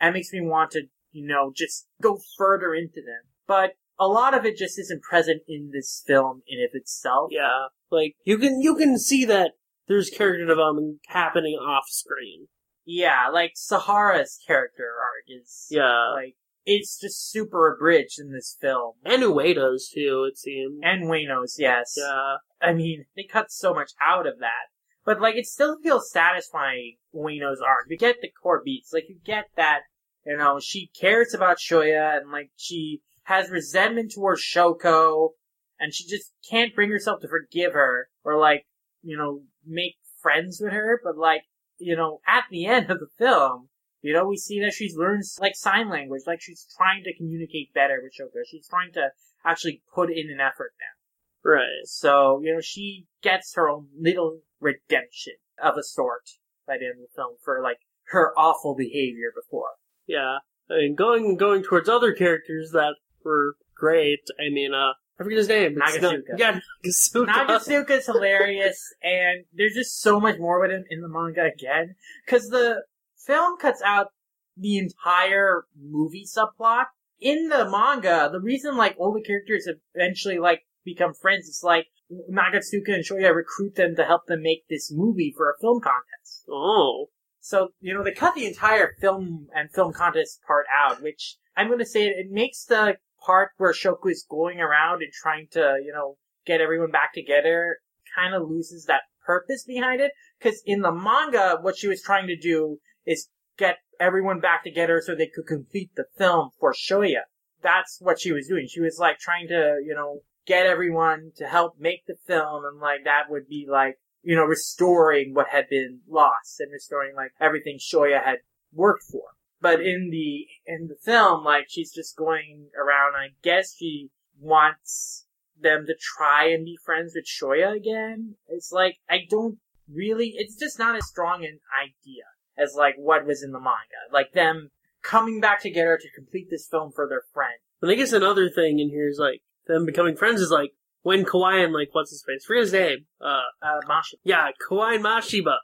And 0.00 0.10
it 0.10 0.18
makes 0.18 0.32
me 0.32 0.40
want 0.40 0.72
to, 0.72 0.82
you 1.12 1.26
know, 1.26 1.52
just 1.54 1.86
go 2.02 2.18
further 2.36 2.74
into 2.74 3.00
them. 3.00 3.22
But 3.46 3.72
a 4.00 4.08
lot 4.08 4.34
of 4.36 4.44
it 4.44 4.56
just 4.56 4.78
isn't 4.78 5.02
present 5.02 5.42
in 5.46 5.70
this 5.72 6.02
film 6.04 6.42
in 6.48 6.58
of 6.64 6.70
itself. 6.72 7.28
Yeah, 7.32 7.66
like 7.90 8.14
you 8.24 8.38
can 8.38 8.60
you 8.60 8.74
can 8.74 8.98
see 8.98 9.24
that 9.26 9.52
there's 9.86 10.10
character 10.10 10.46
development 10.46 11.00
happening 11.08 11.54
off 11.56 11.84
screen. 11.88 12.48
Yeah, 12.86 13.28
like 13.32 13.52
Sahara's 13.54 14.38
character 14.46 14.94
arc 14.98 15.24
is 15.28 15.66
Yeah, 15.70 16.12
like 16.14 16.34
it's 16.64 16.98
just 17.00 17.30
super 17.30 17.72
abridged 17.72 18.18
in 18.18 18.32
this 18.32 18.56
film. 18.60 18.94
and 19.04 19.22
Ueda's 19.22 19.90
too. 19.94 20.26
It 20.30 20.38
seems. 20.38 20.80
And 20.82 21.04
Ueno's, 21.08 21.56
yes. 21.58 21.94
Yeah, 21.96 22.36
I 22.60 22.72
mean, 22.72 23.04
they 23.16 23.24
cut 23.24 23.50
so 23.50 23.72
much 23.74 23.92
out 24.00 24.26
of 24.26 24.38
that. 24.40 24.68
But 25.04 25.20
like 25.20 25.36
it 25.36 25.46
still 25.46 25.76
feels 25.82 26.10
satisfying 26.10 26.96
Ueno's 27.14 27.60
arc. 27.60 27.86
You 27.88 27.96
get 27.98 28.16
the 28.22 28.30
core 28.42 28.62
beats. 28.64 28.92
Like 28.92 29.04
you 29.08 29.16
get 29.24 29.46
that, 29.56 29.80
you 30.26 30.36
know, 30.36 30.58
she 30.60 30.90
cares 30.98 31.32
about 31.34 31.58
Shoya 31.58 32.18
and 32.18 32.30
like 32.30 32.50
she 32.56 33.00
has 33.24 33.50
resentment 33.50 34.12
towards 34.12 34.42
Shoko 34.42 35.30
and 35.78 35.94
she 35.94 36.06
just 36.06 36.32
can't 36.48 36.74
bring 36.74 36.90
herself 36.90 37.20
to 37.20 37.28
forgive 37.28 37.72
her 37.72 38.08
or 38.24 38.38
like, 38.38 38.66
you 39.02 39.16
know, 39.16 39.42
make 39.66 39.96
friends 40.20 40.60
with 40.60 40.72
her, 40.72 41.00
but 41.02 41.16
like, 41.16 41.42
you 41.78 41.96
know, 41.96 42.20
at 42.26 42.44
the 42.50 42.66
end 42.66 42.90
of 42.90 42.98
the 42.98 43.08
film, 43.18 43.68
you 44.02 44.12
know, 44.12 44.26
we 44.26 44.36
see 44.36 44.60
that 44.60 44.72
she's 44.72 44.96
learned 44.96 45.24
like 45.38 45.54
sign 45.54 45.88
language, 45.88 46.22
like 46.26 46.40
she's 46.40 46.66
trying 46.76 47.04
to 47.04 47.16
communicate 47.16 47.72
better 47.74 48.00
with 48.02 48.12
Shoko. 48.12 48.42
She's 48.46 48.68
trying 48.68 48.92
to 48.94 49.08
actually 49.44 49.82
put 49.94 50.10
in 50.10 50.30
an 50.30 50.40
effort 50.40 50.72
now. 50.80 51.50
right. 51.50 51.84
So, 51.84 52.40
you 52.42 52.54
know, 52.54 52.60
she 52.60 53.06
gets 53.22 53.54
her 53.54 53.68
own 53.68 53.88
little 53.98 54.40
redemption 54.60 55.34
of 55.62 55.76
a 55.76 55.82
sort 55.82 56.30
by 56.66 56.78
the 56.78 56.86
end 56.86 57.02
of 57.02 57.10
the 57.10 57.14
film 57.14 57.36
for 57.42 57.62
like 57.62 57.78
her 58.08 58.32
awful 58.38 58.74
behavior 58.74 59.32
before. 59.34 59.76
Yeah, 60.06 60.38
I 60.70 60.74
mean, 60.78 60.94
going 60.94 61.36
going 61.36 61.62
towards 61.62 61.88
other 61.88 62.12
characters 62.12 62.70
that 62.72 62.94
were 63.24 63.54
great. 63.74 64.20
I 64.38 64.50
mean, 64.52 64.72
uh, 64.74 64.92
I 65.18 65.24
forget 65.24 65.38
his 65.38 65.48
name. 65.48 65.76
Nagasuka. 65.76 66.00
not- 66.28 66.38
yeah, 66.38 66.60
Nagasuka. 66.84 67.26
Nagasuka's 67.26 68.06
hilarious, 68.06 68.94
and 69.02 69.44
there's 69.52 69.74
just 69.74 70.00
so 70.00 70.18
much 70.20 70.38
more 70.38 70.60
with 70.60 70.70
him 70.70 70.84
in 70.90 71.00
the 71.00 71.08
manga 71.08 71.44
again, 71.44 71.94
because 72.24 72.48
the 72.48 72.82
film 73.26 73.58
cuts 73.58 73.82
out 73.84 74.08
the 74.56 74.78
entire 74.78 75.64
movie 75.80 76.24
subplot. 76.26 76.86
In 77.20 77.48
the 77.48 77.68
manga, 77.70 78.30
the 78.32 78.40
reason 78.40 78.76
like 78.76 78.96
all 78.98 79.12
the 79.12 79.22
characters 79.22 79.68
eventually 79.94 80.38
like 80.38 80.62
become 80.84 81.12
friends 81.12 81.46
is 81.48 81.60
like 81.62 81.86
Nagasuka 82.30 82.94
and 82.94 83.04
Shoya 83.04 83.34
recruit 83.34 83.74
them 83.76 83.94
to 83.96 84.04
help 84.04 84.26
them 84.26 84.42
make 84.42 84.64
this 84.68 84.90
movie 84.90 85.32
for 85.36 85.50
a 85.50 85.58
film 85.60 85.80
contest. 85.80 86.44
Oh, 86.50 87.10
So, 87.40 87.68
you 87.80 87.92
know, 87.94 88.02
they 88.02 88.12
cut 88.12 88.34
the 88.34 88.46
entire 88.46 88.94
film 89.00 89.48
and 89.54 89.70
film 89.70 89.92
contest 89.92 90.40
part 90.46 90.64
out, 90.74 91.02
which 91.02 91.36
I'm 91.56 91.66
going 91.66 91.78
to 91.78 91.84
say 91.86 92.06
it, 92.06 92.16
it 92.16 92.30
makes 92.30 92.64
the 92.64 92.96
part 93.24 93.50
where 93.56 93.72
Shoko 93.72 94.10
is 94.10 94.26
going 94.28 94.60
around 94.60 95.02
and 95.02 95.12
trying 95.12 95.48
to, 95.52 95.80
you 95.84 95.92
know, 95.92 96.16
get 96.46 96.60
everyone 96.60 96.90
back 96.90 97.12
together 97.14 97.78
kind 98.14 98.34
of 98.34 98.48
loses 98.48 98.86
that 98.86 99.02
purpose 99.24 99.64
behind 99.64 100.00
it. 100.00 100.12
Because 100.38 100.62
in 100.66 100.80
the 100.80 100.92
manga, 100.92 101.58
what 101.60 101.76
she 101.76 101.88
was 101.88 102.02
trying 102.02 102.26
to 102.26 102.36
do 102.36 102.78
is 103.06 103.28
get 103.56 103.78
everyone 104.00 104.40
back 104.40 104.64
together 104.64 105.02
so 105.04 105.14
they 105.14 105.30
could 105.32 105.46
complete 105.46 105.90
the 105.96 106.06
film 106.18 106.50
for 106.58 106.72
Shoya. 106.72 107.22
That's 107.62 107.98
what 108.00 108.20
she 108.20 108.32
was 108.32 108.48
doing. 108.48 108.66
She 108.68 108.80
was 108.80 108.98
like 108.98 109.18
trying 109.18 109.48
to, 109.48 109.80
you 109.84 109.94
know, 109.94 110.20
get 110.46 110.66
everyone 110.66 111.32
to 111.36 111.46
help 111.46 111.74
make 111.78 112.06
the 112.06 112.16
film 112.26 112.64
and 112.64 112.80
like 112.80 113.04
that 113.04 113.24
would 113.28 113.46
be 113.46 113.66
like 113.70 113.98
you 114.22 114.36
know, 114.36 114.44
restoring 114.44 115.34
what 115.34 115.48
had 115.48 115.68
been 115.68 116.00
lost 116.08 116.60
and 116.60 116.70
restoring 116.72 117.14
like 117.16 117.32
everything 117.40 117.78
Shoya 117.78 118.22
had 118.22 118.38
worked 118.72 119.04
for. 119.10 119.22
But 119.60 119.80
in 119.80 120.08
the 120.10 120.46
in 120.66 120.88
the 120.88 120.96
film, 121.02 121.44
like 121.44 121.66
she's 121.68 121.92
just 121.92 122.16
going 122.16 122.68
around. 122.78 123.14
I 123.16 123.28
guess 123.42 123.74
she 123.76 124.08
wants 124.38 125.26
them 125.60 125.84
to 125.86 125.94
try 126.16 126.46
and 126.48 126.64
be 126.64 126.78
friends 126.84 127.12
with 127.14 127.26
Shoya 127.26 127.76
again. 127.76 128.36
It's 128.48 128.72
like 128.72 128.96
I 129.08 129.20
don't 129.28 129.58
really. 129.92 130.34
It's 130.36 130.56
just 130.56 130.78
not 130.78 130.96
as 130.96 131.06
strong 131.06 131.44
an 131.44 131.58
idea 131.82 132.24
as 132.58 132.74
like 132.76 132.94
what 132.96 133.26
was 133.26 133.42
in 133.42 133.52
the 133.52 133.58
manga. 133.60 134.00
Like 134.12 134.32
them 134.32 134.70
coming 135.02 135.40
back 135.40 135.60
together 135.60 135.98
to 136.00 136.10
complete 136.14 136.48
this 136.50 136.66
film 136.70 136.90
for 136.94 137.06
their 137.08 137.22
friend. 137.32 137.54
but 137.80 137.90
I 137.90 137.94
guess 137.94 138.12
another 138.12 138.48
thing 138.50 138.78
in 138.78 138.88
here 138.90 139.08
is 139.08 139.18
like 139.18 139.40
them 139.66 139.86
becoming 139.86 140.16
friends 140.16 140.40
is 140.40 140.50
like 140.50 140.70
when 141.02 141.24
Kawai 141.24 141.64
and 141.64 141.72
like 141.72 141.88
what's 141.92 142.10
his 142.10 142.22
face, 142.26 142.44
forget 142.44 142.62
his 142.64 142.72
name. 142.72 143.06
Uh, 143.20 143.40
Uh, 143.62 143.80
Masha. 143.86 144.16
yeah, 144.24 144.48
Kawai 144.68 144.96
and 144.96 145.04
Mashiba. 145.04 145.56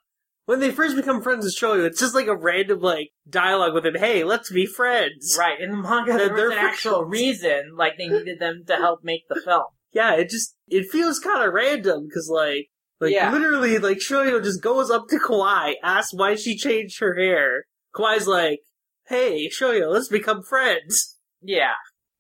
When 0.47 0.61
they 0.61 0.71
first 0.71 0.97
become 0.97 1.23
friends 1.23 1.45
with 1.45 1.57
Shoya, 1.57 1.87
it's 1.87 2.01
just 2.01 2.15
like 2.15 2.29
a 2.29 2.37
random 2.37 2.81
like 2.81 3.11
dialogue 3.29 3.75
with 3.75 3.85
him. 3.85 3.97
Hey, 3.97 4.23
let's 4.25 4.51
be 4.51 4.65
friends. 4.65 5.37
Right, 5.39 5.61
in 5.61 5.71
the 5.73 5.77
manga, 5.77 6.13
They're- 6.17 6.35
there 6.35 6.49
was 6.49 6.53
an 6.57 6.65
actual 6.65 7.01
friends. 7.01 7.13
reason, 7.13 7.63
like 7.77 7.99
they 7.99 8.09
needed 8.09 8.39
them 8.39 8.63
to 8.69 8.77
help 8.77 9.01
make 9.03 9.23
the 9.29 9.41
film. 9.45 9.65
Yeah, 9.93 10.15
it 10.15 10.31
just 10.31 10.57
it 10.69 10.87
feels 10.91 11.19
kind 11.19 11.43
of 11.47 11.53
random 11.53 12.07
because 12.09 12.29
like 12.33 12.69
like 13.01 13.13
Yeah. 13.13 13.31
literally 13.33 13.79
like 13.79 13.99
Shoya 13.99 14.43
just 14.43 14.63
goes 14.63 14.91
up 14.91 15.09
to 15.09 15.19
Kawai, 15.19 15.75
asks 15.83 16.15
why 16.15 16.35
she 16.37 16.57
changed 16.57 17.01
her 17.01 17.15
hair. 17.17 17.65
Kawai's 17.95 18.27
like, 18.29 18.61
"Hey, 19.09 19.49
Shoya, 19.49 19.91
let's 19.93 20.09
become 20.09 20.43
friends." 20.43 21.19
Yeah, 21.43 21.75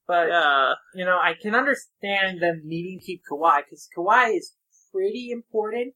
but 0.08 0.28
Yeah, 0.28 0.72
you 0.94 1.04
know, 1.04 1.16
I 1.18 1.34
can 1.40 1.54
understand 1.54 2.40
them 2.42 2.62
needing 2.64 2.98
to 2.98 3.04
keep 3.06 3.22
Kawai 3.30 3.62
because 3.64 3.88
Kawai 3.96 4.36
is 4.36 4.54
pretty 4.92 5.30
important 5.30 5.94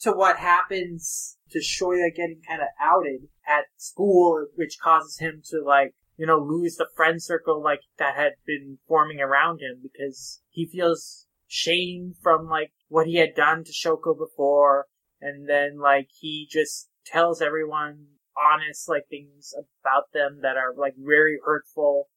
to 0.00 0.12
what 0.12 0.36
happens 0.38 1.38
to 1.52 1.58
Shoya 1.58 2.14
getting 2.14 2.40
kind 2.46 2.62
of 2.62 2.68
outed 2.80 3.28
at 3.46 3.64
school, 3.76 4.46
which 4.54 4.78
causes 4.82 5.18
him 5.18 5.42
to 5.50 5.62
like, 5.64 5.94
you 6.16 6.26
know, 6.26 6.38
lose 6.38 6.76
the 6.76 6.88
friend 6.96 7.22
circle 7.22 7.62
like 7.62 7.80
that 7.98 8.16
had 8.16 8.32
been 8.46 8.78
forming 8.86 9.20
around 9.20 9.60
him 9.60 9.80
because 9.82 10.42
he 10.50 10.66
feels 10.66 11.26
shame 11.46 12.14
from 12.22 12.48
like 12.48 12.72
what 12.88 13.06
he 13.06 13.16
had 13.16 13.34
done 13.34 13.64
to 13.64 13.72
Shoko 13.72 14.16
before, 14.16 14.86
and 15.20 15.48
then 15.48 15.78
like 15.78 16.08
he 16.20 16.48
just 16.50 16.88
tells 17.04 17.42
everyone 17.42 18.06
honest 18.36 18.88
like 18.88 19.04
things 19.08 19.52
about 19.82 20.12
them 20.12 20.40
that 20.42 20.56
are 20.56 20.74
like 20.76 20.94
very 20.96 21.38
hurtful 21.44 22.08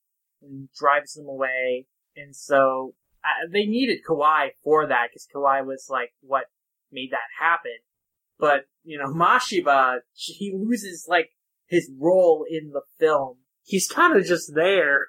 and 0.41 0.69
drives 0.77 1.13
them 1.13 1.27
away. 1.27 1.85
And 2.15 2.35
so 2.35 2.93
uh, 3.23 3.49
they 3.51 3.65
needed 3.65 3.99
Kawai 4.07 4.49
for 4.63 4.87
that 4.87 5.07
because 5.09 5.27
Kawai 5.33 5.65
was 5.65 5.87
like 5.89 6.13
what 6.21 6.45
made 6.91 7.11
that 7.11 7.43
happen. 7.43 7.79
But 8.39 8.65
you 8.83 8.97
know, 8.97 9.07
Mashiba, 9.13 9.99
he 10.13 10.53
loses 10.57 11.05
like 11.09 11.29
his 11.67 11.91
role 11.99 12.45
in 12.49 12.71
the 12.71 12.81
film. 12.99 13.37
he's 13.63 13.87
kind 13.87 14.15
of 14.15 14.23
just 14.25 14.53
there. 14.53 15.07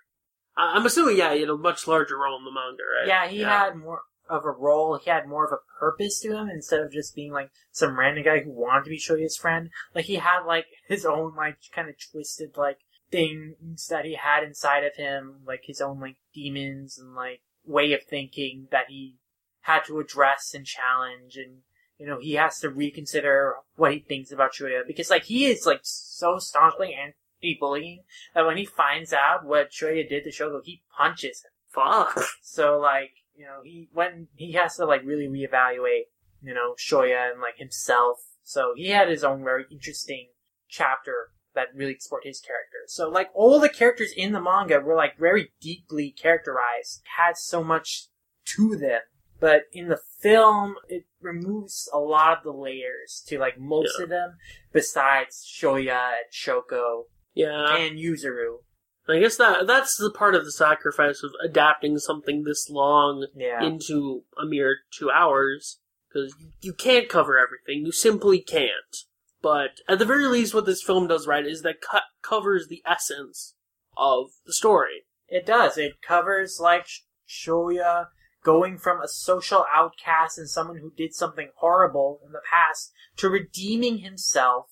I- 0.56 0.74
I'm 0.76 0.86
assuming, 0.86 1.18
yeah, 1.18 1.34
he 1.34 1.40
had 1.40 1.50
a 1.50 1.56
much 1.58 1.86
larger 1.86 2.16
role 2.16 2.38
in 2.38 2.44
the 2.44 2.50
manga, 2.50 2.82
right? 2.98 3.06
Yeah, 3.06 3.28
he 3.28 3.40
had 3.42 3.76
more 3.76 4.00
of 4.30 4.44
a 4.46 4.50
role. 4.50 4.96
He 4.98 5.10
had 5.10 5.28
more 5.28 5.44
of 5.44 5.52
a 5.52 5.60
purpose 5.78 6.18
to 6.20 6.34
him 6.34 6.48
instead 6.48 6.80
of 6.80 6.90
just 6.90 7.14
being 7.14 7.30
like 7.32 7.50
some 7.70 7.98
random 7.98 8.24
guy 8.24 8.40
who 8.40 8.50
wanted 8.50 8.84
to 8.84 8.90
be 8.90 8.98
Shoya's 8.98 9.36
friend. 9.36 9.68
Like 9.94 10.06
he 10.06 10.14
had 10.16 10.40
like 10.46 10.64
his 10.88 11.04
own 11.04 11.34
like 11.36 11.58
kind 11.74 11.88
of 11.90 11.96
twisted 12.10 12.56
like 12.56 12.78
things 13.10 13.86
that 13.88 14.04
he 14.06 14.14
had 14.14 14.42
inside 14.42 14.84
of 14.84 14.96
him, 14.96 15.42
like 15.46 15.60
his 15.64 15.80
own 15.82 16.00
like 16.00 16.16
demons 16.34 16.98
and 16.98 17.14
like 17.14 17.42
way 17.64 17.92
of 17.92 18.02
thinking 18.04 18.68
that 18.70 18.86
he 18.88 19.16
had 19.60 19.84
to 19.84 19.98
address 20.00 20.54
and 20.54 20.64
challenge 20.64 21.36
and 21.36 21.58
you 21.98 22.06
know, 22.06 22.18
he 22.20 22.34
has 22.34 22.58
to 22.60 22.68
reconsider 22.68 23.54
what 23.76 23.92
he 23.92 24.00
thinks 24.00 24.32
about 24.32 24.52
Shoya 24.52 24.86
because 24.86 25.10
like 25.10 25.24
he 25.24 25.46
is 25.46 25.66
like 25.66 25.80
so 25.82 26.38
staunchly 26.38 26.94
anti-bullying 26.94 28.02
that 28.34 28.46
when 28.46 28.56
he 28.56 28.64
finds 28.64 29.12
out 29.12 29.44
what 29.44 29.70
Shoya 29.70 30.08
did 30.08 30.24
to 30.24 30.30
Shoko, 30.30 30.60
he 30.62 30.82
punches 30.96 31.42
him. 31.44 31.50
Fuck. 31.68 32.18
So 32.42 32.78
like, 32.78 33.12
you 33.34 33.44
know, 33.44 33.60
he 33.64 33.88
when 33.92 34.28
he 34.34 34.52
has 34.52 34.76
to 34.76 34.86
like 34.86 35.04
really 35.04 35.26
reevaluate, 35.26 36.04
you 36.42 36.54
know, 36.54 36.74
Shoya 36.78 37.32
and 37.32 37.40
like 37.40 37.56
himself. 37.58 38.18
So 38.42 38.72
he 38.76 38.88
had 38.88 39.08
his 39.08 39.24
own 39.24 39.42
very 39.42 39.64
interesting 39.70 40.28
chapter 40.68 41.30
that 41.54 41.68
really 41.74 41.92
explored 41.92 42.22
his 42.24 42.40
character. 42.40 42.78
So 42.86 43.08
like 43.08 43.30
all 43.34 43.58
the 43.58 43.68
characters 43.68 44.12
in 44.16 44.32
the 44.32 44.40
manga 44.40 44.80
were 44.80 44.94
like 44.94 45.18
very 45.18 45.52
deeply 45.60 46.10
characterized, 46.10 47.02
had 47.16 47.36
so 47.36 47.64
much 47.64 48.08
to 48.56 48.76
them. 48.76 49.00
But 49.38 49.64
in 49.72 49.88
the 49.88 50.00
film, 50.20 50.76
it 50.88 51.04
removes 51.20 51.88
a 51.92 51.98
lot 51.98 52.38
of 52.38 52.44
the 52.44 52.52
layers 52.52 53.22
to 53.28 53.38
like 53.38 53.58
most 53.58 53.96
Yeah. 53.98 54.04
of 54.04 54.10
them, 54.10 54.38
besides 54.72 55.44
Shoya 55.46 56.12
and 56.18 56.32
Shoko 56.32 57.08
Yeah, 57.34 57.76
and 57.76 57.98
Yuzuru. 57.98 58.62
I 59.08 59.20
guess 59.20 59.36
that 59.36 59.66
that's 59.66 59.96
the 59.96 60.10
part 60.10 60.34
of 60.34 60.44
the 60.44 60.50
sacrifice 60.52 61.22
of 61.22 61.32
adapting 61.44 61.98
something 61.98 62.42
this 62.42 62.68
long 62.70 63.26
Yeah. 63.34 63.62
into 63.62 64.24
a 64.36 64.44
mere 64.46 64.78
two 64.90 65.10
hours 65.10 65.80
because 66.08 66.34
you 66.60 66.72
can't 66.72 67.08
cover 67.08 67.38
everything. 67.38 67.84
You 67.84 67.92
simply 67.92 68.40
can't. 68.40 68.96
But 69.42 69.80
at 69.86 69.98
the 69.98 70.06
very 70.06 70.26
least, 70.26 70.54
what 70.54 70.64
this 70.66 70.82
film 70.82 71.06
does 71.06 71.26
right 71.26 71.46
is 71.46 71.62
that 71.62 71.80
cut 71.80 72.04
covers 72.22 72.66
the 72.68 72.82
essence 72.86 73.54
of 73.96 74.30
the 74.44 74.52
story. 74.52 75.06
It 75.28 75.44
does. 75.46 75.76
It 75.78 76.00
covers 76.02 76.58
like 76.58 76.86
Shoya 77.28 78.08
going 78.46 78.78
from 78.78 79.00
a 79.02 79.08
social 79.08 79.66
outcast 79.74 80.38
and 80.38 80.48
someone 80.48 80.78
who 80.78 80.92
did 80.96 81.12
something 81.12 81.48
horrible 81.56 82.20
in 82.24 82.30
the 82.30 82.40
past 82.48 82.92
to 83.16 83.28
redeeming 83.28 83.98
himself, 83.98 84.66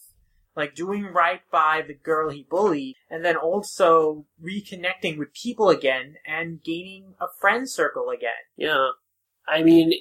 like 0.54 0.76
doing 0.76 1.06
right 1.06 1.40
by 1.50 1.82
the 1.84 1.92
girl 1.92 2.30
he 2.30 2.46
bullied, 2.48 2.94
and 3.10 3.24
then 3.24 3.36
also 3.36 4.26
reconnecting 4.40 5.18
with 5.18 5.34
people 5.34 5.70
again 5.70 6.14
and 6.24 6.62
gaining 6.62 7.14
a 7.20 7.26
friend 7.40 7.68
circle 7.68 8.10
again. 8.10 8.30
Yeah, 8.56 8.90
I 9.48 9.64
mean, 9.64 9.92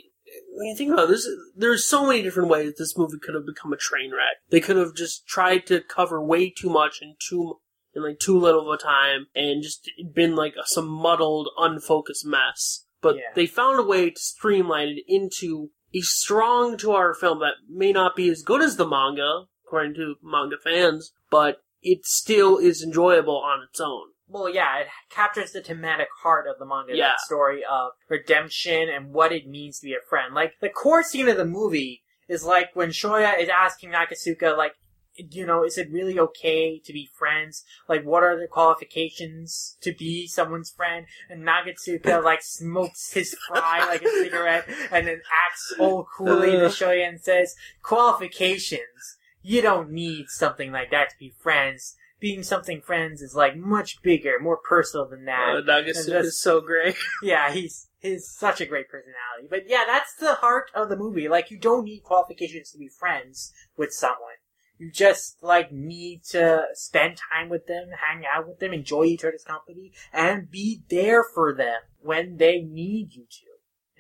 when 0.52 0.68
you 0.68 0.76
think 0.78 0.94
about 0.94 1.08
this, 1.08 1.28
there's 1.58 1.84
so 1.84 2.06
many 2.06 2.22
different 2.22 2.50
ways 2.50 2.76
this 2.78 2.96
movie 2.96 3.18
could 3.18 3.34
have 3.34 3.48
become 3.48 3.74
a 3.74 3.78
train 3.78 4.12
wreck. 4.12 4.38
They 4.52 4.62
could 4.62 4.78
have 4.78 4.94
just 4.94 5.26
tried 5.26 5.66
to 5.66 5.82
cover 5.82 6.24
way 6.24 6.52
too 6.52 6.70
much 6.70 7.00
in 7.02 7.16
too 7.18 7.60
in 7.96 8.04
like 8.04 8.20
too 8.20 8.38
little 8.38 8.72
of 8.72 8.80
a 8.80 8.84
time, 8.84 9.26
and 9.34 9.64
just 9.64 9.90
been 10.14 10.36
like 10.36 10.54
some 10.66 10.88
muddled, 10.88 11.50
unfocused 11.58 12.24
mess. 12.24 12.86
But 13.04 13.18
Yeah. 13.18 13.32
they 13.36 13.46
found 13.46 13.78
a 13.80 13.84
way 13.84 14.10
to 14.10 14.20
streamline 14.20 14.88
it 14.98 15.04
into 15.08 15.70
a 15.94 16.00
strong 16.02 16.76
two-hour 16.78 17.14
film 17.14 17.40
that 17.42 17.56
may 17.70 17.92
not 17.92 18.16
be 18.16 18.30
as 18.30 18.42
good 18.42 18.62
as 18.64 18.78
the 18.78 18.88
manga, 18.88 19.44
according 19.68 19.94
to 19.96 20.16
manga 20.24 20.58
fans, 20.58 21.14
but 21.30 21.62
it 21.84 22.06
still 22.06 22.58
is 22.58 22.82
enjoyable 22.82 23.38
on 23.38 23.62
its 23.70 23.80
own. 23.80 24.08
Well, 24.28 24.50
yeah, 24.50 24.78
it 24.80 24.88
captures 25.12 25.52
the 25.52 25.62
thematic 25.62 26.08
heart 26.24 26.48
of 26.48 26.58
the 26.58 26.66
manga, 26.66 26.96
Yeah. 26.96 27.10
that 27.10 27.20
story 27.20 27.64
of 27.64 27.92
redemption 28.10 28.90
and 28.90 29.12
what 29.14 29.32
it 29.32 29.46
means 29.48 29.80
to 29.80 29.86
be 29.86 29.94
a 29.94 30.02
friend. 30.10 30.34
Like, 30.34 30.54
the 30.62 30.70
core 30.70 31.04
scene 31.04 31.28
of 31.28 31.38
the 31.38 31.46
movie 31.46 32.04
is 32.30 32.44
like 32.46 32.74
when 32.74 32.90
Shoya 32.90 33.38
is 33.38 33.50
asking 33.50 33.92
Nakasuka, 33.92 34.58
like, 34.58 34.74
you 35.16 35.46
know, 35.46 35.64
is 35.64 35.78
it 35.78 35.92
really 35.92 36.20
okay 36.20 36.80
to 36.84 36.94
be 36.94 37.10
friends? 37.14 37.64
Like, 37.88 38.04
what 38.04 38.24
are 38.24 38.40
the 38.40 38.48
qualifications 38.48 39.78
to 39.82 39.94
be 39.94 40.28
someone's 40.28 40.72
friend? 40.72 41.06
And 41.30 41.44
Nagatsuka, 41.48 42.24
like, 42.24 42.42
smokes 42.44 43.14
his 43.14 43.36
fry 43.48 43.86
like 43.86 44.02
a 44.04 44.10
cigarette 44.10 44.68
and 44.92 45.08
then 45.08 45.22
acts 45.48 45.74
all 45.80 46.08
coolly 46.18 46.52
to 46.52 46.66
Uh. 46.66 46.70
Shoya 46.70 47.08
and 47.08 47.22
says, 47.22 47.56
qualifications. 47.82 49.18
You 49.42 49.62
don't 49.62 49.92
need 49.92 50.30
something 50.30 50.72
like 50.72 50.92
that 50.92 51.10
to 51.10 51.16
be 51.20 51.34
friends 51.40 51.96
being 52.20 52.42
something 52.42 52.80
friends 52.80 53.22
is 53.22 53.36
like 53.36 53.58
much 53.58 54.02
bigger, 54.02 54.40
more 54.40 54.56
personal 54.56 55.06
than 55.06 55.26
that. 55.26 55.56
And 55.58 56.14
that's- 56.16 56.28
is 56.28 56.40
so 56.40 56.62
great. 56.62 56.96
yeah, 57.22 57.52
he's 57.52 57.90
he's 58.00 58.30
such 58.30 58.62
a 58.62 58.66
great 58.66 58.88
personality. 58.88 59.48
But 59.50 59.68
yeah, 59.68 59.84
that's 59.86 60.16
the 60.16 60.36
heart 60.36 60.72
of 60.74 60.88
the 60.88 60.96
movie. 60.96 61.28
Like 61.28 61.52
you 61.52 61.58
don't 61.60 61.84
need 61.84 62.00
qualifications 62.04 62.72
to 62.72 62.78
be 62.78 62.88
friends 62.88 63.52
with 63.76 63.92
someone. 63.92 64.40
You 64.78 64.92
just 64.92 65.42
like 65.42 65.72
need 65.72 66.24
to 66.32 66.66
spend 66.74 67.18
time 67.32 67.50
with 67.50 67.68
them, 67.68 67.90
hang 68.06 68.24
out 68.26 68.48
with 68.48 68.60
them, 68.60 68.74
enjoy 68.74 69.06
each 69.06 69.24
other's 69.24 69.44
company, 69.44 69.94
and 70.12 70.50
be 70.50 70.84
there 70.90 71.24
for 71.24 71.54
them 71.54 71.82
when 72.00 72.38
they 72.38 72.62
need 72.62 73.14
you 73.14 73.26
to. 73.30 73.46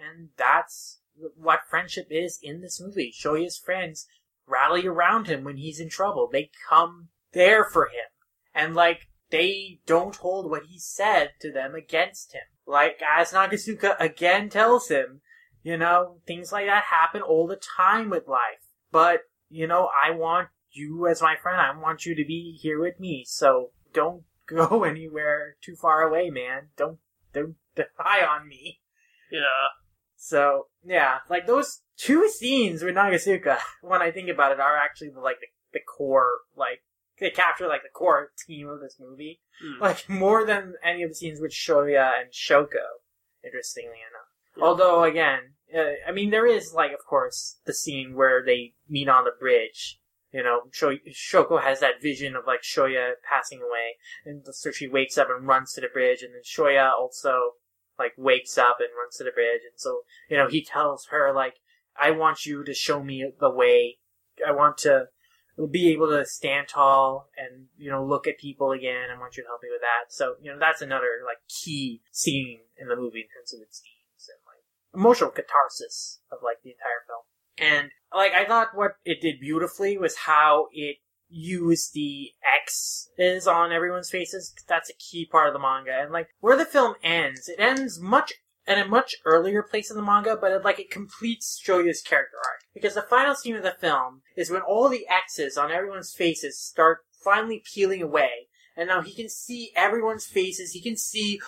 And 0.03 0.29
that's 0.37 0.99
what 1.35 1.61
friendship 1.69 2.07
is 2.09 2.39
in 2.41 2.61
this 2.61 2.81
movie. 2.81 3.13
Shoya's 3.15 3.57
friends 3.57 4.07
rally 4.47 4.85
around 4.85 5.27
him 5.27 5.43
when 5.43 5.57
he's 5.57 5.79
in 5.79 5.89
trouble. 5.89 6.27
They 6.31 6.49
come 6.69 7.09
there 7.33 7.63
for 7.63 7.85
him. 7.85 8.09
And 8.53 8.75
like, 8.75 9.07
they 9.29 9.79
don't 9.85 10.15
hold 10.15 10.49
what 10.49 10.63
he 10.69 10.79
said 10.79 11.31
to 11.41 11.51
them 11.51 11.75
against 11.75 12.33
him. 12.33 12.41
Like, 12.65 13.01
as 13.17 13.31
Nagasuka 13.31 13.95
again 13.99 14.49
tells 14.49 14.89
him, 14.89 15.21
you 15.63 15.77
know, 15.77 16.19
things 16.27 16.51
like 16.51 16.67
that 16.67 16.83
happen 16.83 17.21
all 17.21 17.47
the 17.47 17.59
time 17.77 18.09
with 18.09 18.27
life. 18.27 18.67
But, 18.91 19.21
you 19.49 19.65
know, 19.65 19.89
I 20.03 20.11
want 20.11 20.49
you 20.73 21.07
as 21.07 21.21
my 21.21 21.35
friend. 21.41 21.59
I 21.61 21.77
want 21.79 22.05
you 22.05 22.15
to 22.15 22.25
be 22.25 22.57
here 22.61 22.79
with 22.79 22.99
me. 22.99 23.23
So 23.27 23.71
don't 23.93 24.23
go 24.47 24.83
anywhere 24.85 25.55
too 25.61 25.75
far 25.75 26.01
away, 26.01 26.29
man. 26.29 26.69
Don't, 26.77 26.99
don't 27.33 27.55
die 27.75 28.25
on 28.25 28.47
me. 28.47 28.79
Yeah. 29.31 29.41
So 30.15 30.67
yeah, 30.85 31.17
like 31.29 31.47
those 31.47 31.81
two 31.97 32.29
scenes 32.29 32.81
with 32.83 32.95
Nagasuka, 32.95 33.57
when 33.81 34.01
I 34.01 34.11
think 34.11 34.29
about 34.29 34.51
it, 34.53 34.59
are 34.59 34.77
actually 34.77 35.09
the, 35.09 35.19
like 35.19 35.37
the, 35.41 35.47
the 35.73 35.79
core, 35.81 36.29
like 36.55 36.81
they 37.19 37.29
capture 37.29 37.67
like 37.67 37.83
the 37.83 37.89
core 37.93 38.29
theme 38.47 38.69
of 38.69 38.79
this 38.79 38.97
movie, 38.99 39.39
Mm. 39.63 39.79
like 39.81 40.09
more 40.09 40.45
than 40.45 40.73
any 40.83 41.03
of 41.03 41.09
the 41.11 41.15
scenes 41.15 41.39
with 41.41 41.51
Shoya 41.51 42.11
and 42.19 42.31
Shoko. 42.31 42.87
Interestingly 43.43 43.97
enough, 43.97 44.29
Yeah. 44.57 44.63
although 44.63 45.03
again, 45.03 45.53
uh, 45.75 46.07
I 46.07 46.11
mean 46.11 46.29
there 46.31 46.47
is 46.47 46.73
like 46.73 46.91
of 46.93 47.05
course 47.05 47.59
the 47.65 47.73
scene 47.73 48.15
where 48.15 48.43
they 48.45 48.73
meet 48.89 49.09
on 49.09 49.25
the 49.25 49.31
bridge. 49.37 49.99
You 50.33 50.41
know, 50.41 50.61
Sho- 50.71 50.97
Shoko 51.11 51.61
has 51.61 51.79
that 51.81 52.01
vision 52.01 52.35
of 52.35 52.47
like 52.47 52.63
Shoya 52.63 53.13
passing 53.29 53.59
away, 53.61 53.97
and 54.25 54.43
so 54.51 54.71
she 54.71 54.87
wakes 54.87 55.15
up 55.15 55.27
and 55.29 55.47
runs 55.47 55.73
to 55.73 55.81
the 55.81 55.87
bridge, 55.93 56.23
and 56.23 56.33
then 56.33 56.41
Shoya 56.41 56.91
also 56.91 57.51
like 57.99 58.13
wakes 58.17 58.57
up 58.57 58.77
and 58.79 58.89
runs 58.97 59.15
to 59.17 59.23
the 59.23 59.31
bridge, 59.31 59.61
and 59.63 59.77
so 59.77 60.01
you 60.27 60.35
know 60.35 60.47
he 60.47 60.65
tells 60.65 61.05
her 61.11 61.31
like, 61.31 61.57
"I 61.95 62.09
want 62.09 62.47
you 62.47 62.63
to 62.63 62.73
show 62.73 63.03
me 63.03 63.31
the 63.39 63.51
way. 63.51 63.99
I 64.45 64.51
want 64.51 64.79
to 64.79 65.09
be 65.69 65.91
able 65.91 66.09
to 66.09 66.25
stand 66.25 66.67
tall 66.67 67.29
and 67.37 67.67
you 67.77 67.91
know 67.91 68.03
look 68.03 68.25
at 68.25 68.39
people 68.39 68.71
again. 68.71 69.11
I 69.15 69.19
want 69.19 69.37
you 69.37 69.43
to 69.43 69.47
help 69.47 69.61
me 69.61 69.69
with 69.71 69.81
that." 69.81 70.11
So 70.11 70.35
you 70.41 70.51
know 70.51 70.57
that's 70.57 70.81
another 70.81 71.21
like 71.23 71.45
key 71.47 72.01
scene 72.11 72.61
in 72.75 72.87
the 72.87 72.95
movie 72.95 73.21
in 73.21 73.29
terms 73.29 73.53
of 73.53 73.61
its 73.61 73.81
themes 73.81 74.29
and 74.29 74.41
like 74.49 74.65
emotional 74.99 75.29
catharsis 75.29 76.21
of 76.31 76.39
like 76.41 76.57
the 76.63 76.71
entire 76.71 77.05
film. 77.05 77.21
And 77.57 77.89
like 78.13 78.33
I 78.33 78.45
thought 78.45 78.69
what 78.75 78.93
it 79.05 79.21
did 79.21 79.39
beautifully 79.39 79.97
was 79.97 80.17
how 80.17 80.67
it 80.71 80.97
used 81.29 81.93
the 81.93 82.31
X 82.61 83.09
is 83.17 83.47
on 83.47 83.71
everyone's 83.71 84.09
faces. 84.09 84.53
That's 84.67 84.89
a 84.89 84.93
key 84.93 85.25
part 85.25 85.47
of 85.47 85.53
the 85.53 85.59
manga. 85.59 85.99
And 86.01 86.11
like 86.11 86.27
where 86.39 86.57
the 86.57 86.65
film 86.65 86.95
ends, 87.03 87.47
it 87.47 87.59
ends 87.59 87.99
much 87.99 88.33
at 88.65 88.77
a 88.77 88.89
much 88.89 89.15
earlier 89.25 89.61
place 89.61 89.89
in 89.89 89.97
the 89.97 90.03
manga, 90.03 90.37
but 90.39 90.51
it, 90.51 90.63
like 90.63 90.79
it 90.79 90.91
completes 90.91 91.61
Shoya's 91.61 92.01
character 92.01 92.37
arc. 92.37 92.61
Because 92.73 92.93
the 92.93 93.01
final 93.01 93.35
scene 93.35 93.55
of 93.55 93.63
the 93.63 93.75
film 93.77 94.21
is 94.37 94.49
when 94.49 94.61
all 94.61 94.89
the 94.89 95.05
X's 95.09 95.57
on 95.57 95.71
everyone's 95.71 96.13
faces 96.13 96.59
start 96.59 96.99
finally 97.23 97.63
peeling 97.73 98.01
away. 98.01 98.47
And 98.75 98.87
now 98.87 99.01
he 99.01 99.13
can 99.13 99.29
see 99.29 99.71
everyone's 99.75 100.25
faces. 100.25 100.71
He 100.71 100.81
can 100.81 100.97
see 100.97 101.39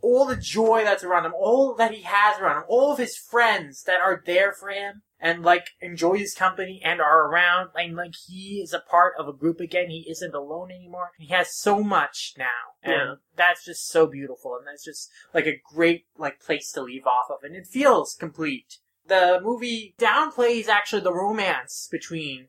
all 0.00 0.26
the 0.26 0.36
joy 0.36 0.82
that's 0.84 1.04
around 1.04 1.26
him, 1.26 1.34
all 1.34 1.74
that 1.74 1.92
he 1.92 2.02
has 2.02 2.40
around 2.40 2.58
him, 2.58 2.64
all 2.68 2.92
of 2.92 2.98
his 2.98 3.16
friends 3.16 3.82
that 3.84 4.00
are 4.00 4.22
there 4.24 4.52
for 4.52 4.68
him 4.68 5.02
and 5.22 5.44
like 5.44 5.68
enjoy 5.80 6.18
his 6.18 6.34
company 6.34 6.82
and 6.84 7.00
are 7.00 7.28
around 7.28 7.70
and 7.76 7.94
like 7.96 8.14
he 8.26 8.60
is 8.60 8.74
a 8.74 8.80
part 8.80 9.14
of 9.16 9.28
a 9.28 9.32
group 9.32 9.60
again. 9.60 9.88
He 9.88 10.04
isn't 10.10 10.34
alone 10.34 10.72
anymore. 10.72 11.12
He 11.16 11.28
has 11.28 11.56
so 11.56 11.82
much 11.82 12.34
now. 12.36 12.74
And 12.82 12.92
Yeah. 12.92 13.14
that's 13.36 13.64
just 13.64 13.88
so 13.88 14.08
beautiful 14.08 14.56
and 14.56 14.66
that's 14.66 14.84
just 14.84 15.08
like 15.32 15.46
a 15.46 15.62
great 15.72 16.06
like 16.18 16.40
place 16.40 16.72
to 16.72 16.82
leave 16.82 17.06
off 17.06 17.30
of 17.30 17.44
and 17.44 17.54
it 17.54 17.68
feels 17.68 18.16
complete. 18.18 18.78
The 19.06 19.40
movie 19.40 19.94
downplays 19.96 20.66
actually 20.66 21.02
the 21.02 21.14
romance 21.14 21.88
between 21.90 22.48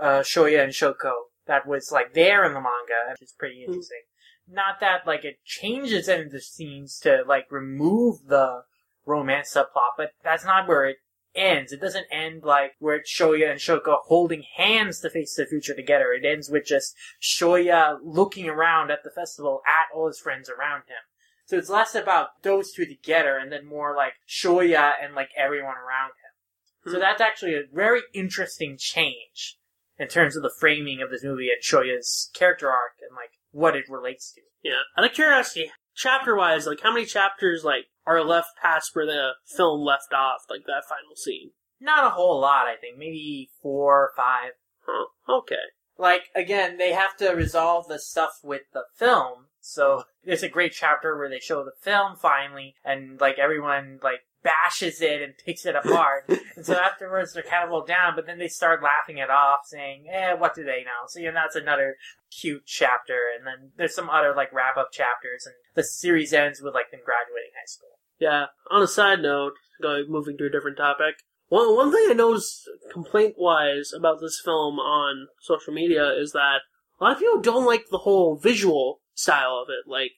uh, 0.00 0.20
Shoya 0.20 0.64
and 0.64 0.72
Shoko 0.72 1.12
that 1.46 1.66
was 1.66 1.92
like 1.92 2.14
there 2.14 2.44
in 2.46 2.54
the 2.54 2.60
manga, 2.60 3.10
which 3.10 3.22
is 3.22 3.34
pretty 3.38 3.64
interesting. 3.64 4.00
Not 4.48 4.80
that 4.80 5.06
like 5.06 5.26
it 5.26 5.44
changes 5.44 6.08
any 6.08 6.24
of 6.24 6.32
the 6.32 6.40
scenes 6.40 6.98
to 7.00 7.22
like 7.26 7.52
remove 7.52 8.28
the 8.28 8.62
romance 9.04 9.52
subplot, 9.52 9.96
but 9.98 10.12
that's 10.22 10.44
not 10.46 10.66
where 10.66 10.86
it 10.86 10.96
ends. 11.34 11.72
It 11.72 11.80
doesn't 11.80 12.06
end 12.10 12.42
like 12.44 12.72
where 12.78 12.96
it's 12.96 13.12
Shoya 13.12 13.50
and 13.50 13.60
Shoko 13.60 13.98
holding 14.04 14.42
hands 14.56 15.00
to 15.00 15.10
face 15.10 15.34
the 15.34 15.46
future 15.46 15.74
together. 15.74 16.12
It 16.12 16.24
ends 16.24 16.50
with 16.50 16.64
just 16.66 16.94
Shoya 17.22 17.98
looking 18.02 18.48
around 18.48 18.90
at 18.90 19.02
the 19.04 19.10
festival 19.10 19.62
at 19.66 19.94
all 19.96 20.06
his 20.06 20.20
friends 20.20 20.48
around 20.48 20.80
him. 20.82 21.02
So 21.46 21.58
it's 21.58 21.68
less 21.68 21.94
about 21.94 22.42
those 22.42 22.72
two 22.72 22.86
together 22.86 23.36
and 23.36 23.52
then 23.52 23.66
more 23.66 23.94
like 23.94 24.14
Shoya 24.28 24.92
and 25.02 25.14
like 25.14 25.28
everyone 25.36 25.76
around 25.76 26.08
him. 26.10 26.92
So 26.92 26.98
Hmm. 26.98 27.00
that's 27.00 27.20
actually 27.20 27.54
a 27.54 27.62
very 27.72 28.02
interesting 28.12 28.76
change 28.78 29.58
in 29.98 30.08
terms 30.08 30.36
of 30.36 30.42
the 30.42 30.52
framing 30.58 31.00
of 31.02 31.10
this 31.10 31.22
movie 31.22 31.50
and 31.50 31.62
Shoya's 31.62 32.30
character 32.34 32.70
arc 32.70 32.94
and 33.00 33.14
like 33.14 33.30
what 33.50 33.76
it 33.76 33.88
relates 33.88 34.32
to. 34.32 34.40
Yeah. 34.62 34.80
Out 34.96 35.04
of 35.04 35.12
curiosity, 35.12 35.70
chapter 35.94 36.36
wise, 36.36 36.66
like 36.66 36.80
how 36.82 36.92
many 36.92 37.06
chapters 37.06 37.64
like 37.64 37.86
are 38.06 38.22
left 38.22 38.48
past 38.60 38.90
where 38.94 39.06
the 39.06 39.30
film 39.56 39.80
left 39.80 40.12
off, 40.12 40.42
like 40.50 40.66
that 40.66 40.84
final 40.88 41.16
scene? 41.16 41.50
Not 41.80 42.06
a 42.06 42.10
whole 42.10 42.40
lot, 42.40 42.66
I 42.66 42.76
think. 42.76 42.98
Maybe 42.98 43.50
four 43.62 44.02
or 44.02 44.10
five. 44.16 44.52
Huh. 44.86 45.06
Okay. 45.28 45.56
like 45.98 46.24
again, 46.34 46.76
they 46.78 46.92
have 46.92 47.16
to 47.18 47.30
resolve 47.30 47.88
the 47.88 47.98
stuff 47.98 48.32
with 48.42 48.62
the 48.72 48.84
film. 48.96 49.46
So 49.60 50.04
there's 50.24 50.42
a 50.42 50.48
great 50.48 50.72
chapter 50.72 51.16
where 51.16 51.30
they 51.30 51.40
show 51.40 51.64
the 51.64 51.72
film 51.80 52.16
finally, 52.16 52.74
and 52.84 53.20
like 53.20 53.38
everyone 53.38 53.98
like 54.02 54.20
bashes 54.44 55.00
it 55.00 55.22
and 55.22 55.34
picks 55.44 55.66
it 55.66 55.74
apart. 55.74 56.28
and 56.56 56.64
so 56.64 56.74
afterwards 56.74 57.32
they're 57.32 57.42
kind 57.42 57.64
of 57.64 57.72
all 57.72 57.84
down, 57.84 58.12
but 58.14 58.26
then 58.26 58.38
they 58.38 58.46
start 58.48 58.82
laughing 58.82 59.18
it 59.18 59.30
off, 59.30 59.60
saying, 59.64 60.06
"Eh, 60.12 60.34
what 60.34 60.54
do 60.54 60.62
they 60.62 60.84
know?" 60.84 61.08
So 61.08 61.18
you 61.18 61.26
know 61.26 61.34
that's 61.34 61.56
another 61.56 61.96
cute 62.30 62.66
chapter. 62.66 63.18
And 63.36 63.46
then 63.46 63.72
there's 63.76 63.94
some 63.94 64.10
other 64.10 64.34
like 64.36 64.52
wrap 64.52 64.76
up 64.76 64.92
chapters, 64.92 65.46
and 65.46 65.54
the 65.74 65.82
series 65.82 66.32
ends 66.32 66.60
with 66.60 66.74
like 66.74 66.90
them 66.90 67.00
graduating 67.04 67.52
high 67.56 67.66
school. 67.66 67.98
Yeah. 68.20 68.46
On 68.70 68.82
a 68.82 68.86
side 68.86 69.22
note, 69.22 69.54
going 69.82 70.06
moving 70.08 70.36
to 70.38 70.46
a 70.46 70.50
different 70.50 70.76
topic. 70.76 71.16
One 71.48 71.74
one 71.74 71.90
thing 71.90 72.06
I 72.08 72.14
noticed 72.14 72.68
complaint 72.92 73.34
wise 73.38 73.92
about 73.96 74.20
this 74.20 74.40
film 74.44 74.78
on 74.78 75.28
social 75.40 75.72
media 75.72 76.10
is 76.12 76.32
that 76.32 76.60
a 77.00 77.04
lot 77.04 77.12
of 77.14 77.18
people 77.18 77.40
don't 77.40 77.66
like 77.66 77.86
the 77.90 77.98
whole 77.98 78.36
visual 78.36 79.00
style 79.14 79.60
of 79.62 79.68
it, 79.68 79.88
like 79.88 80.12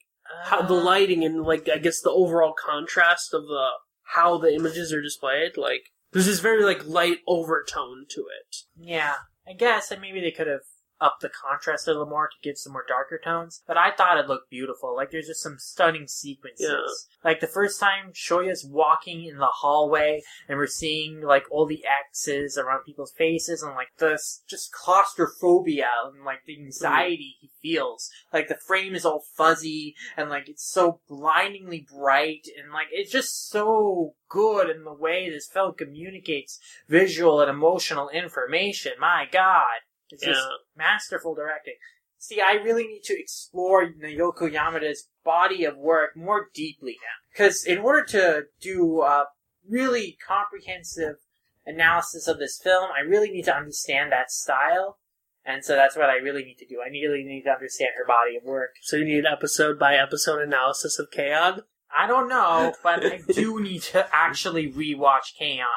how 0.45 0.61
the 0.61 0.73
Uh, 0.73 0.83
lighting 0.83 1.23
and 1.23 1.43
like 1.43 1.69
I 1.69 1.77
guess 1.77 2.01
the 2.01 2.11
overall 2.11 2.53
contrast 2.53 3.33
of 3.33 3.43
the 3.43 3.69
how 4.15 4.37
the 4.37 4.53
images 4.53 4.93
are 4.93 5.01
displayed. 5.01 5.57
Like 5.57 5.91
there's 6.11 6.25
this 6.25 6.39
very 6.39 6.63
like 6.63 6.87
light 6.87 7.19
overtone 7.27 8.05
to 8.09 8.21
it. 8.21 8.57
Yeah, 8.75 9.15
I 9.47 9.53
guess, 9.53 9.91
and 9.91 10.01
maybe 10.01 10.21
they 10.21 10.31
could 10.31 10.47
have 10.47 10.61
upped 10.99 11.21
the 11.21 11.29
contrast 11.29 11.87
a 11.87 11.91
little 11.91 12.05
more 12.05 12.27
to 12.27 12.35
give 12.41 12.57
some 12.57 12.73
more 12.73 12.85
darker 12.87 13.19
tones. 13.23 13.61
But 13.67 13.77
I 13.77 13.91
thought 13.91 14.17
it 14.17 14.27
looked 14.27 14.49
beautiful. 14.49 14.95
Like 14.95 15.11
there's 15.11 15.27
just 15.27 15.41
some 15.41 15.57
stunning 15.59 16.07
sequences. 16.07 17.07
Yeah. 17.23 17.29
Like 17.29 17.39
the 17.39 17.47
first 17.47 17.79
time 17.79 18.11
Shoya's 18.13 18.65
walking 18.65 19.25
in 19.25 19.37
the 19.37 19.47
hallway, 19.47 20.21
and 20.47 20.57
we're 20.57 20.67
seeing 20.67 21.21
like 21.21 21.43
all 21.51 21.65
the 21.65 21.83
X's 22.09 22.57
around 22.57 22.83
people's 22.85 23.13
faces, 23.13 23.61
and 23.61 23.75
like 23.75 23.89
the 23.97 24.19
just 24.47 24.71
claustrophobia 24.71 25.89
and 26.13 26.23
like 26.25 26.41
the 26.45 26.57
anxiety 26.57 27.35
he 27.39 27.49
feels. 27.61 28.09
Like 28.33 28.47
the 28.47 28.55
frame 28.55 28.95
is 28.95 29.05
all 29.05 29.23
fuzzy, 29.35 29.95
and 30.15 30.29
like 30.29 30.49
it's 30.49 30.67
so 30.67 31.01
blindingly 31.07 31.85
bright, 31.91 32.47
and 32.61 32.71
like 32.71 32.87
it's 32.91 33.11
just 33.11 33.49
so 33.49 34.15
good 34.29 34.69
in 34.69 34.83
the 34.83 34.93
way 34.93 35.29
this 35.29 35.47
film 35.47 35.73
communicates 35.73 36.59
visual 36.87 37.39
and 37.41 37.49
emotional 37.49 38.09
information. 38.09 38.93
My 38.99 39.25
God, 39.31 39.63
it's 40.11 40.23
just 40.23 40.41
masterful 40.75 41.35
directing. 41.35 41.75
See, 42.17 42.41
I 42.41 42.53
really 42.53 42.87
need 42.87 43.03
to 43.03 43.19
explore 43.19 43.85
Naoko 43.85 44.51
Yamada's 44.51 45.07
body 45.23 45.65
of 45.65 45.77
work 45.77 46.15
more 46.15 46.47
deeply 46.53 46.97
now. 47.01 47.31
Because 47.31 47.63
in 47.63 47.77
order 47.79 48.03
to 48.05 48.45
do 48.59 49.01
a 49.01 49.25
really 49.69 50.17
comprehensive 50.25 51.17
analysis 51.65 52.27
of 52.27 52.39
this 52.39 52.59
film, 52.61 52.89
I 52.95 53.01
really 53.01 53.29
need 53.29 53.45
to 53.45 53.55
understand 53.55 54.11
that 54.11 54.31
style. 54.31 54.97
And 55.45 55.63
so 55.63 55.75
that's 55.75 55.95
what 55.95 56.09
I 56.09 56.15
really 56.15 56.43
need 56.43 56.57
to 56.57 56.65
do. 56.65 56.81
I 56.85 56.89
really 56.89 57.23
need 57.23 57.43
to 57.43 57.51
understand 57.51 57.91
her 57.97 58.05
body 58.05 58.35
of 58.35 58.43
work. 58.43 58.71
So 58.81 58.97
you 58.97 59.05
need 59.05 59.25
episode 59.25 59.77
by 59.77 59.95
episode 59.95 60.41
analysis 60.41 60.99
of 60.99 61.11
K-On! 61.11 61.61
I 61.95 62.05
don't 62.05 62.27
know, 62.27 62.73
but 62.83 63.05
I 63.05 63.21
do 63.33 63.61
need 63.61 63.83
to 63.83 64.07
actually 64.13 64.71
rewatch 64.71 65.35
K-On! 65.37 65.67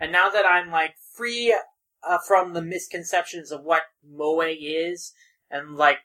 And 0.00 0.12
now 0.12 0.28
that 0.28 0.44
I'm 0.44 0.70
like 0.70 0.96
free 1.14 1.56
uh, 2.06 2.18
from 2.26 2.52
the 2.52 2.62
misconceptions 2.62 3.50
of 3.50 3.62
what 3.62 3.82
Moe 4.08 4.40
is 4.40 5.12
and 5.50 5.76
like 5.76 5.98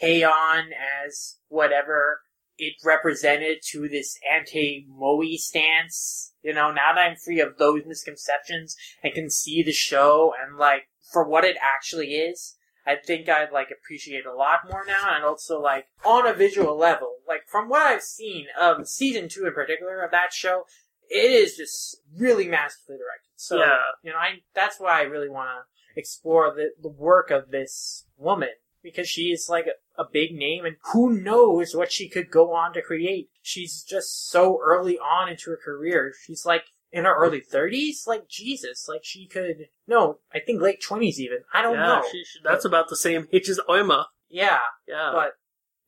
K-On! 0.00 0.70
as 1.04 1.36
whatever 1.48 2.20
it 2.58 2.74
represented 2.84 3.58
to 3.70 3.88
this 3.88 4.18
anti-Moe 4.32 5.36
stance, 5.36 6.34
you 6.42 6.52
know, 6.52 6.70
now 6.70 6.94
that 6.94 7.00
I'm 7.00 7.16
free 7.16 7.40
of 7.40 7.58
those 7.58 7.82
misconceptions 7.86 8.76
and 9.02 9.14
can 9.14 9.30
see 9.30 9.62
the 9.62 9.72
show 9.72 10.32
and 10.40 10.58
like 10.58 10.84
for 11.12 11.28
what 11.28 11.44
it 11.44 11.56
actually 11.60 12.14
is, 12.14 12.56
I 12.86 12.96
think 12.96 13.28
I'd 13.28 13.52
like 13.52 13.68
appreciate 13.70 14.26
a 14.26 14.34
lot 14.34 14.60
more 14.68 14.84
now, 14.86 15.14
and 15.14 15.24
also 15.24 15.60
like 15.60 15.86
on 16.04 16.26
a 16.26 16.34
visual 16.34 16.76
level, 16.76 17.16
like 17.28 17.42
from 17.48 17.68
what 17.68 17.82
I've 17.82 18.02
seen 18.02 18.46
of 18.60 18.88
season 18.88 19.28
two 19.28 19.46
in 19.46 19.52
particular 19.52 20.02
of 20.02 20.10
that 20.10 20.32
show, 20.32 20.64
it 21.08 21.30
is 21.30 21.56
just 21.56 21.98
really 22.16 22.48
masterfully 22.48 22.98
directed. 22.98 23.31
So 23.42 23.58
Yeah. 23.58 23.78
you 24.04 24.10
know, 24.12 24.18
I 24.18 24.42
that's 24.54 24.78
why 24.78 25.00
I 25.00 25.02
really 25.02 25.28
want 25.28 25.48
to 25.48 25.98
explore 26.00 26.54
the 26.54 26.70
the 26.80 26.88
work 26.88 27.30
of 27.30 27.50
this 27.50 28.06
woman 28.16 28.50
because 28.82 29.08
she 29.08 29.32
is 29.32 29.48
like 29.48 29.66
a, 29.66 30.00
a 30.00 30.04
big 30.10 30.32
name, 30.34 30.64
and 30.64 30.76
who 30.92 31.10
knows 31.10 31.74
what 31.74 31.90
she 31.90 32.08
could 32.08 32.30
go 32.30 32.52
on 32.54 32.72
to 32.74 32.82
create. 32.82 33.30
She's 33.42 33.82
just 33.82 34.28
so 34.30 34.60
early 34.62 34.96
on 34.98 35.28
into 35.28 35.50
her 35.50 35.58
career. 35.62 36.12
She's 36.24 36.46
like 36.46 36.64
in 36.92 37.04
her 37.04 37.14
early 37.16 37.40
30s 37.40 38.06
like 38.06 38.28
jesus 38.28 38.84
like 38.86 39.00
she 39.02 39.26
could 39.26 39.68
no 39.86 40.18
i 40.34 40.38
think 40.38 40.60
late 40.60 40.78
20s 40.86 41.16
even 41.16 41.38
i 41.54 41.62
don't 41.62 41.76
yeah, 41.76 41.86
know 41.86 42.02
she, 42.12 42.18
she- 42.22 42.38
that's 42.44 42.66
about 42.66 42.90
the 42.90 42.96
same 42.98 43.26
age 43.32 43.48
as 43.48 43.58
Oima. 43.66 44.04
yeah 44.28 44.58
Yeah. 44.86 45.10
but 45.14 45.30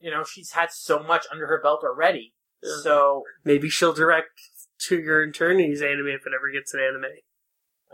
you 0.01 0.11
know 0.11 0.25
she's 0.25 0.53
had 0.53 0.71
so 0.73 1.03
much 1.03 1.27
under 1.31 1.47
her 1.47 1.61
belt 1.63 1.81
already 1.85 2.33
Yeah. 2.63 2.77
so 2.83 3.23
Maybe 3.45 3.69
she'll 3.69 3.93
direct 3.93 4.31
to 4.87 4.99
your 4.99 5.23
Eternity's 5.29 5.83
anime 5.83 6.09
if 6.09 6.27
it 6.27 6.33
ever 6.35 6.51
gets 6.51 6.73
an 6.73 6.81
anime. 6.81 7.11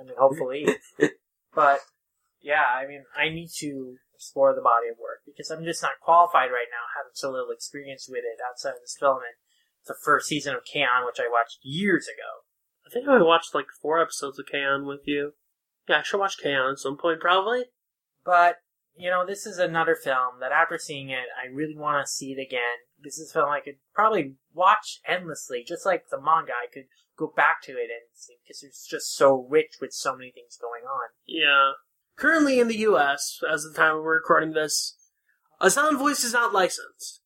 I 0.00 0.02
mean 0.02 0.16
hopefully 0.18 0.66
but 1.54 1.80
yeah 2.40 2.72
i 2.74 2.86
mean 2.86 3.04
i 3.16 3.28
need 3.28 3.50
to 3.54 3.96
explore 4.14 4.54
the 4.54 4.64
body 4.64 4.88
of 4.88 4.96
work 4.96 5.20
because 5.26 5.50
i'm 5.50 5.64
just 5.64 5.82
not 5.82 6.00
qualified 6.02 6.50
right 6.50 6.72
now 6.72 6.88
having 6.96 7.12
so 7.14 7.30
little 7.30 7.52
experience 7.52 8.08
with 8.08 8.24
it 8.24 8.40
outside 8.40 8.76
of 8.76 8.82
this 8.82 8.96
film 8.98 9.18
and 9.18 9.36
the 9.86 9.96
first 10.04 10.28
season 10.28 10.54
of 10.54 10.60
K-On! 10.64 11.06
which 11.06 11.18
i 11.18 11.28
watched 11.30 11.58
years 11.62 12.06
ago 12.06 12.44
I 12.90 12.92
think 12.92 13.08
I 13.08 13.22
watched 13.22 13.54
like 13.54 13.66
four 13.80 14.00
episodes 14.00 14.38
of 14.38 14.46
K-On! 14.50 14.84
with 14.84 15.02
you. 15.04 15.34
Yeah, 15.88 15.98
I 15.98 16.02
should 16.02 16.18
watch 16.18 16.38
K-On! 16.38 16.72
at 16.72 16.78
some 16.78 16.96
point, 16.96 17.20
probably. 17.20 17.66
But, 18.24 18.56
you 18.96 19.08
know, 19.10 19.24
this 19.24 19.46
is 19.46 19.58
another 19.58 19.94
film 19.94 20.40
that 20.40 20.50
after 20.50 20.76
seeing 20.76 21.10
it, 21.10 21.26
I 21.40 21.46
really 21.52 21.76
want 21.76 22.04
to 22.04 22.10
see 22.10 22.32
it 22.32 22.44
again. 22.44 22.82
This 23.00 23.18
is 23.18 23.30
a 23.30 23.34
film 23.34 23.50
I 23.50 23.60
could 23.60 23.76
probably 23.94 24.34
watch 24.52 25.00
endlessly, 25.06 25.64
just 25.66 25.86
like 25.86 26.08
the 26.10 26.20
manga. 26.20 26.52
I 26.52 26.66
could 26.72 26.86
go 27.20 27.32
back 27.36 27.62
to 27.64 27.72
it 27.72 27.90
and 27.90 28.08
see, 28.14 28.36
because 28.42 28.62
it's 28.62 28.86
just 28.86 29.14
so 29.14 29.46
rich 29.48 29.74
with 29.80 29.92
so 29.92 30.16
many 30.16 30.32
things 30.32 30.58
going 30.60 30.84
on. 30.84 31.10
Yeah. 31.26 31.72
Currently 32.16 32.58
in 32.58 32.68
the 32.68 32.78
US, 32.78 33.38
as 33.52 33.64
of 33.64 33.74
the 33.74 33.78
time 33.78 33.96
we're 33.96 34.16
recording 34.16 34.52
this, 34.52 34.96
A 35.60 35.70
Sound 35.70 35.98
Voice 35.98 36.24
is 36.24 36.32
not 36.32 36.52
licensed. 36.52 37.20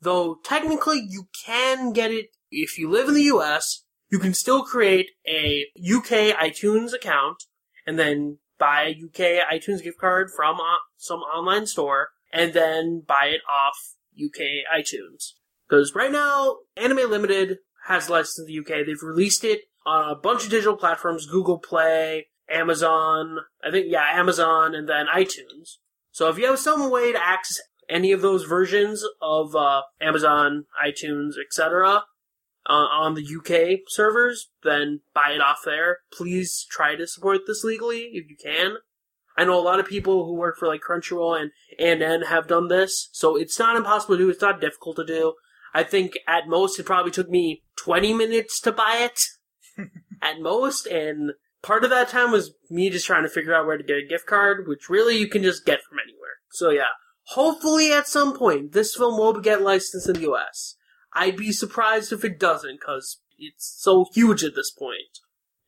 Though 0.00 0.36
technically 0.44 1.04
you 1.08 1.28
can 1.46 1.92
get 1.92 2.10
it 2.10 2.26
if 2.50 2.78
you 2.78 2.90
live 2.90 3.08
in 3.08 3.14
the 3.14 3.30
US, 3.34 3.84
you 4.10 4.18
can 4.18 4.34
still 4.34 4.62
create 4.62 5.10
a 5.26 5.66
UK 5.78 6.36
iTunes 6.36 6.92
account 6.92 7.44
and 7.86 7.98
then 7.98 8.38
buy 8.58 8.82
a 8.82 8.90
UK 8.90 9.44
iTunes 9.52 9.82
gift 9.82 9.98
card 9.98 10.30
from 10.34 10.58
some 10.96 11.20
online 11.20 11.66
store 11.66 12.08
and 12.32 12.52
then 12.52 13.02
buy 13.06 13.26
it 13.26 13.40
off 13.48 13.94
UK 14.22 14.40
iTunes. 14.74 15.34
Because 15.68 15.94
right 15.94 16.10
now, 16.10 16.56
Anime 16.76 17.10
Limited 17.10 17.58
has 17.88 18.10
licensed 18.10 18.38
in 18.38 18.46
the 18.46 18.58
UK. 18.58 18.86
They've 18.86 19.02
released 19.02 19.44
it 19.44 19.62
on 19.84 20.10
a 20.10 20.14
bunch 20.14 20.44
of 20.44 20.50
digital 20.50 20.76
platforms, 20.76 21.26
Google 21.26 21.58
Play, 21.58 22.26
Amazon, 22.48 23.38
I 23.64 23.70
think, 23.70 23.86
yeah, 23.88 24.04
Amazon, 24.12 24.74
and 24.74 24.88
then 24.88 25.06
iTunes. 25.06 25.78
So 26.12 26.28
if 26.28 26.38
you 26.38 26.46
have 26.46 26.58
some 26.58 26.90
way 26.90 27.12
to 27.12 27.26
access 27.26 27.60
any 27.88 28.12
of 28.12 28.20
those 28.20 28.44
versions 28.44 29.04
of 29.22 29.56
uh, 29.56 29.82
Amazon, 30.00 30.66
iTunes, 30.84 31.32
etc., 31.44 32.04
uh, 32.68 32.72
on 32.72 33.14
the 33.14 33.24
UK 33.24 33.80
servers, 33.88 34.50
then 34.62 35.00
buy 35.14 35.30
it 35.30 35.40
off 35.40 35.60
there. 35.64 36.00
Please 36.12 36.66
try 36.70 36.94
to 36.94 37.06
support 37.06 37.40
this 37.46 37.64
legally 37.64 38.10
if 38.12 38.28
you 38.28 38.36
can. 38.36 38.76
I 39.38 39.44
know 39.44 39.58
a 39.58 39.62
lot 39.62 39.80
of 39.80 39.86
people 39.86 40.26
who 40.26 40.34
work 40.34 40.58
for 40.58 40.68
like 40.68 40.82
Crunchyroll 40.86 41.40
and 41.40 41.52
ANN 41.78 42.22
have 42.26 42.46
done 42.46 42.68
this, 42.68 43.08
so 43.12 43.36
it's 43.36 43.58
not 43.58 43.76
impossible 43.76 44.16
to 44.16 44.24
do. 44.24 44.30
It's 44.30 44.42
not 44.42 44.60
difficult 44.60 44.96
to 44.96 45.06
do. 45.06 45.34
I 45.74 45.82
think 45.82 46.12
at 46.26 46.48
most 46.48 46.78
it 46.78 46.86
probably 46.86 47.10
took 47.10 47.28
me 47.28 47.62
20 47.76 48.14
minutes 48.14 48.60
to 48.62 48.72
buy 48.72 48.98
it. 49.00 49.20
at 50.22 50.40
most, 50.40 50.86
and 50.86 51.32
part 51.62 51.84
of 51.84 51.90
that 51.90 52.08
time 52.08 52.32
was 52.32 52.54
me 52.70 52.90
just 52.90 53.06
trying 53.06 53.22
to 53.22 53.28
figure 53.28 53.54
out 53.54 53.66
where 53.66 53.76
to 53.78 53.84
get 53.84 53.98
a 53.98 54.06
gift 54.06 54.26
card, 54.26 54.66
which 54.66 54.88
really 54.88 55.16
you 55.16 55.28
can 55.28 55.42
just 55.42 55.64
get 55.64 55.80
from 55.88 55.98
anywhere. 56.04 56.38
So 56.50 56.70
yeah, 56.70 56.94
hopefully 57.28 57.92
at 57.92 58.08
some 58.08 58.36
point 58.36 58.72
this 58.72 58.96
film 58.96 59.18
will 59.18 59.40
get 59.40 59.62
licensed 59.62 60.08
in 60.08 60.14
the 60.14 60.32
US. 60.32 60.76
I'd 61.12 61.36
be 61.36 61.52
surprised 61.52 62.12
if 62.12 62.24
it 62.24 62.38
doesn't, 62.38 62.80
because 62.80 63.20
it's 63.38 63.76
so 63.80 64.06
huge 64.12 64.42
at 64.44 64.54
this 64.54 64.70
point. 64.70 65.18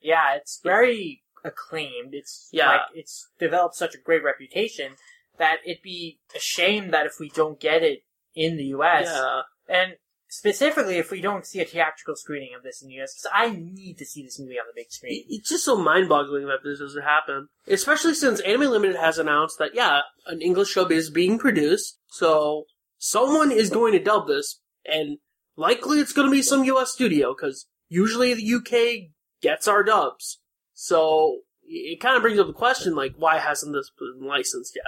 Yeah, 0.00 0.34
it's 0.34 0.60
very 0.62 1.22
acclaimed. 1.44 2.10
It's 2.12 2.48
Yeah. 2.52 2.68
like 2.68 2.80
it's 2.94 3.28
developed 3.38 3.76
such 3.76 3.94
a 3.94 3.98
great 3.98 4.22
reputation 4.24 4.96
that 5.38 5.58
it'd 5.64 5.82
be 5.82 6.20
a 6.34 6.38
shame 6.38 6.90
that 6.90 7.06
if 7.06 7.14
we 7.18 7.30
don't 7.30 7.60
get 7.60 7.82
it 7.82 8.00
in 8.34 8.56
the 8.56 8.64
US, 8.76 9.06
Yeah. 9.06 9.42
And 9.70 9.94
specifically 10.28 10.96
if 10.96 11.10
we 11.10 11.20
don't 11.20 11.46
see 11.46 11.60
a 11.60 11.64
theatrical 11.64 12.14
screening 12.16 12.50
of 12.56 12.62
this 12.62 12.82
in 12.82 12.88
the 12.88 13.00
US, 13.00 13.14
because 13.14 13.30
I 13.34 13.50
need 13.50 13.98
to 13.98 14.04
see 14.04 14.22
this 14.22 14.38
movie 14.38 14.58
on 14.58 14.66
the 14.68 14.80
big 14.80 14.90
screen. 14.90 15.24
It's 15.28 15.48
just 15.48 15.64
so 15.64 15.76
mind-boggling 15.76 16.46
that 16.46 16.60
this 16.62 16.78
doesn't 16.78 17.02
happen. 17.02 17.48
Especially 17.66 18.14
since 18.14 18.40
Anime 18.40 18.70
Limited 18.70 18.96
has 18.96 19.18
announced 19.18 19.58
that, 19.58 19.74
yeah, 19.74 20.00
an 20.26 20.40
English 20.40 20.74
dub 20.74 20.92
is 20.92 21.10
being 21.10 21.38
produced, 21.38 21.98
so 22.08 22.64
someone 22.98 23.50
is 23.50 23.70
going 23.70 23.92
to 23.92 24.02
dub 24.02 24.28
this, 24.28 24.60
and 24.84 25.18
likely 25.56 25.98
it's 25.98 26.12
going 26.12 26.28
to 26.28 26.32
be 26.32 26.42
some 26.42 26.64
US 26.64 26.92
studio, 26.92 27.34
because 27.34 27.66
usually 27.88 28.34
the 28.34 28.54
UK 28.54 29.10
gets 29.42 29.66
our 29.66 29.82
dubs. 29.82 30.40
So, 30.74 31.40
it 31.64 32.00
kind 32.00 32.16
of 32.16 32.22
brings 32.22 32.38
up 32.38 32.46
the 32.46 32.52
question, 32.52 32.94
like, 32.94 33.14
why 33.16 33.38
hasn't 33.38 33.74
this 33.74 33.90
been 33.98 34.26
licensed 34.26 34.74
yet? 34.74 34.84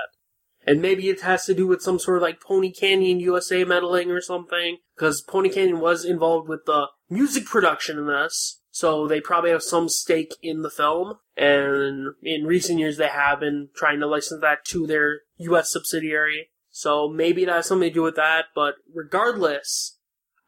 And 0.65 0.81
maybe 0.81 1.09
it 1.09 1.23
has 1.23 1.45
to 1.47 1.55
do 1.55 1.67
with 1.67 1.83
some 1.83 1.99
sort 1.99 2.19
of 2.19 2.23
like 2.23 2.41
Pony 2.41 2.71
Canyon 2.71 3.21
USA 3.21 3.65
meddling 3.65 4.11
or 4.11 4.21
something, 4.21 4.79
because 4.97 5.21
Pony 5.21 5.49
Canyon 5.49 5.81
was 5.81 6.05
involved 6.05 6.49
with 6.49 6.65
the 6.67 6.87
music 7.11 7.47
production 7.47 7.99
in 7.99 8.07
this, 8.07 8.61
so 8.71 9.07
they 9.07 9.21
probably 9.21 9.51
have 9.51 9.63
some 9.63 9.89
stake 9.89 10.35
in 10.43 10.63
the 10.63 10.71
film. 10.71 11.19
And 11.37 12.15
in 12.23 12.47
recent 12.47 12.79
years, 12.79 12.97
they 12.97 13.09
have 13.09 13.41
been 13.41 13.69
trying 13.75 14.01
to 14.01 14.07
license 14.07 14.41
that 14.41 14.65
to 14.67 14.87
their 14.87 15.21
US 15.37 15.71
subsidiary. 15.71 16.49
So 16.71 17.07
maybe 17.09 17.43
it 17.43 17.51
has 17.51 17.67
something 17.67 17.91
to 17.91 17.95
do 17.95 18.03
with 18.03 18.17
that, 18.17 18.47
but 18.55 18.77
regardless, 18.93 19.99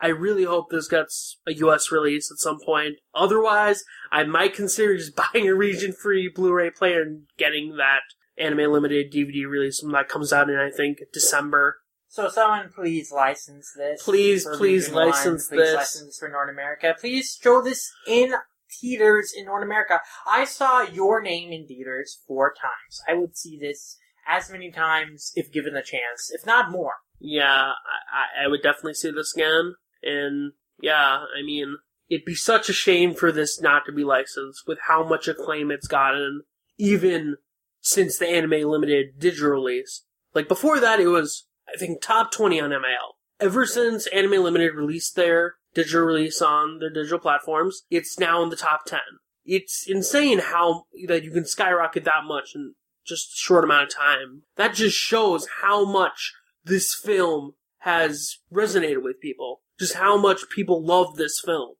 I 0.00 0.08
really 0.08 0.44
hope 0.44 0.70
this 0.70 0.88
gets 0.88 1.38
a 1.46 1.52
US 1.54 1.92
release 1.92 2.30
at 2.30 2.38
some 2.38 2.58
point. 2.64 2.96
Otherwise, 3.14 3.84
I 4.10 4.24
might 4.24 4.54
consider 4.54 4.96
just 4.96 5.16
buying 5.34 5.46
a 5.48 5.54
region 5.54 5.92
free 5.92 6.30
Blu 6.34 6.52
ray 6.52 6.70
player 6.70 7.02
and 7.02 7.24
getting 7.36 7.76
that 7.76 8.00
Anime 8.38 8.72
Limited 8.72 9.12
DVD 9.12 9.46
release 9.48 9.82
that 9.92 10.08
comes 10.08 10.32
out 10.32 10.50
in, 10.50 10.56
I 10.56 10.70
think, 10.70 10.98
December. 11.12 11.78
So 12.08 12.28
someone 12.28 12.70
please 12.72 13.10
license 13.10 13.72
this. 13.76 14.02
Please, 14.02 14.46
please 14.56 14.90
license 14.90 15.48
please 15.48 15.58
this. 15.58 15.74
license 15.74 16.06
this 16.06 16.18
for 16.18 16.28
North 16.28 16.50
America. 16.50 16.94
Please 16.98 17.36
show 17.40 17.60
this 17.60 17.90
in 18.06 18.34
theaters 18.80 19.32
in 19.36 19.46
North 19.46 19.64
America. 19.64 20.00
I 20.26 20.44
saw 20.44 20.82
your 20.82 21.20
name 21.22 21.52
in 21.52 21.66
theaters 21.66 22.20
four 22.26 22.54
times. 22.60 23.00
I 23.08 23.14
would 23.14 23.36
see 23.36 23.58
this 23.60 23.98
as 24.28 24.50
many 24.50 24.70
times 24.70 25.32
if 25.34 25.52
given 25.52 25.74
the 25.74 25.82
chance, 25.82 26.30
if 26.30 26.46
not 26.46 26.70
more. 26.70 26.94
Yeah, 27.18 27.72
I- 28.12 28.44
I 28.44 28.48
would 28.48 28.62
definitely 28.62 28.94
see 28.94 29.10
this 29.10 29.34
again. 29.34 29.74
And 30.02 30.52
yeah, 30.80 31.24
I 31.36 31.42
mean, 31.44 31.78
it'd 32.08 32.24
be 32.24 32.34
such 32.34 32.68
a 32.68 32.72
shame 32.72 33.14
for 33.14 33.32
this 33.32 33.60
not 33.60 33.86
to 33.86 33.92
be 33.92 34.04
licensed 34.04 34.62
with 34.66 34.78
how 34.86 35.02
much 35.04 35.26
acclaim 35.28 35.70
it's 35.70 35.88
gotten, 35.88 36.42
even 36.78 37.36
since 37.84 38.18
the 38.18 38.26
Anime 38.26 38.68
Limited 38.68 39.18
digital 39.18 39.50
release. 39.50 40.04
Like 40.34 40.48
before 40.48 40.80
that, 40.80 40.98
it 40.98 41.08
was, 41.08 41.46
I 41.72 41.76
think, 41.76 42.00
top 42.00 42.32
20 42.32 42.60
on 42.60 42.70
MAL. 42.70 43.16
Ever 43.38 43.66
since 43.66 44.06
Anime 44.06 44.42
Limited 44.42 44.74
released 44.74 45.14
their 45.14 45.56
digital 45.74 46.02
release 46.02 46.40
on 46.40 46.78
their 46.78 46.90
digital 46.90 47.18
platforms, 47.18 47.82
it's 47.90 48.18
now 48.18 48.42
in 48.42 48.48
the 48.48 48.56
top 48.56 48.86
10. 48.86 49.00
It's 49.44 49.84
insane 49.86 50.38
how 50.38 50.84
that 51.06 51.24
you 51.24 51.30
can 51.30 51.44
skyrocket 51.44 52.04
that 52.04 52.24
much 52.26 52.52
in 52.54 52.74
just 53.06 53.34
a 53.34 53.36
short 53.36 53.64
amount 53.64 53.88
of 53.88 53.94
time. 53.94 54.42
That 54.56 54.74
just 54.74 54.96
shows 54.96 55.46
how 55.60 55.84
much 55.84 56.32
this 56.64 56.94
film 56.94 57.52
has 57.80 58.38
resonated 58.50 59.02
with 59.02 59.20
people. 59.20 59.60
Just 59.78 59.96
how 59.96 60.16
much 60.16 60.48
people 60.48 60.82
love 60.82 61.16
this 61.16 61.38
film. 61.38 61.74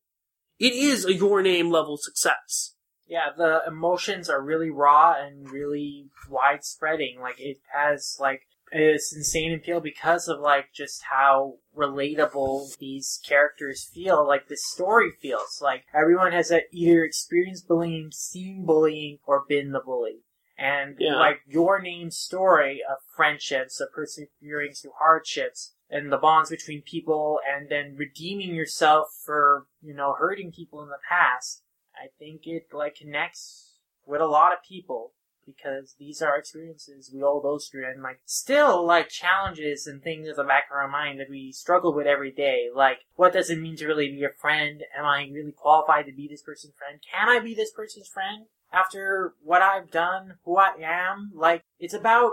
It 0.59 0.75
is 0.75 1.07
a 1.07 1.15
Your 1.15 1.41
Name 1.41 1.71
level 1.71 1.97
success. 1.97 2.75
Yeah, 3.07 3.31
the 3.37 3.63
emotions 3.67 4.31
are 4.31 4.43
really 4.43 4.71
raw 4.71 5.15
and 5.19 5.51
really 5.51 6.11
widespreading. 6.29 7.21
Like 7.21 7.39
it 7.39 7.59
has 7.73 8.17
like 8.19 8.43
it's 8.73 9.15
insane 9.15 9.55
appeal 9.55 9.81
because 9.81 10.27
of 10.27 10.41
like 10.41 10.73
just 10.73 11.03
how 11.11 11.55
relatable 11.77 12.77
these 12.79 13.21
characters 13.27 13.85
feel. 13.85 14.27
Like 14.27 14.49
the 14.49 14.57
story 14.57 15.11
feels 15.21 15.61
like 15.63 15.85
everyone 15.95 16.33
has 16.33 16.53
either 16.73 17.05
experienced 17.05 17.69
bullying, 17.69 18.11
seen 18.13 18.65
bullying, 18.65 19.19
or 19.27 19.45
been 19.49 19.73
the 19.73 19.81
bully. 19.81 20.23
And 20.57 20.97
Yeah. 20.99 21.19
like 21.19 21.41
your 21.47 21.81
name 21.81 22.11
story 22.11 22.83
of 22.83 22.99
friendships, 23.15 23.81
of 23.81 23.93
persevering 23.93 24.73
through 24.73 24.93
hardships, 24.99 25.75
and 25.91 26.11
the 26.11 26.17
bonds 26.17 26.51
between 26.51 26.83
people, 26.83 27.41
and 27.47 27.69
then 27.69 27.97
redeeming 27.97 28.55
yourself 28.55 29.09
for 29.25 29.67
you 29.83 29.95
know 29.95 30.15
hurting 30.15 30.53
people 30.53 30.83
in 30.83 30.89
the 30.89 31.01
past. 31.09 31.64
I 31.97 32.09
think 32.19 32.43
it 32.47 32.69
like 32.73 32.97
connects 32.97 33.79
with 34.07 34.21
a 34.21 34.27
lot 34.27 34.53
of 34.53 34.59
people 34.69 35.13
because 35.47 35.95
these 35.99 36.23
are 36.23 36.39
experiences 36.39 37.11
we 37.13 37.23
all 37.23 37.41
go 37.41 37.59
through 37.59 37.87
and 37.87 38.03
like 38.03 38.21
still 38.25 38.85
like 38.87 39.09
challenges 39.09 39.87
and 39.87 40.03
things 40.03 40.27
in 40.27 40.35
the 40.37 40.45
back 40.45 40.65
of 40.71 40.77
our 40.77 40.89
mind 40.89 41.21
that 41.21 41.29
we 41.29 41.53
struggle 41.53 41.95
with 41.95 42.07
every 42.07 42.33
day. 42.33 42.69
Like 42.75 42.99
what 43.17 43.33
does 43.33 43.51
it 43.51 43.61
mean 43.61 43.77
to 43.77 43.87
really 43.87 44.09
be 44.09 44.25
a 44.25 44.41
friend? 44.41 44.83
Am 44.97 45.05
I 45.05 45.29
really 45.33 45.53
qualified 45.53 46.07
to 46.07 46.13
be 46.13 46.29
this 46.29 46.43
person's 46.43 46.75
friend? 46.77 47.01
Can 47.13 47.29
I 47.29 47.41
be 47.41 47.55
this 47.55 47.73
person's 47.73 48.09
friend 48.09 48.47
after 48.73 49.35
what 49.43 49.63
I've 49.63 49.91
done, 49.91 50.35
who 50.45 50.57
I 50.57 50.73
am? 50.83 51.33
Like 51.35 51.63
it's 51.79 51.95
about 51.95 52.33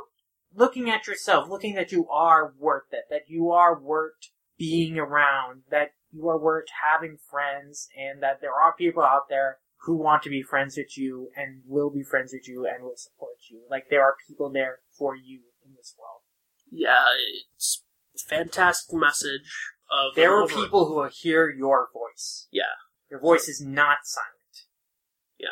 looking 0.55 0.89
at 0.89 1.07
yourself, 1.07 1.49
looking 1.49 1.75
that 1.75 1.91
you 1.91 2.07
are 2.09 2.53
worth 2.57 2.91
it, 2.91 3.05
that 3.09 3.29
you 3.29 3.51
are 3.51 3.79
worth 3.79 4.13
being 4.57 4.97
around, 4.97 5.63
that 5.71 5.91
you 6.11 6.27
are 6.29 6.37
worth 6.37 6.65
having 6.91 7.17
friends, 7.29 7.89
and 7.97 8.21
that 8.21 8.41
there 8.41 8.53
are 8.53 8.73
people 8.75 9.03
out 9.03 9.29
there 9.29 9.57
who 9.83 9.95
want 9.95 10.21
to 10.23 10.29
be 10.29 10.43
friends 10.43 10.77
with 10.77 10.97
you 10.97 11.29
and 11.35 11.61
will 11.65 11.89
be 11.89 12.03
friends 12.03 12.31
with 12.33 12.47
you 12.47 12.67
and 12.67 12.83
will 12.83 12.97
support 12.97 13.37
you. 13.49 13.61
Like 13.69 13.85
there 13.89 14.03
are 14.03 14.15
people 14.27 14.51
there 14.51 14.79
for 14.97 15.15
you 15.15 15.41
in 15.65 15.73
this 15.75 15.95
world. 15.97 16.21
Yeah, 16.69 17.03
it's 17.55 17.83
a 18.15 18.29
fantastic 18.29 18.95
message 18.95 19.73
of 19.91 20.15
There 20.15 20.35
are 20.35 20.47
people 20.47 20.87
who 20.87 20.95
will 20.95 21.09
hear 21.11 21.49
your 21.49 21.89
voice. 21.93 22.47
Yeah. 22.51 22.63
Your 23.09 23.19
voice 23.19 23.47
is 23.47 23.61
not 23.61 23.97
silent. 24.03 24.67
Yeah, 25.37 25.47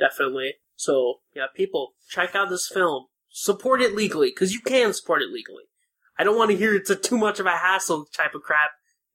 definitely. 0.00 0.54
So 0.76 1.20
yeah, 1.34 1.46
people 1.54 1.94
check 2.08 2.34
out 2.34 2.48
this 2.48 2.68
film. 2.72 3.06
Support 3.28 3.82
it 3.82 3.94
legally 3.94 4.30
because 4.30 4.52
you 4.52 4.60
can 4.60 4.92
support 4.92 5.22
it 5.22 5.30
legally. 5.30 5.64
I 6.18 6.24
don't 6.24 6.36
want 6.36 6.50
to 6.50 6.56
hear 6.56 6.74
it's 6.74 6.90
a 6.90 6.96
too 6.96 7.18
much 7.18 7.38
of 7.38 7.46
a 7.46 7.50
hassle 7.56 8.06
type 8.16 8.34
of 8.34 8.42
crap. 8.42 8.70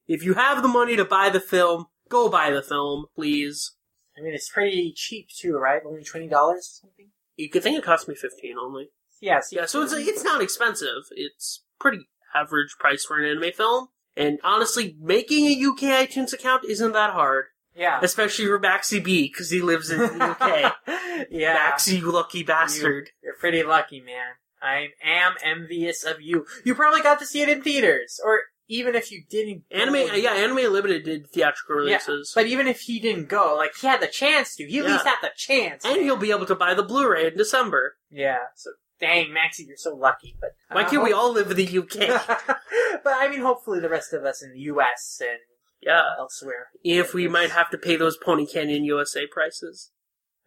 If 0.10 0.24
you 0.24 0.34
have 0.34 0.64
the 0.64 0.68
money 0.68 0.96
to 0.96 1.06
buy 1.06 1.30
the 1.30 1.40
film, 1.40 1.86
go 2.10 2.30
buy 2.30 2.50
the 2.50 2.64
film, 2.64 3.06
please. 3.16 3.76
I 4.18 4.22
mean, 4.22 4.34
it's 4.34 4.50
pretty 4.50 4.92
cheap 4.96 5.30
too, 5.30 5.56
right? 5.58 5.82
Only 5.86 6.04
twenty 6.04 6.28
dollars 6.28 6.82
or 6.84 6.88
something. 6.88 7.10
You 7.38 7.48
could 7.48 7.62
think 7.62 7.78
it 7.78 7.86
cost 7.86 8.10
me 8.10 8.16
fifteen 8.16 8.58
only. 8.58 8.90
Yes. 9.22 9.50
Yeah, 9.52 9.68
so 9.68 9.84
it's 9.84 9.94
it's 9.94 10.24
not 10.24 10.42
expensive. 10.42 11.04
It's 11.12 11.64
pretty 11.80 12.10
average 12.34 12.76
price 12.80 13.06
for 13.06 13.20
an 13.20 13.26
anime 13.30 13.52
film. 13.54 13.90
And 14.18 14.40
honestly, 14.44 14.98
making 15.00 15.46
a 15.46 15.70
UK 15.70 16.10
iTunes 16.10 16.34
account 16.34 16.66
isn't 16.66 16.92
that 16.94 17.14
hard, 17.14 17.46
yeah. 17.76 18.00
especially 18.02 18.48
for 18.48 18.60
Maxi 18.60 19.02
B 19.02 19.30
because 19.32 19.52
he 19.52 19.62
lives 19.62 19.92
in 19.92 20.00
the 20.00 20.24
UK. 20.32 20.74
yeah. 21.30 21.72
Maxi, 21.72 22.00
you 22.00 22.12
lucky 22.12 22.42
bastard. 22.42 23.12
You're 23.24 23.36
pretty 23.36 23.62
lucky, 23.62 24.02
man. 24.02 24.34
I 24.62 24.88
am 25.04 25.36
envious 25.44 26.04
of 26.04 26.20
you. 26.20 26.46
You 26.66 26.74
probably 26.74 27.02
got 27.02 27.20
to 27.20 27.26
see 27.26 27.42
it 27.42 27.48
in 27.48 27.62
theaters, 27.62 28.20
or 28.26 28.42
even 28.70 28.96
if 28.96 29.12
you 29.12 29.24
didn't. 29.30 29.64
go- 29.70 29.78
Anime, 29.78 29.96
yeah, 30.16 30.32
Anime 30.34 30.72
Limited 30.72 31.04
did 31.04 31.28
theatrical 31.30 31.84
Yeah, 31.86 31.96
releases, 31.98 32.32
But 32.34 32.46
even 32.46 32.68
if 32.68 32.82
he 32.82 33.00
didn't 33.00 33.28
go, 33.28 33.56
like 33.58 33.76
he 33.76 33.88
had 33.88 34.00
the 34.02 34.08
chance 34.08 34.56
to. 34.56 34.64
He 34.66 34.80
at 34.80 34.86
Yeah. 34.86 34.92
least 34.94 35.06
had 35.06 35.18
the 35.22 35.32
chance. 35.36 35.84
and 35.84 35.98
man. 35.98 36.06
you'll 36.06 36.16
be 36.18 36.32
able 36.32 36.46
to 36.46 36.56
buy 36.56 36.74
the 36.74 36.84
Blu-ray 36.84 37.28
in 37.28 37.36
December. 37.38 37.98
Yeah. 38.10 38.38
So 38.56 38.72
dang, 39.02 39.34
Maxie, 39.34 39.64
you're 39.66 39.76
so 39.78 39.96
lucky. 39.96 40.38
But 40.40 40.52
Why 40.72 40.84
uh, 40.84 40.90
can't 40.90 41.04
we 41.04 41.12
all 41.14 41.34
live 41.34 41.50
in 41.52 41.58
the 41.58 41.78
UK? 41.80 41.98
but 43.04 43.14
I 43.14 43.28
mean, 43.30 43.42
hopefully 43.42 43.80
the 43.80 43.90
rest 43.90 44.14
of 44.14 44.24
us 44.24 44.42
in 44.44 44.52
the 44.54 44.60
U.S. 44.60 45.20
and 45.22 45.40
yeah, 45.82 46.04
elsewhere. 46.20 46.68
if 46.84 47.14
we 47.14 47.28
might 47.28 47.52
have 47.52 47.70
to 47.72 47.78
pay 47.78 47.96
those 47.96 48.18
Pony 48.18 48.46
Canyon 48.46 48.84
USA 48.84 49.26
prices. 49.26 49.92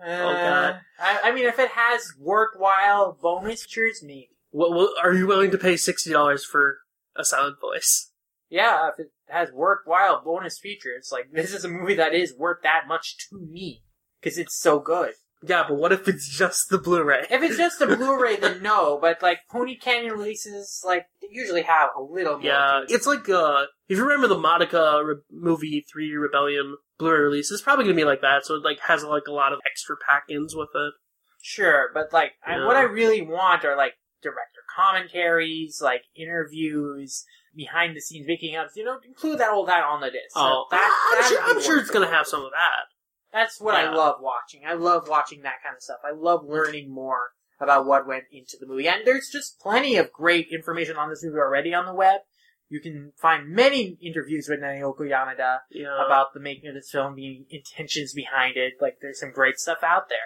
Uh, 0.00 0.06
God. 0.34 0.80
I, 0.98 1.20
I 1.24 1.32
mean, 1.32 1.46
if 1.46 1.58
it 1.58 1.70
has 1.70 2.12
worthwhile 2.18 3.16
bonus 3.20 3.64
features, 3.64 4.00
maybe. 4.02 4.28
What, 4.50 4.72
what 4.72 4.90
are 5.04 5.14
you 5.14 5.26
willing 5.26 5.50
to 5.52 5.58
pay 5.58 5.76
sixty 5.76 6.10
dollars 6.12 6.44
for 6.44 6.78
a 7.16 7.24
silent 7.24 7.60
voice? 7.60 8.10
Yeah, 8.53 8.90
if 8.90 9.00
it 9.00 9.12
has 9.28 9.50
worthwhile 9.50 10.20
bonus 10.22 10.59
features, 10.59 11.09
like 11.11 11.32
this 11.32 11.55
is 11.55 11.64
a 11.64 11.68
movie 11.68 11.94
that 11.94 12.12
is 12.12 12.34
worth 12.36 12.59
that 12.64 12.82
much 12.86 13.16
to 13.30 13.38
me 13.38 13.82
because 14.20 14.36
it's 14.36 14.61
so 14.61 14.78
good. 14.78 15.14
Yeah, 15.42 15.64
but 15.66 15.78
what 15.78 15.90
if 15.90 16.07
it's 16.07 16.28
just 16.28 16.68
the 16.68 16.76
Blu-ray? 16.76 17.26
If 17.30 17.42
it's 17.42 17.57
just 17.57 17.80
a 17.80 17.86
Blu-ray, 17.96 18.36
then 18.36 18.62
no. 18.62 18.98
But 19.00 19.22
like 19.22 19.38
Pony 19.50 19.76
Canyon 19.76 20.12
releases, 20.12 20.82
like 20.86 21.07
they 21.22 21.28
usually 21.30 21.62
have 21.62 21.88
a 21.98 22.03
little. 22.03 22.42
Yeah, 22.42 22.82
it's 22.90 23.07
like 23.07 23.26
uh, 23.26 23.64
if 23.88 23.96
you 23.96 24.05
remember 24.05 24.28
the 24.28 24.38
Monica 24.38 25.00
re- 25.03 25.14
movie 25.30 25.86
Three 25.90 26.14
Rebellion 26.14 26.76
Blu-ray 26.98 27.20
release, 27.20 27.50
it's 27.50 27.62
probably 27.62 27.86
gonna 27.86 27.96
be 27.96 28.05
like 28.05 28.20
that. 28.20 28.44
So 28.44 28.57
it 28.57 28.64
like 28.64 28.80
has 28.86 29.03
like 29.03 29.28
a 29.28 29.32
lot 29.32 29.55
of 29.55 29.61
extra 29.66 29.96
pack-ins 30.07 30.55
with 30.55 30.68
it. 30.74 30.92
Sure, 31.40 31.88
but 31.94 32.12
like 32.12 32.32
I, 32.46 32.66
what 32.66 32.76
I 32.76 32.82
really 32.82 33.22
want 33.22 33.64
are 33.64 33.78
like 33.78 33.94
director 34.22 34.60
commentaries, 34.74 35.80
like 35.82 36.02
interviews, 36.16 37.24
behind 37.54 37.96
the 37.96 38.00
scenes 38.00 38.26
making 38.26 38.56
ups. 38.56 38.76
You 38.76 38.84
know, 38.84 38.98
include 39.06 39.38
that 39.38 39.50
all 39.50 39.66
that 39.66 39.84
on 39.84 40.00
the 40.00 40.10
disc. 40.10 40.34
Oh, 40.36 40.66
that, 40.70 41.18
I'm 41.18 41.28
sure, 41.28 41.42
I'm 41.42 41.62
sure 41.62 41.78
it's 41.78 41.90
gonna 41.90 42.08
have 42.08 42.26
some 42.26 42.44
of 42.44 42.50
that. 42.52 42.92
That's 43.32 43.60
what 43.60 43.74
I 43.74 43.92
love 43.92 44.16
watching. 44.20 44.62
I 44.66 44.74
love 44.74 45.08
watching 45.08 45.42
that 45.42 45.62
kind 45.64 45.74
of 45.74 45.82
stuff. 45.82 46.00
I 46.04 46.14
love 46.14 46.44
learning 46.44 46.92
more 46.92 47.30
about 47.60 47.86
what 47.86 48.06
went 48.06 48.24
into 48.30 48.58
the 48.60 48.66
movie. 48.66 48.88
And 48.88 49.06
there's 49.06 49.30
just 49.32 49.58
plenty 49.58 49.96
of 49.96 50.12
great 50.12 50.48
information 50.52 50.96
on 50.96 51.08
this 51.08 51.24
movie 51.24 51.38
already 51.38 51.72
on 51.72 51.86
the 51.86 51.94
web. 51.94 52.20
You 52.68 52.80
can 52.80 53.12
find 53.16 53.48
many 53.48 53.98
interviews 54.02 54.48
with 54.48 54.60
Naoko 54.60 55.00
Yamada 55.00 55.58
Yeah, 55.70 56.04
about 56.04 56.34
the 56.34 56.40
making 56.40 56.68
of 56.68 56.74
this 56.74 56.90
film, 56.90 57.14
the 57.14 57.46
intentions 57.50 58.12
behind 58.12 58.56
it. 58.56 58.74
Like, 58.80 58.98
there's 59.00 59.20
some 59.20 59.32
great 59.32 59.58
stuff 59.58 59.78
out 59.82 60.08
there. 60.08 60.18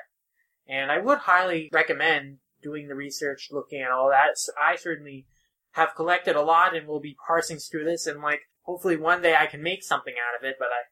And 0.69 0.91
I 0.91 0.99
would 0.99 1.19
highly 1.19 1.69
recommend 1.73 2.39
doing 2.67 2.89
the 2.89 2.95
research, 2.95 3.49
looking 3.53 3.81
at 3.81 3.93
all 3.93 4.11
that. 4.11 4.37
So 4.37 4.53
I 4.61 4.77
certainly 4.77 5.27
have 5.73 5.95
collected 5.95 6.35
a 6.35 6.43
lot 6.43 6.75
and 6.75 6.89
will 6.89 7.01
be 7.01 7.17
parsing 7.27 7.59
through 7.59 7.85
this 7.85 8.07
and 8.07 8.21
like, 8.21 8.41
hopefully 8.63 8.97
one 8.97 9.23
day 9.23 9.37
I 9.39 9.47
can 9.47 9.63
make 9.63 9.85
something 9.85 10.15
out 10.15 10.39
of 10.39 10.45
it, 10.49 10.57
but 10.59 10.69
I 10.69 10.83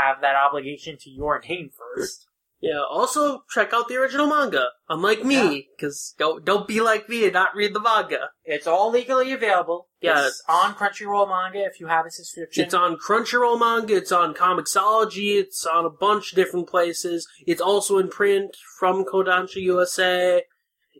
have 0.00 0.20
that 0.20 0.36
obligation 0.36 0.96
to 1.00 1.10
your 1.10 1.40
name 1.48 1.70
first. 1.76 2.26
Yeah. 2.60 2.82
Also, 2.90 3.44
check 3.50 3.72
out 3.72 3.88
the 3.88 3.96
original 3.96 4.26
manga. 4.26 4.66
Unlike 4.88 5.24
me, 5.24 5.68
because 5.76 6.14
don't 6.18 6.44
don't 6.44 6.66
be 6.66 6.80
like 6.80 7.08
me 7.08 7.24
and 7.24 7.32
not 7.32 7.54
read 7.54 7.72
the 7.72 7.80
manga. 7.80 8.30
It's 8.44 8.66
all 8.66 8.90
legally 8.90 9.32
available. 9.32 9.88
Yeah. 10.00 10.26
It's 10.26 10.42
on 10.48 10.74
Crunchyroll 10.74 11.28
manga 11.28 11.64
if 11.64 11.78
you 11.78 11.86
have 11.86 12.04
a 12.06 12.10
subscription. 12.10 12.64
It's 12.64 12.74
on 12.74 12.96
Crunchyroll 12.96 13.60
manga. 13.60 13.94
It's 13.94 14.10
on 14.10 14.34
Comixology. 14.34 15.36
It's 15.36 15.64
on 15.66 15.84
a 15.84 15.90
bunch 15.90 16.32
of 16.32 16.36
different 16.36 16.68
places. 16.68 17.28
It's 17.46 17.60
also 17.60 17.98
in 17.98 18.08
print 18.08 18.56
from 18.78 19.04
Kodansha 19.04 19.62
USA. 19.62 20.42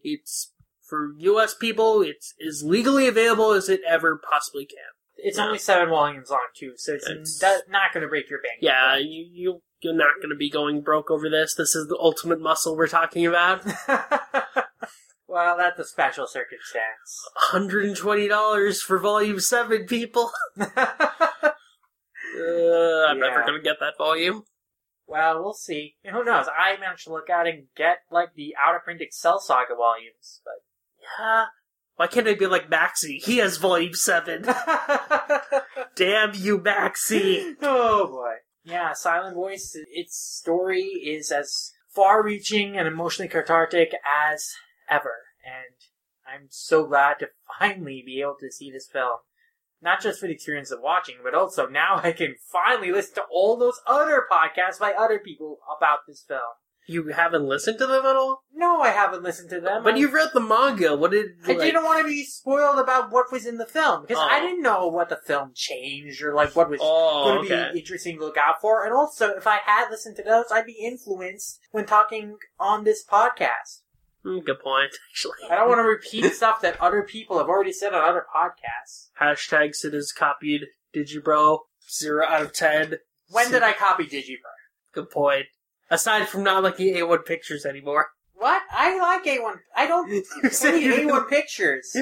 It's 0.03 0.53
for 0.89 1.11
U.S. 1.19 1.55
people. 1.55 2.03
It's 2.03 2.35
as 2.47 2.63
legally 2.63 3.07
available 3.07 3.53
as 3.53 3.69
it 3.69 3.81
ever 3.87 4.17
possibly 4.19 4.65
can. 4.67 4.79
It's 5.17 5.37
Yeah. 5.39 5.47
only 5.47 5.59
seven 5.59 5.89
volumes 5.89 6.31
long 6.31 6.47
too, 6.57 6.73
so 6.77 6.95
it's, 6.95 7.07
It's- 7.09 7.43
not 7.69 7.93
going 7.93 8.03
to 8.03 8.09
break 8.09 8.31
your 8.31 8.41
bank. 8.41 8.59
Yeah, 8.61 8.97
you 8.97 9.27
you 9.31 9.63
you're 9.81 9.95
not 9.95 10.17
going 10.21 10.31
to 10.31 10.37
be 10.37 10.51
going 10.51 10.81
broke 10.83 11.11
over 11.11 11.29
this. 11.29 11.55
This 11.55 11.75
is 11.77 11.87
the 11.89 11.97
ultimate 11.99 12.41
muscle 12.41 12.77
we're 12.77 12.89
talking 12.89 13.27
about. 13.27 13.65
well, 15.29 15.57
that's 15.57 15.79
a 15.79 15.85
special 15.85 16.27
circumstance. 16.27 17.29
$120 17.53 18.81
for 18.81 18.99
volume 18.99 19.39
7, 19.41 19.87
people. 19.87 20.31
Uh, 22.37 23.07
I'm 23.09 23.19
never 23.19 23.43
going 23.43 23.55
to 23.59 23.63
get 23.63 23.77
that 23.81 23.95
volume. 23.99 24.45
Well, 25.09 25.43
we'll 25.43 25.55
see. 25.55 25.97
And 26.05 26.15
who 26.15 26.23
knows? 26.25 26.47
I 26.49 26.79
managed 26.79 27.05
to 27.05 27.13
look 27.13 27.31
out 27.31 27.49
and 27.49 27.65
get 27.77 27.99
like 28.11 28.35
the 28.35 28.55
out 28.65 28.77
of 28.77 28.85
print 28.85 29.01
Excel 29.01 29.41
Saga 29.41 29.75
volumes, 29.75 30.41
but 30.45 30.55
Yeah. 31.19 31.47
Why 31.97 32.07
can't 32.07 32.29
I 32.29 32.35
be 32.35 32.47
like 32.47 32.71
Maxi? 32.71 33.21
He 33.21 33.39
has 33.39 33.57
volume 33.57 33.95
7. 33.95 34.43
Damn 35.97 36.33
you, 36.35 36.59
Maxi. 36.59 37.55
oh 37.63 38.07
boy. 38.07 38.35
Yeah, 38.63 38.93
Silent 38.93 39.35
Voice, 39.35 39.75
its 39.93 40.17
story 40.17 40.83
is 40.83 41.33
as 41.33 41.73
far 41.89 42.23
reaching 42.23 42.77
and 42.77 42.87
emotionally 42.87 43.29
cathartic 43.29 43.93
as 44.31 44.53
ever. 44.91 45.15
And 45.45 45.75
I'm 46.27 46.49
so 46.51 46.87
glad 46.87 47.19
to 47.21 47.29
finally 47.59 48.03
be 48.05 48.21
able 48.21 48.37
to 48.41 48.53
see 48.53 48.71
this 48.71 48.87
film. 48.93 49.19
Not 49.81 50.01
just 50.03 50.19
for 50.21 50.27
the 50.27 50.33
experience 50.33 50.71
of 50.71 50.81
watching, 50.83 51.17
but 51.23 51.35
also 51.35 51.67
now 51.69 52.01
I 52.03 52.13
can 52.13 52.35
finally 52.53 52.91
listen 52.93 53.15
to 53.17 53.23
all 53.33 53.57
those 53.57 53.81
other 53.87 54.25
podcasts 54.31 54.79
by 54.81 54.93
other 54.93 55.19
people 55.19 55.59
about 55.77 56.01
this 56.09 56.25
film. 56.27 56.41
You 56.91 57.09
haven't 57.09 57.45
listened 57.45 57.77
to 57.81 57.87
them 57.87 58.07
at 58.07 58.17
all? 58.17 58.45
No, 58.55 58.81
I 58.81 58.89
haven't 58.89 59.23
listened 59.23 59.51
to 59.51 59.61
them. 59.61 59.85
But 59.85 59.95
I- 59.95 59.97
you've 59.99 60.15
read 60.15 60.31
the 60.33 60.41
manga. 60.41 60.97
What 60.97 61.11
did 61.11 61.27
I 61.45 61.49
like, 61.49 61.59
didn't 61.59 61.85
want 61.85 62.01
to 62.01 62.09
be 62.09 62.25
spoiled 62.25 62.79
about 62.79 63.13
what 63.13 63.31
was 63.31 63.45
in 63.45 63.59
the 63.59 63.67
film 63.67 64.03
because 64.07 64.17
Oh. 64.19 64.27
I 64.27 64.41
didn't 64.41 64.63
know 64.63 64.89
what 64.89 65.11
the 65.11 65.19
film 65.27 65.53
changed 65.55 66.23
or 66.23 66.33
like 66.35 66.57
what 66.57 66.71
was 66.71 66.81
Oh, 66.83 67.25
going 67.35 67.47
to 67.49 67.55
okay. 67.55 67.73
be 67.75 67.81
interesting 67.81 68.17
to 68.19 68.25
look 68.25 68.39
out 68.39 68.63
for. 68.63 68.85
And 68.87 68.95
also, 68.95 69.29
if 69.37 69.47
I 69.47 69.59
had 69.67 69.91
listened 69.91 70.17
to 70.17 70.23
those, 70.23 70.47
I'd 70.51 70.65
be 70.65 70.79
influenced 70.83 71.61
when 71.73 71.85
talking 71.85 72.39
on 72.59 72.85
this 72.85 73.05
podcast. 73.05 73.83
Hmm, 74.29 74.41
good 74.41 74.61
point, 74.61 74.91
actually. 75.11 75.51
I 75.51 75.57
don't 75.57 75.69
want 75.69 75.79
to 75.79 75.85
repeat 75.85 76.33
stuff 76.35 76.61
that 76.61 76.81
other 76.81 77.03
people 77.03 77.39
have 77.39 77.49
already 77.49 77.73
said 77.73 77.95
on 77.95 78.07
other 78.07 78.27
podcasts. 78.35 79.09
Hashtag 79.21 79.75
Sid 79.75 79.95
is 79.95 80.13
copied 80.13 80.67
Digibro. 80.95 81.61
Zero 81.91 82.27
out 82.27 82.43
of 82.43 82.53
ten. 82.53 82.97
When 83.31 83.51
did 83.51 83.63
I 83.63 83.73
copy 83.73 84.05
Digibro? 84.05 84.53
Good 84.93 85.11
point. 85.11 85.47
Aside 85.91 86.29
from 86.29 86.43
not 86.43 86.63
liking 86.63 86.95
A1 86.95 87.25
pictures 87.25 87.65
anymore. 87.65 88.09
What? 88.35 88.63
I 88.71 88.99
like 88.99 89.25
A1. 89.25 89.57
I 89.75 89.87
don't 89.87 90.11
hate 90.43 90.53
said 90.53 90.79
you 90.79 90.93
A1 90.93 91.29
Pictures. 91.31 91.97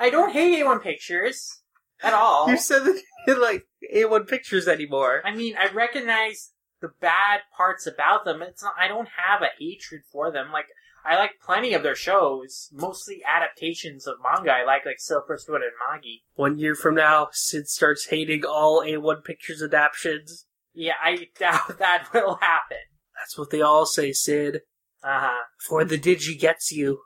I 0.00 0.08
don't 0.08 0.32
hate 0.32 0.58
A1 0.62 0.82
Pictures 0.82 1.60
at 2.02 2.14
all. 2.14 2.48
You 2.48 2.56
said 2.56 2.84
that 2.84 2.94
you 2.94 3.02
didn't 3.26 3.42
like 3.42 3.66
A1 3.94 4.26
pictures 4.26 4.66
anymore. 4.66 5.20
I 5.24 5.34
mean, 5.34 5.54
I 5.58 5.70
recognize 5.72 6.52
the 6.80 6.88
bad 7.00 7.40
parts 7.56 7.86
about 7.86 8.24
them. 8.24 8.42
It's 8.42 8.62
not. 8.62 8.74
I 8.78 8.88
don't 8.88 9.08
have 9.16 9.42
a 9.42 9.50
hatred 9.58 10.02
for 10.10 10.30
them. 10.30 10.50
Like 10.52 10.66
I 11.06 11.16
like 11.16 11.32
plenty 11.44 11.72
of 11.72 11.84
their 11.84 11.94
shows, 11.94 12.68
mostly 12.72 13.22
adaptations 13.24 14.08
of 14.08 14.16
manga. 14.22 14.50
I 14.50 14.64
like 14.64 14.84
like 14.84 14.98
Silver 14.98 15.38
Spoon 15.38 15.62
and 15.62 15.72
Magi. 15.88 16.22
One 16.34 16.58
year 16.58 16.74
from 16.74 16.96
now, 16.96 17.28
Sid 17.32 17.68
starts 17.68 18.06
hating 18.06 18.44
all 18.44 18.82
A1 18.82 19.22
pictures 19.24 19.62
adaptions. 19.62 20.46
Yeah, 20.74 20.94
I 21.02 21.28
doubt 21.38 21.78
that 21.78 22.08
will 22.12 22.38
happen. 22.40 22.78
That's 23.16 23.38
what 23.38 23.50
they 23.50 23.62
all 23.62 23.86
say, 23.86 24.12
Sid. 24.12 24.62
Uh 25.04 25.20
huh. 25.20 25.42
For 25.68 25.84
the 25.84 25.98
Digi 25.98 26.38
gets 26.38 26.72
you. 26.72 27.00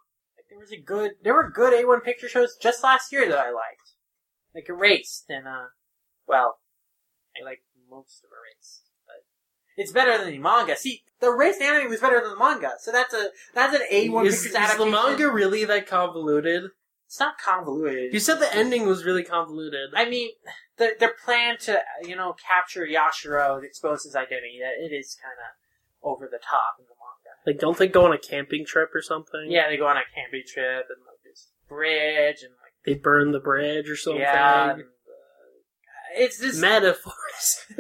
There 0.49 0.59
was 0.59 0.73
a 0.73 0.81
good. 0.81 1.13
There 1.23 1.35
were 1.35 1.51
good 1.51 1.73
A1 1.73 2.03
picture 2.03 2.29
shows 2.29 2.57
just 2.61 2.83
last 2.83 3.13
year 3.13 3.29
that 3.29 3.39
I 3.39 3.51
liked, 3.51 3.95
like 4.55 4.69
Erased 4.69 5.27
and 5.29 5.47
uh, 5.47 5.67
well, 6.27 6.59
I 7.39 7.45
like 7.45 7.61
most 7.91 8.25
of 8.25 8.31
Erased, 8.31 8.80
it's 9.81 9.93
better 9.93 10.19
than 10.19 10.31
the 10.31 10.39
manga. 10.39 10.77
See, 10.77 11.03
the 11.21 11.31
race 11.31 11.61
anime 11.61 11.89
was 11.91 12.01
better 12.01 12.21
than 12.21 12.31
the 12.31 12.39
manga, 12.39 12.73
so 12.81 12.93
that's 12.93 13.15
a 13.15 13.31
that's 13.55 13.75
an 13.75 13.83
A1 13.91 14.27
is, 14.27 14.43
pictures 14.43 14.71
is 14.71 14.77
the 14.77 14.87
manga 14.87 15.31
really 15.31 15.65
that 15.65 15.87
convoluted? 15.87 16.65
It's 17.07 17.19
not 17.19 17.39
convoluted. 17.39 18.13
You 18.13 18.21
said 18.21 18.37
the 18.37 18.55
ending 18.55 18.87
was 18.87 19.05
really 19.05 19.25
convoluted. 19.25 19.91
I 19.97 20.09
mean, 20.09 20.31
the, 20.77 20.93
their 21.01 21.13
plan 21.25 21.59
to, 21.63 21.81
you 22.05 22.15
know, 22.15 22.35
capture 22.35 22.87
Yashiro 22.87 23.57
and 23.57 23.65
expose 23.65 24.05
his 24.05 24.15
identity, 24.15 24.61
that 24.61 24.75
it 24.81 24.95
is 24.95 25.17
kind 25.21 25.35
of 25.41 26.09
over 26.09 26.29
the 26.31 26.39
top 26.39 26.77
in 26.79 26.85
the 26.85 26.95
manga. 26.95 27.35
like, 27.47 27.59
don't 27.59 27.79
they 27.79 27.89
go 27.89 28.05
on 28.07 28.13
a 28.13 28.19
camping 28.19 28.65
trip 28.65 28.91
or 28.95 29.03
something? 29.03 29.47
Yeah, 29.49 29.69
they 29.69 29.77
go 29.77 29.89
on 29.89 29.97
a 29.97 30.07
camping 30.15 30.43
trip 30.47 30.87
and 30.89 31.05
like 31.05 31.19
this 31.25 31.49
bridge 31.69 32.43
and 32.43 32.53
like 32.63 32.75
They 32.85 32.95
burn 32.95 33.33
the 33.33 33.41
bridge 33.41 33.89
or 33.91 33.97
something. 33.97 34.21
yeah, 34.21 34.73
and, 34.75 34.83
uh, 34.83 34.85
it's 36.15 36.39
just 36.39 36.61
Metaphors. 36.61 37.67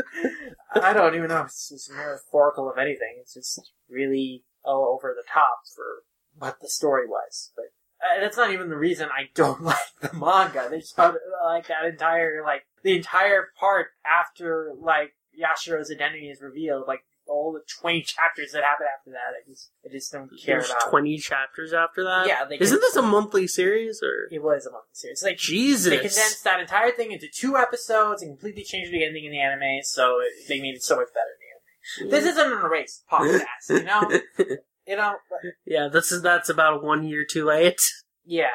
I 0.74 0.92
don't 0.92 1.14
even 1.14 1.28
know 1.28 1.40
if 1.40 1.46
it's 1.46 1.68
just 1.68 1.90
metaphorical 1.90 2.70
of 2.70 2.78
anything. 2.78 3.18
It's 3.20 3.34
just 3.34 3.72
really 3.88 4.44
over 4.64 5.14
the 5.16 5.26
top 5.32 5.60
for 5.74 6.04
what 6.36 6.60
the 6.60 6.68
story 6.68 7.06
was, 7.06 7.52
but. 7.56 7.66
Uh, 8.02 8.18
that's 8.18 8.38
not 8.38 8.50
even 8.50 8.70
the 8.70 8.78
reason 8.78 9.10
I 9.10 9.28
don't 9.34 9.62
like 9.62 9.76
the 10.00 10.10
manga. 10.14 10.68
They 10.70 10.78
just 10.78 10.96
like 10.96 11.66
that 11.66 11.84
entire 11.86 12.42
like 12.42 12.62
the 12.82 12.96
entire 12.96 13.48
part 13.58 13.88
after 14.06 14.72
like 14.80 15.12
Yashiro's 15.38 15.90
identity 15.90 16.30
is 16.30 16.40
revealed, 16.40 16.84
like 16.88 17.00
all 17.30 17.52
the 17.52 17.60
twenty 17.80 18.02
chapters 18.02 18.52
that 18.52 18.62
happen 18.64 18.86
after 18.98 19.10
that. 19.12 19.32
I 19.38 19.48
just 19.48 19.70
I 19.84 19.88
just 19.90 20.12
don't 20.12 20.28
care 20.28 20.56
There's 20.58 20.70
about. 20.70 20.90
20 20.90 21.18
chapters 21.18 21.72
after 21.72 22.02
that? 22.04 22.26
Yeah, 22.26 22.44
they 22.44 22.58
Isn't 22.58 22.80
this 22.80 22.96
a 22.96 23.02
monthly 23.02 23.46
series, 23.46 24.02
or? 24.02 24.28
It 24.30 24.42
was 24.42 24.66
a 24.66 24.70
monthly 24.72 24.90
series. 24.92 25.22
Like 25.22 25.38
Jesus. 25.38 25.90
they 25.90 25.96
condensed 25.96 26.44
that 26.44 26.60
entire 26.60 26.90
thing 26.90 27.12
into 27.12 27.28
two 27.32 27.56
episodes 27.56 28.22
and 28.22 28.32
completely 28.32 28.64
changed 28.64 28.92
the 28.92 29.04
ending 29.04 29.24
in 29.24 29.30
the 29.30 29.40
anime, 29.40 29.82
so 29.82 30.18
it, 30.20 30.32
they 30.48 30.60
made 30.60 30.74
it 30.74 30.82
so 30.82 30.96
much 30.96 31.08
better 31.14 31.30
in 31.30 31.38
the 31.40 31.46
anime. 31.46 32.08
Mm. 32.08 32.10
This 32.10 32.24
isn't 32.32 32.52
an 32.52 32.64
Erased 32.64 33.04
podcast, 33.10 33.70
you 33.70 33.84
know. 33.84 34.56
You 34.86 34.96
know, 34.96 35.14
but- 35.28 35.50
yeah, 35.64 35.86
this 35.92 36.10
is, 36.10 36.20
that's 36.20 36.48
about 36.48 36.82
one 36.82 37.04
year 37.06 37.24
too 37.24 37.44
late. 37.44 37.80
yeah. 38.24 38.48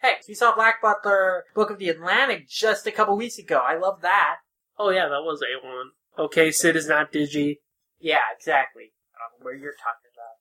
Hey, 0.00 0.14
we 0.28 0.34
saw 0.34 0.54
Black 0.54 0.80
Butler, 0.80 1.44
Book 1.54 1.70
of 1.70 1.78
the 1.78 1.88
Atlantic, 1.88 2.48
just 2.48 2.86
a 2.86 2.92
couple 2.92 3.16
weeks 3.16 3.38
ago. 3.38 3.60
I 3.66 3.76
love 3.76 4.00
that. 4.02 4.36
Oh 4.78 4.90
yeah, 4.90 5.08
that 5.08 5.22
was 5.24 5.42
A1. 5.42 6.22
Okay, 6.24 6.52
Sid 6.52 6.76
is 6.76 6.86
not 6.88 7.12
Digi. 7.12 7.56
Yeah, 8.00 8.24
exactly. 8.36 8.92
Um, 9.14 9.44
where 9.44 9.54
you're 9.54 9.76
talking 9.76 10.10
about. 10.14 10.40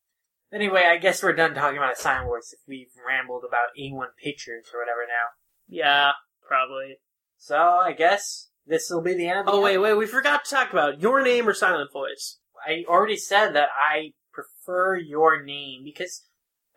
Anyway, 0.52 0.84
I 0.90 0.98
guess 0.98 1.22
we're 1.22 1.34
done 1.34 1.54
talking 1.54 1.78
about 1.78 1.94
a 1.94 2.02
Silent 2.02 2.28
Voice 2.28 2.54
if 2.54 2.60
we've 2.68 2.88
rambled 3.08 3.44
about 3.48 3.76
A1 3.80 4.08
Pictures 4.22 4.68
or 4.74 4.80
whatever 4.80 5.02
now. 5.08 5.30
Yeah, 5.68 6.12
probably. 6.48 6.98
So, 7.38 7.56
I 7.56 7.94
guess 7.94 8.50
this 8.66 8.90
will 8.90 9.02
be 9.02 9.14
the 9.14 9.28
end 9.28 9.40
of 9.40 9.46
the 9.46 9.52
Oh 9.52 9.62
wait, 9.62 9.78
wait, 9.78 9.94
we 9.94 10.08
forgot 10.08 10.46
to 10.46 10.52
talk 10.52 10.72
about 10.72 11.02
your 11.02 11.22
name 11.22 11.48
or 11.48 11.54
silent 11.54 11.92
voice. 11.94 12.40
I 12.66 12.84
already 12.88 13.18
said 13.18 13.52
that 13.54 13.70
I 13.76 14.14
prefer 14.34 14.98
your 14.98 15.44
name 15.44 15.82
because, 15.84 16.26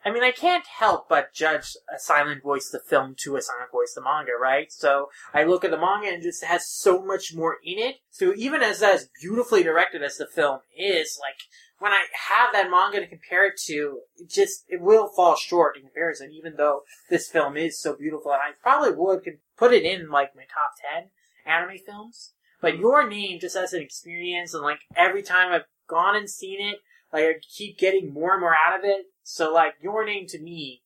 I 0.05 0.11
mean, 0.11 0.22
I 0.22 0.32
can't 0.32 0.66
help 0.66 1.09
but 1.09 1.32
judge 1.32 1.76
a 1.94 1.98
Silent 1.98 2.42
Voice 2.42 2.70
the 2.70 2.80
film 2.80 3.14
to 3.20 3.36
a 3.36 3.42
Silent 3.42 3.70
Voice 3.70 3.92
the 3.94 4.03
manga, 4.03 4.32
right? 4.40 4.72
So 4.72 5.11
I 5.32 5.44
look 5.44 5.64
at 5.64 5.70
the 5.70 5.78
manga 5.78 6.09
and 6.09 6.22
just 6.22 6.44
has 6.44 6.68
so 6.68 7.03
much 7.03 7.34
more 7.34 7.59
in 7.64 7.78
it. 7.78 7.96
So 8.11 8.32
even 8.36 8.62
as 8.62 8.82
as 8.82 9.09
beautifully 9.20 9.62
directed 9.62 10.03
as 10.03 10.16
the 10.16 10.26
film 10.26 10.61
is, 10.76 11.18
like 11.20 11.36
when 11.78 11.92
I 11.92 12.05
have 12.30 12.53
that 12.53 12.70
manga 12.70 13.00
to 13.00 13.07
compare 13.07 13.46
it 13.46 13.55
to, 13.66 14.00
it 14.16 14.30
just 14.30 14.64
it 14.68 14.80
will 14.80 15.09
fall 15.09 15.36
short 15.36 15.76
in 15.76 15.82
comparison. 15.82 16.32
Even 16.32 16.55
though 16.57 16.82
this 17.11 17.28
film 17.28 17.57
is 17.57 17.80
so 17.80 17.94
beautiful, 17.96 18.32
and 18.32 18.40
I 18.40 18.50
probably 18.62 18.92
would 18.96 19.22
put 19.57 19.72
it 19.72 19.84
in 19.84 20.11
like 20.11 20.34
my 20.34 20.42
top 20.42 20.72
ten 20.80 21.11
anime 21.46 21.78
films. 21.84 22.32
But 22.61 22.78
your 22.78 23.09
name 23.09 23.40
just 23.40 23.57
as 23.57 23.72
an 23.72 23.82
experience, 23.82 24.55
and 24.55 24.62
like 24.62 24.80
every 24.96 25.22
time 25.22 25.53
I've 25.53 25.66
gone 25.88 26.16
and 26.16 26.30
seen 26.30 26.61
it, 26.61 26.78
like 27.12 27.24
I 27.24 27.32
keep 27.57 27.78
getting 27.78 28.12
more 28.12 28.32
and 28.32 28.40
more 28.40 28.55
out 28.55 28.78
of 28.78 28.84
it. 28.84 29.07
So 29.23 29.53
like 29.53 29.75
your 29.81 30.05
name 30.05 30.27
to 30.29 30.39
me 30.41 30.83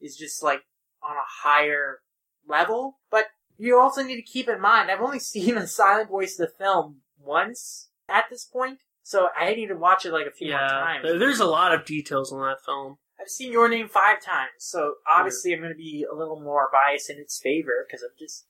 is 0.00 0.16
just 0.16 0.42
like 0.42 0.62
on 1.02 1.16
a 1.16 1.26
higher 1.48 2.00
level. 2.48 2.98
But 3.10 3.26
you 3.58 3.78
also 3.78 4.02
need 4.02 4.16
to 4.16 4.22
keep 4.22 4.48
in 4.48 4.60
mind 4.60 4.90
I've 4.90 5.00
only 5.00 5.18
seen 5.34 5.56
a 5.56 5.66
silent 5.66 6.10
voice 6.10 6.38
of 6.38 6.48
the 6.48 6.52
film 6.64 7.02
once 7.18 7.88
at 8.08 8.24
this 8.30 8.44
point. 8.44 8.78
So 9.02 9.28
I 9.38 9.54
need 9.54 9.68
to 9.68 9.76
watch 9.76 10.04
it 10.04 10.12
like 10.12 10.26
a 10.26 10.32
few 10.32 10.50
more 10.50 10.60
Yeah, 10.60 10.68
times. 10.68 11.06
there's 11.18 11.38
a 11.40 11.46
lot 11.46 11.72
of 11.72 11.84
details 11.84 12.32
on 12.32 12.40
that 12.40 12.64
film. 12.64 12.98
I've 13.20 13.28
seen 13.28 13.52
your 13.52 13.68
name 13.68 13.88
five 13.88 14.20
times, 14.20 14.50
so 14.58 14.94
obviously 15.10 15.52
I'm 15.54 15.60
going 15.60 15.72
to 15.72 15.76
be 15.76 16.04
a 16.10 16.14
little 16.14 16.40
more 16.40 16.68
biased 16.72 17.08
in 17.08 17.16
its 17.16 17.40
favor 17.40 17.86
because 17.86 18.04
I've 18.04 18.18
just 18.18 18.46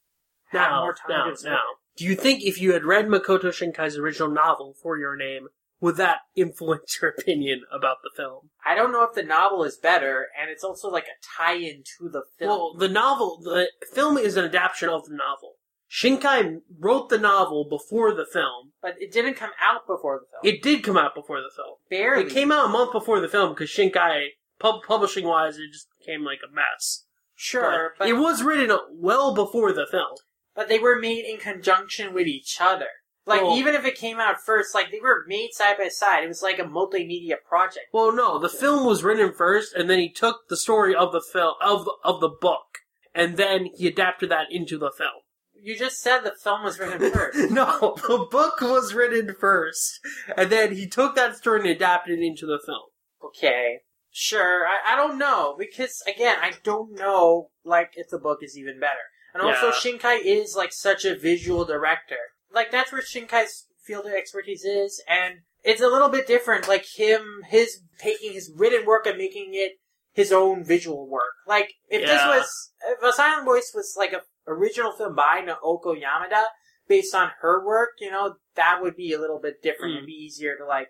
Now, 0.53 0.80
more 0.80 0.95
time 0.95 1.11
now, 1.11 1.32
now. 1.45 1.61
Do 1.97 2.05
you 2.05 2.16
think 2.16 2.43
if 2.43 2.61
you 2.61 2.72
had 2.72 2.84
read 2.84 3.07
Makoto 3.07 3.53
Shinkai's 3.53 3.97
original 3.97 4.28
novel 4.30 4.74
for 4.82 4.99
your 4.99 5.14
name, 5.14 5.49
would 5.81 5.97
that 5.97 6.18
influence 6.37 6.99
your 7.01 7.11
opinion 7.18 7.62
about 7.72 7.99
the 8.03 8.11
film? 8.16 8.51
I 8.64 8.74
don't 8.74 8.93
know 8.93 9.05
if 9.05 9.14
the 9.14 9.22
novel 9.22 9.64
is 9.64 9.77
better, 9.77 10.27
and 10.41 10.51
it's 10.51 10.64
also 10.64 10.89
like 10.89 11.05
a 11.05 11.18
tie-in 11.39 11.83
to 11.99 12.09
the 12.09 12.22
film. 12.39 12.49
Well, 12.51 12.74
the 12.77 12.89
novel, 12.89 13.41
the 13.43 13.70
film 13.93 14.16
is 14.18 14.37
an 14.37 14.45
adaptation 14.45 14.89
of 14.89 15.05
the 15.07 15.14
novel. 15.14 15.55
Shinkai 15.91 16.59
wrote 16.81 17.09
the 17.11 17.18
novel 17.18 17.64
before 17.68 18.12
the 18.12 18.27
film. 18.27 18.72
but 18.83 18.95
it 19.01 19.12
didn't 19.12 19.35
come 19.35 19.53
out 19.64 19.87
before 19.87 20.18
the 20.20 20.27
film. 20.27 20.55
It 20.55 20.61
did 20.62 20.83
come 20.83 20.97
out 20.97 21.14
before 21.14 21.39
the 21.41 21.51
film. 21.55 21.77
barely 21.89 22.24
It 22.24 22.31
came 22.31 22.51
out 22.51 22.66
a 22.66 22.68
month 22.68 22.91
before 22.93 23.20
the 23.20 23.29
film 23.29 23.51
because 23.55 23.70
Shinkai, 23.70 24.27
pub- 24.59 24.83
publishing 24.87 25.27
wise, 25.27 25.59
it 25.59 25.72
just 25.72 25.87
became 26.01 26.24
like 26.24 26.41
a 26.47 26.53
mess. 26.53 27.05
Sure, 27.37 27.93
but 27.99 28.09
it 28.09 28.14
was 28.14 28.43
written 28.43 28.77
well 28.93 29.33
before 29.35 29.72
the 29.72 29.87
film. 29.91 30.16
but 30.57 30.68
they 30.68 30.79
were 30.79 30.99
made 30.99 31.24
in 31.24 31.37
conjunction 31.39 32.12
with 32.12 32.27
each 32.27 32.57
other. 32.61 32.89
Like 33.27 33.43
Well- 33.43 33.57
even 33.59 33.74
if 33.74 33.85
it 33.85 33.97
came 33.97 34.20
out 34.20 34.41
first, 34.41 34.72
like 34.74 34.91
they 34.93 35.01
were 35.01 35.24
made 35.27 35.51
side 35.53 35.79
by 35.79 35.89
side. 35.89 36.22
It 36.24 36.29
was 36.29 36.43
like 36.43 36.59
a 36.61 36.62
multimedia 36.64 37.37
project. 37.47 37.87
Well, 37.93 38.12
no, 38.12 38.39
the 38.39 38.49
film 38.49 38.87
was 38.87 39.03
written 39.03 39.33
first, 39.33 39.74
and 39.74 39.91
then 39.91 39.99
he 39.99 40.09
took 40.11 40.49
the 40.49 40.57
story 40.57 40.95
of 40.95 41.12
the 41.12 41.20
film 41.20 41.55
of 41.61 41.85
the, 41.85 41.93
of 42.05 42.20
the 42.20 42.29
book, 42.29 42.79
and 43.14 43.37
then 43.37 43.66
he 43.74 43.89
adapted 43.89 44.31
that 44.31 44.47
into 44.53 44.79
the 44.79 44.93
film. 44.97 45.22
You 45.61 45.77
just 45.77 46.01
said 46.01 46.20
the 46.20 46.35
film 46.41 46.62
was 46.62 46.79
written 46.79 47.11
first. 47.12 47.51
no, 47.51 47.97
the 48.07 48.29
book 48.31 48.61
was 48.61 48.95
written 48.95 49.35
first, 49.35 49.99
and 50.37 50.49
then 50.51 50.72
he 50.77 50.87
took 50.87 51.16
that 51.16 51.37
story 51.37 51.61
and 51.61 51.68
adapted 51.68 52.20
it 52.20 52.24
into 52.24 52.47
the 52.47 52.61
film. 52.64 52.85
okay, 53.24 53.81
sure. 54.12 54.66
I, 54.66 54.93
I 54.93 54.97
don't 54.97 55.18
know 55.18 55.57
because 55.59 56.01
again, 56.07 56.37
I 56.41 56.53
don't 56.62 56.93
know 56.95 57.51
like 57.64 57.91
if 57.97 58.09
the 58.09 58.18
book 58.18 58.39
is 58.43 58.57
even 58.57 58.79
better. 58.79 59.01
And 59.35 59.43
also, 59.43 59.66
Yeah. 59.66 59.72
Shinkai 59.72 60.20
is 60.24 60.55
like 60.57 60.72
such 60.72 61.05
a 61.05 61.18
visual 61.18 61.64
director. 61.64 62.16
Like 62.57 62.72
that's 62.72 62.90
where 62.90 63.02
Shinkai's 63.02 63.66
field 63.84 64.07
of 64.07 64.12
expertise 64.12 64.64
is, 64.64 65.00
and 65.07 65.42
it's 65.62 65.82
a 65.82 65.88
little 65.88 66.09
bit 66.09 66.26
different. 66.26 66.66
Like 66.66 66.86
him, 66.96 67.42
his 67.46 67.82
taking 68.00 68.32
his 68.32 68.50
written 68.57 68.86
work 68.86 69.07
and 69.07 69.18
making 69.18 69.50
it 69.52 69.72
his 70.12 70.32
own 70.32 70.64
visual 70.64 71.07
work. 71.07 71.34
Like 71.46 71.74
if 71.88 72.00
this 72.07 72.22
was 72.24 72.72
if 72.88 73.02
a 73.02 73.12
Silent 73.12 73.44
Voice 73.44 73.70
was 73.74 73.94
like 73.96 74.14
a 74.14 74.22
original 74.50 74.92
film 74.92 75.14
by 75.14 75.42
Naoko 75.46 75.94
Yamada 75.94 76.44
based 76.88 77.14
on 77.14 77.30
her 77.42 77.64
work, 77.64 77.90
you 78.00 78.11
know, 78.11 78.36
that 78.54 78.78
would 78.80 78.96
be 78.96 79.12
a 79.12 79.20
little 79.20 79.38
bit 79.38 79.62
different 79.62 79.94
Mm. 79.94 79.98
and 79.98 80.07
be 80.07 80.12
easier 80.14 80.57
to 80.57 80.64
like 80.64 80.88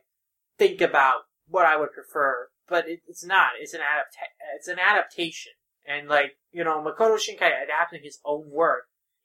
think 0.58 0.80
about 0.80 1.22
what 1.48 1.66
I 1.66 1.76
would 1.76 1.92
prefer. 1.92 2.48
But 2.68 2.88
it, 2.88 3.00
it's 3.08 3.24
not. 3.24 3.50
It's 3.60 3.74
an 3.74 3.80
adapt. 3.80 4.16
It's 4.56 4.68
an 4.68 4.78
adaptation, 4.78 5.52
and 5.84 6.08
like 6.08 6.36
you 6.52 6.62
know, 6.64 6.80
Makoto 6.80 7.16
Shinkai 7.16 7.64
adapting 7.64 8.02
his 8.04 8.20
own 8.24 8.50
work. 8.50 8.84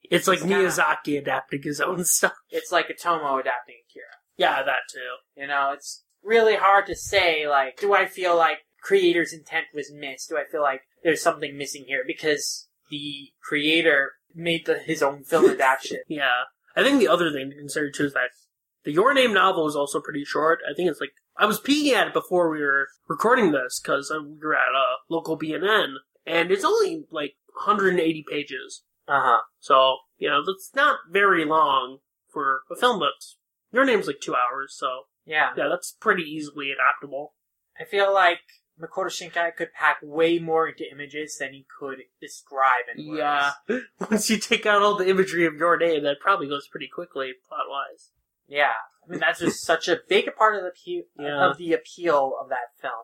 It's 0.10 0.28
like 0.28 0.40
kinda- 0.40 0.56
Miyazaki 0.56 1.18
adapting 1.18 1.62
his 1.64 1.80
own 1.82 2.04
stuff. 2.06 2.34
It's 2.50 2.72
like 2.72 2.88
Otomo 2.88 3.40
adapting 3.40 3.76
Akira. 3.90 4.06
Yeah, 4.38 4.64
that 4.64 4.80
too. 4.92 5.42
You 5.42 5.48
know, 5.48 5.72
it's 5.74 6.04
really 6.24 6.56
hard 6.56 6.88
to 6.88 6.96
say, 6.96 7.48
like, 7.48 7.80
do 7.80 7.94
I 7.94 8.06
feel 8.08 8.36
like 8.36 8.60
creator's 8.82 9.34
intent 9.34 9.66
was 9.74 9.92
missed? 9.94 10.30
Do 10.30 10.38
I 10.38 10.46
feel 10.52 10.62
like 10.62 10.82
there's 11.04 11.22
something 11.22 11.58
missing 11.58 11.86
here? 11.88 12.04
Because 12.06 12.68
the 12.90 13.30
creator 13.44 14.14
made 14.34 14.66
the, 14.66 14.80
his 14.80 15.04
own 15.04 15.24
film 15.24 15.50
adaptation. 15.52 16.00
Yeah. 16.08 16.46
I 16.76 16.84
think 16.84 17.00
the 17.00 17.08
other 17.10 17.32
thing 17.32 17.50
to 17.52 17.56
consider 17.58 17.92
too 17.92 18.06
is 18.06 18.14
that 18.14 18.30
the 18.84 18.92
Your 18.92 19.14
Name 19.14 19.34
novel 19.34 19.68
is 19.68 19.76
also 19.76 20.02
pretty 20.02 20.24
short. 20.26 20.60
I 20.70 20.74
think 20.74 20.90
it's 20.90 21.00
like 21.02 21.12
I 21.38 21.46
was 21.46 21.60
peeking 21.60 21.94
at 21.94 22.08
it 22.08 22.14
before 22.14 22.50
we 22.50 22.62
were 22.62 22.88
recording 23.08 23.52
this 23.52 23.80
because 23.80 24.12
we 24.12 24.38
were 24.42 24.56
at 24.56 24.70
a 24.74 24.96
local 25.14 25.38
BNN, 25.38 25.96
and 26.26 26.50
it's 26.52 26.64
only 26.66 27.04
like 27.12 27.34
180 27.66 28.26
pages. 28.30 28.84
Uh 29.12 29.22
huh. 29.22 29.42
So 29.60 29.98
you 30.18 30.30
know 30.30 30.42
that's 30.46 30.72
not 30.76 31.00
very 31.10 31.44
long 31.46 31.98
for 32.32 32.62
a 32.72 32.76
film, 32.76 33.00
but 33.00 33.12
Your 33.74 33.86
Name's 33.86 34.08
like 34.08 34.22
two 34.22 34.36
hours, 34.36 34.74
so 34.78 35.04
Yeah. 35.26 35.50
yeah, 35.58 35.68
that's 35.70 35.92
pretty 36.00 36.24
easily 36.24 36.72
adaptable. 36.72 37.34
I 37.80 37.84
feel 37.86 38.14
like 38.14 38.40
Makoto 38.82 39.08
Shinkai 39.08 39.56
could 39.56 39.74
pack 39.74 39.98
way 40.02 40.40
more 40.40 40.68
into 40.70 40.90
images 40.92 41.38
than 41.40 41.54
he 41.54 41.66
could 41.80 42.00
describe 42.22 42.86
in 42.96 43.08
words. 43.10 43.20
Yeah. 43.20 43.80
Once 44.10 44.30
you 44.30 44.38
take 44.38 44.66
out 44.66 44.82
all 44.82 44.96
the 44.96 45.10
imagery 45.10 45.46
of 45.46 45.56
Your 45.56 45.78
Name, 45.78 46.04
that 46.04 46.20
probably 46.22 46.48
goes 46.48 46.68
pretty 46.68 46.88
quickly 46.88 47.34
plot 47.48 47.66
wise. 47.70 48.12
Yeah. 48.48 48.74
I 49.06 49.12
mean, 49.12 49.20
that's 49.20 49.40
just 49.40 49.64
such 49.66 49.88
a 49.88 50.00
big 50.08 50.34
part 50.36 50.56
of 50.56 50.62
the 50.62 50.70
appeal, 50.70 51.04
Yeah. 51.20 51.50
of 51.50 51.58
the 51.58 51.74
appeal 51.74 52.34
of 52.42 52.50
that 52.50 52.70
film. 52.82 53.04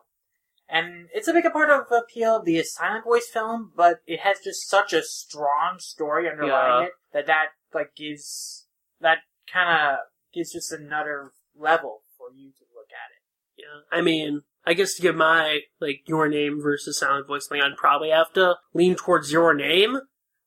And 0.68 1.08
it's 1.14 1.28
a 1.28 1.32
big 1.32 1.50
part 1.50 1.70
of 1.70 1.88
the 1.88 1.96
appeal 1.96 2.36
of 2.36 2.44
the 2.44 2.62
Silent 2.62 3.04
Voice 3.04 3.26
film, 3.26 3.72
but 3.74 4.00
it 4.06 4.20
has 4.20 4.40
just 4.44 4.68
such 4.68 4.92
a 4.92 5.02
strong 5.02 5.78
story 5.78 6.28
underlying 6.28 6.82
Yeah. 6.82 6.86
it 6.88 6.92
that 7.12 7.26
that, 7.26 7.46
like, 7.72 7.94
gives, 7.96 8.66
that 9.00 9.18
kind 9.50 9.70
of 9.70 9.98
gives 10.32 10.52
just 10.52 10.70
another 10.72 11.32
level 11.56 12.02
for 12.16 12.26
you 12.34 12.50
to 12.50 12.64
look 12.74 12.88
at 12.90 13.10
it. 13.12 13.62
Yeah, 13.64 13.96
I 13.98 14.02
mean, 14.02 14.42
I 14.64 14.74
guess 14.74 14.94
to 14.94 15.02
give 15.02 15.16
my 15.16 15.60
like 15.80 16.02
your 16.06 16.28
name 16.28 16.60
versus 16.62 16.98
silent 16.98 17.26
voice 17.26 17.46
thing, 17.48 17.62
I'd 17.62 17.76
probably 17.76 18.10
have 18.10 18.32
to 18.34 18.56
lean 18.74 18.94
towards 18.94 19.32
your 19.32 19.54
name, 19.54 20.00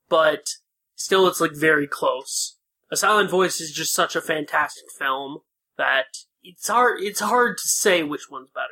but 0.08 0.46
still, 0.96 1.28
it's 1.28 1.42
like 1.42 1.56
very 1.56 1.88
close. 1.88 2.58
A 2.92 2.96
silent 2.96 3.30
voice 3.30 3.60
is 3.60 3.72
just 3.74 3.94
such 3.94 4.16
a 4.16 4.22
fantastic 4.22 4.86
film 4.98 5.40
that 5.78 6.06
it's 6.44 6.68
hard. 6.68 7.02
It's 7.02 7.20
hard 7.22 7.58
to 7.58 7.68
say 7.68 8.04
which 8.04 8.30
one's 8.30 8.50
better. 8.54 8.68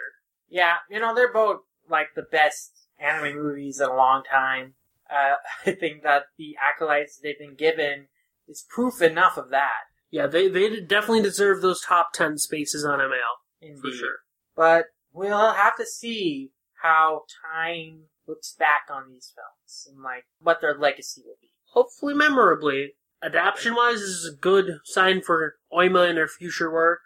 Yeah, 0.50 0.76
you 0.90 1.00
know, 1.00 1.14
they're 1.14 1.32
both, 1.32 1.62
like, 1.90 2.08
the 2.16 2.26
best 2.32 2.72
anime 3.00 3.36
movies 3.36 3.80
in 3.80 3.88
a 3.88 3.96
long 3.96 4.24
time. 4.30 4.74
Uh, 5.10 5.36
I 5.66 5.72
think 5.72 6.04
that 6.04 6.24
the 6.38 6.56
accolades 6.60 7.20
they've 7.22 7.38
been 7.40 7.56
given 7.56 8.08
is 8.48 8.66
proof 8.70 9.02
enough 9.02 9.38
of 9.38 9.50
that. 9.52 9.84
Yeah, 10.12 10.26
they 10.26 10.48
they 10.48 10.80
definitely 10.82 11.22
deserve 11.22 11.62
those 11.62 11.82
top 11.82 12.14
ten 12.14 12.38
spaces 12.40 12.84
on 12.84 12.98
ML 13.00 13.12
Indeed. 13.62 13.80
for 13.80 13.92
sure. 13.92 14.18
But 14.56 14.86
we'll 15.14 15.54
have 15.54 15.78
to 15.78 15.86
see 15.86 16.52
how 16.82 17.24
time 17.54 18.06
looks 18.28 18.56
back 18.58 18.88
on 18.92 19.10
these 19.10 19.32
films 19.36 19.88
and 19.88 20.04
like 20.04 20.24
what 20.40 20.62
their 20.62 20.76
legacy 20.78 21.22
will 21.26 21.38
be. 21.40 21.50
Hopefully, 21.74 22.14
memorably. 22.16 22.94
Adaptation 23.22 23.76
wise, 23.76 24.00
this 24.00 24.10
is 24.10 24.34
a 24.34 24.38
good 24.38 24.80
sign 24.86 25.22
for 25.22 25.56
Oima 25.74 26.10
and 26.10 26.18
her 26.18 26.28
future 26.28 26.72
work. 26.72 27.02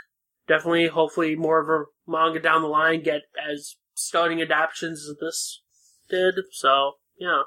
Definitely, 0.48 0.88
hopefully, 0.88 1.36
more 1.36 1.60
of 1.60 1.68
her 1.68 1.88
manga 2.08 2.39
down 2.39 2.62
the 2.62 2.68
line 2.68 3.04
get 3.04 3.24
as 3.49 3.76
stunning 3.93 4.41
adaptations 4.41 5.08
as 5.10 5.16
this 5.20 5.62
did. 6.10 6.36
So, 6.51 6.93
yeah. 7.18 7.43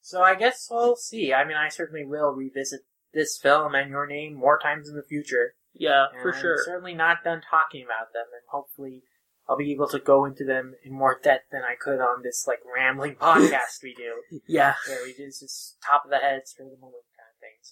So 0.00 0.22
I 0.22 0.34
guess 0.34 0.68
we'll 0.70 0.96
see. 0.96 1.32
I 1.32 1.44
mean, 1.44 1.56
I 1.56 1.68
certainly 1.68 2.04
will 2.04 2.30
revisit 2.30 2.80
this 3.12 3.38
film 3.38 3.74
and 3.74 3.90
your 3.90 4.06
name 4.06 4.34
more 4.34 4.58
times 4.58 4.88
in 4.88 4.94
the 4.94 5.02
future. 5.08 5.54
Yeah, 5.74 6.06
And 6.12 6.22
for 6.22 6.32
I'm 6.34 6.40
sure. 6.40 6.56
certainly 6.64 6.94
not 6.94 7.24
done 7.24 7.42
talking 7.50 7.84
about 7.84 8.12
them, 8.14 8.24
and 8.32 8.42
hopefully 8.50 9.02
I'll 9.48 9.56
be 9.58 9.72
able 9.72 9.88
to 9.88 9.98
go 9.98 10.24
into 10.24 10.44
them 10.44 10.74
in 10.84 10.92
more 10.92 11.18
depth 11.22 11.50
than 11.52 11.62
I 11.62 11.74
could 11.78 12.00
on 12.00 12.22
this 12.22 12.44
like 12.46 12.60
rambling 12.64 13.14
podcast 13.20 13.82
we 13.82 13.94
do, 13.94 14.40
Yeah. 14.46 14.74
where 14.88 15.02
we 15.04 15.12
do 15.12 15.26
just 15.26 15.76
top 15.86 16.04
of 16.04 16.10
the 16.10 16.18
heads 16.18 16.52
for 16.56 16.64
the 16.64 16.76
moment 16.80 16.84
kind 16.84 16.94
of 16.94 17.04
things. 17.04 17.05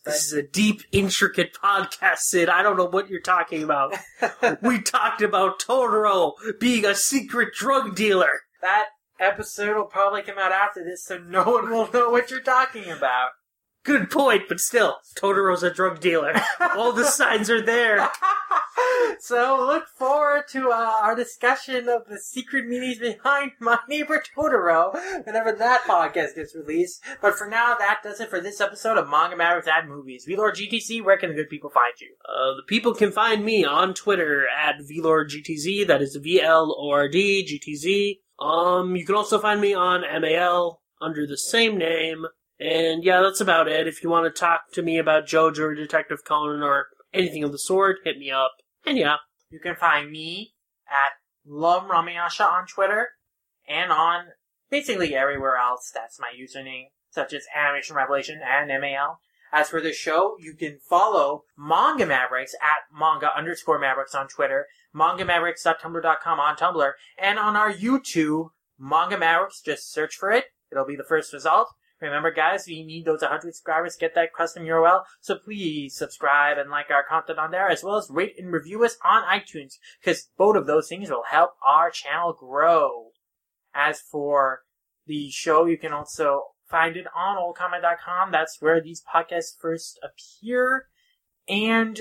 This 0.05 0.27
is 0.27 0.33
a 0.33 0.43
deep, 0.43 0.83
intricate 0.93 1.55
podcast, 1.55 2.19
Sid. 2.19 2.49
I 2.49 2.63
don't 2.63 2.77
know 2.77 2.85
what 2.87 3.09
you're 3.09 3.21
talking 3.21 3.63
about. 3.63 3.97
We 4.63 4.81
talked 4.81 5.23
about 5.23 5.61
Totoro 5.61 6.33
being 6.59 6.85
a 6.85 6.95
secret 6.95 7.55
drug 7.55 7.95
dealer. 7.95 8.43
that 8.61 8.87
episode 9.21 9.77
will 9.77 9.85
probably 9.85 10.23
come 10.23 10.39
out 10.39 10.53
after 10.53 10.83
this, 10.85 11.05
so 11.05 11.19
no 11.19 11.45
one 11.45 11.71
will 11.71 11.91
know 11.93 12.11
what 12.11 12.31
you're 12.31 12.41
talking 12.41 12.91
about. 12.91 13.31
Good 13.85 14.11
point, 14.11 14.45
but 14.49 14.61
still, 14.61 14.97
Totoro's 15.17 15.63
a 15.63 15.71
drug 15.73 16.01
dealer. 16.01 16.35
All 16.77 16.93
the 16.93 17.05
signs 17.05 17.51
are 17.51 17.61
there. 17.63 18.09
so 19.19 19.65
look 19.67 19.89
forward 19.89 20.45
to 20.51 20.71
uh, 20.71 20.93
our 21.03 21.15
discussion 21.15 21.89
of 21.89 22.07
the 22.09 22.19
secret 22.19 22.67
meanings 22.67 22.99
behind 22.99 23.53
My 23.61 23.79
Neighbor 23.89 24.23
Totoro 24.23 24.95
whenever 25.25 25.53
that 25.53 25.83
podcast 25.83 26.35
gets 26.35 26.55
released. 26.55 27.03
But 27.21 27.37
for 27.37 27.49
now, 27.49 27.77
that 27.79 28.01
does 28.03 28.21
it 28.21 28.31
for 28.31 28.41
this 28.41 28.61
episode 28.61 28.99
of 28.99 29.09
Manga 29.09 29.37
Mavericks 29.37 29.69
at 29.69 29.89
Movies. 29.89 30.27
VLord 30.29 30.55
GTZ, 30.55 31.05
where 31.05 31.19
can 31.19 31.31
the 31.31 31.37
good 31.37 31.51
people 31.51 31.71
find 31.71 31.95
you? 32.01 32.15
Uh, 32.29 32.57
the 32.57 32.65
people 32.67 32.95
can 32.95 33.13
find 33.13 33.45
me 33.45 33.65
on 33.65 33.95
Twitter 33.95 34.47
at 34.49 34.77
VLordGTZ. 34.79 35.87
That 35.87 36.03
is 36.03 36.17
V 36.17 36.41
L 36.41 36.75
O 36.79 36.91
R 36.91 37.09
D 37.09 37.45
G 37.45 37.59
T 37.59 37.77
Z. 37.77 38.21
Um, 38.39 38.97
you 38.97 39.07
can 39.07 39.15
also 39.15 39.39
find 39.39 39.61
me 39.61 39.75
on 39.75 40.03
MAL 40.21 40.81
under 41.01 41.27
the 41.27 41.39
same 41.39 41.79
name. 41.79 42.27
And 42.59 43.05
yeah, 43.05 43.21
that's 43.21 43.41
about 43.41 43.69
it. 43.69 43.87
If 43.87 44.03
you 44.03 44.11
want 44.11 44.33
to 44.33 44.41
talk 44.41 44.73
to 44.73 44.83
me 44.83 44.99
about 44.99 45.27
JoJo 45.27 45.59
or 45.59 45.75
Detective 45.75 46.25
Conan 46.25 46.63
or 46.63 46.87
anything 47.13 47.45
of 47.45 47.53
the 47.53 47.59
sort, 47.59 47.99
hit 48.05 48.19
me 48.19 48.31
up. 48.31 48.53
And 48.87 48.99
yeah, 48.99 49.17
You 49.51 49.61
can 49.61 49.77
find 49.77 50.11
me 50.11 50.55
at 50.89 51.13
Love 51.47 51.85
Ramiyasha 51.85 52.45
on 52.45 52.67
Twitter 52.67 53.11
and 53.69 53.91
on 53.91 54.27
basically 54.71 55.15
everywhere 55.15 55.57
else. 55.57 55.91
That's 55.95 56.19
my 56.19 56.33
username, 56.39 56.87
such 57.11 57.33
as 57.33 57.47
Animation 57.55 57.97
Revelation 57.97 58.41
and 58.45 58.69
MAL. 58.69 59.21
As 59.53 59.69
for 59.69 59.81
the 59.81 59.93
show, 59.93 60.37
you 60.41 60.55
can 60.55 60.81
follow 60.81 61.45
Manga 61.57 62.05
Mavericks 62.07 62.55
at 62.61 62.81
manga 62.93 63.31
underscore 63.37 63.79
Mavericks 63.79 64.15
on 64.15 64.27
Twitter, 64.27 64.67
manga 64.93 65.25
mangamavericks.tumblr.com 65.25 66.41
on 66.41 66.57
Tumblr, 66.57 66.93
and 67.17 67.39
on 67.39 67.55
our 67.55 67.73
YouTube, 67.73 68.49
Manga 68.79 69.17
Mavericks. 69.17 69.61
Just 69.61 69.93
search 69.93 70.17
for 70.17 70.33
it. 70.33 70.47
It'll 70.73 70.85
be 70.85 70.97
the 70.97 71.05
first 71.05 71.33
result. 71.33 71.69
Remember, 72.05 72.31
guys, 72.31 72.67
we 72.67 72.85
need 72.85 73.05
those 73.05 73.23
100 73.23 73.55
subscribers 73.55 73.95
to 73.95 74.01
get 74.01 74.15
that 74.15 74.35
custom 74.35 74.65
URL, 74.65 75.03
so 75.21 75.37
please 75.37 75.97
subscribe 75.97 76.59
and 76.59 76.71
like 76.71 76.91
our 76.91 77.05
content 77.05 77.39
on 77.39 77.51
there, 77.51 77.69
as 77.69 77.83
well 77.83 77.97
as 77.97 78.11
rate 78.11 78.35
and 78.39 78.53
review 78.53 78.85
us 78.85 78.97
on 79.05 79.23
iTunes, 79.23 79.75
because 80.01 80.29
both 80.37 80.57
of 80.57 80.67
those 80.67 80.89
things 80.89 81.11
will 81.11 81.25
help 81.29 81.53
our 81.67 81.91
channel 81.91 82.33
grow. 82.33 83.11
As 83.75 84.01
for 84.01 84.61
the 85.07 85.31
show, 85.31 85.67
you 85.67 85.77
can 85.77 85.93
also 85.93 86.43
find 86.69 86.97
it 86.97 87.07
on 87.17 87.37
oldcomment.com. 87.37 88.31
That's 88.31 88.61
where 88.61 88.81
these 88.81 89.03
podcasts 89.03 89.59
first 89.61 89.99
appear. 90.03 90.87
And 91.49 92.01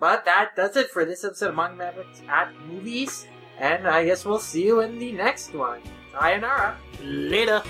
But 0.00 0.24
that 0.24 0.56
does 0.56 0.76
it 0.76 0.90
for 0.90 1.04
this 1.04 1.24
episode 1.24 1.50
of 1.50 1.56
Manga 1.56 1.76
Mavericks 1.76 2.22
at 2.28 2.52
movies. 2.66 3.26
And 3.58 3.86
I 3.88 4.04
guess 4.04 4.24
we'll 4.24 4.38
see 4.38 4.64
you 4.64 4.80
in 4.80 4.98
the 4.98 5.12
next 5.12 5.54
one. 5.54 5.80
Sayonara. 6.12 6.76
Later. 7.02 7.62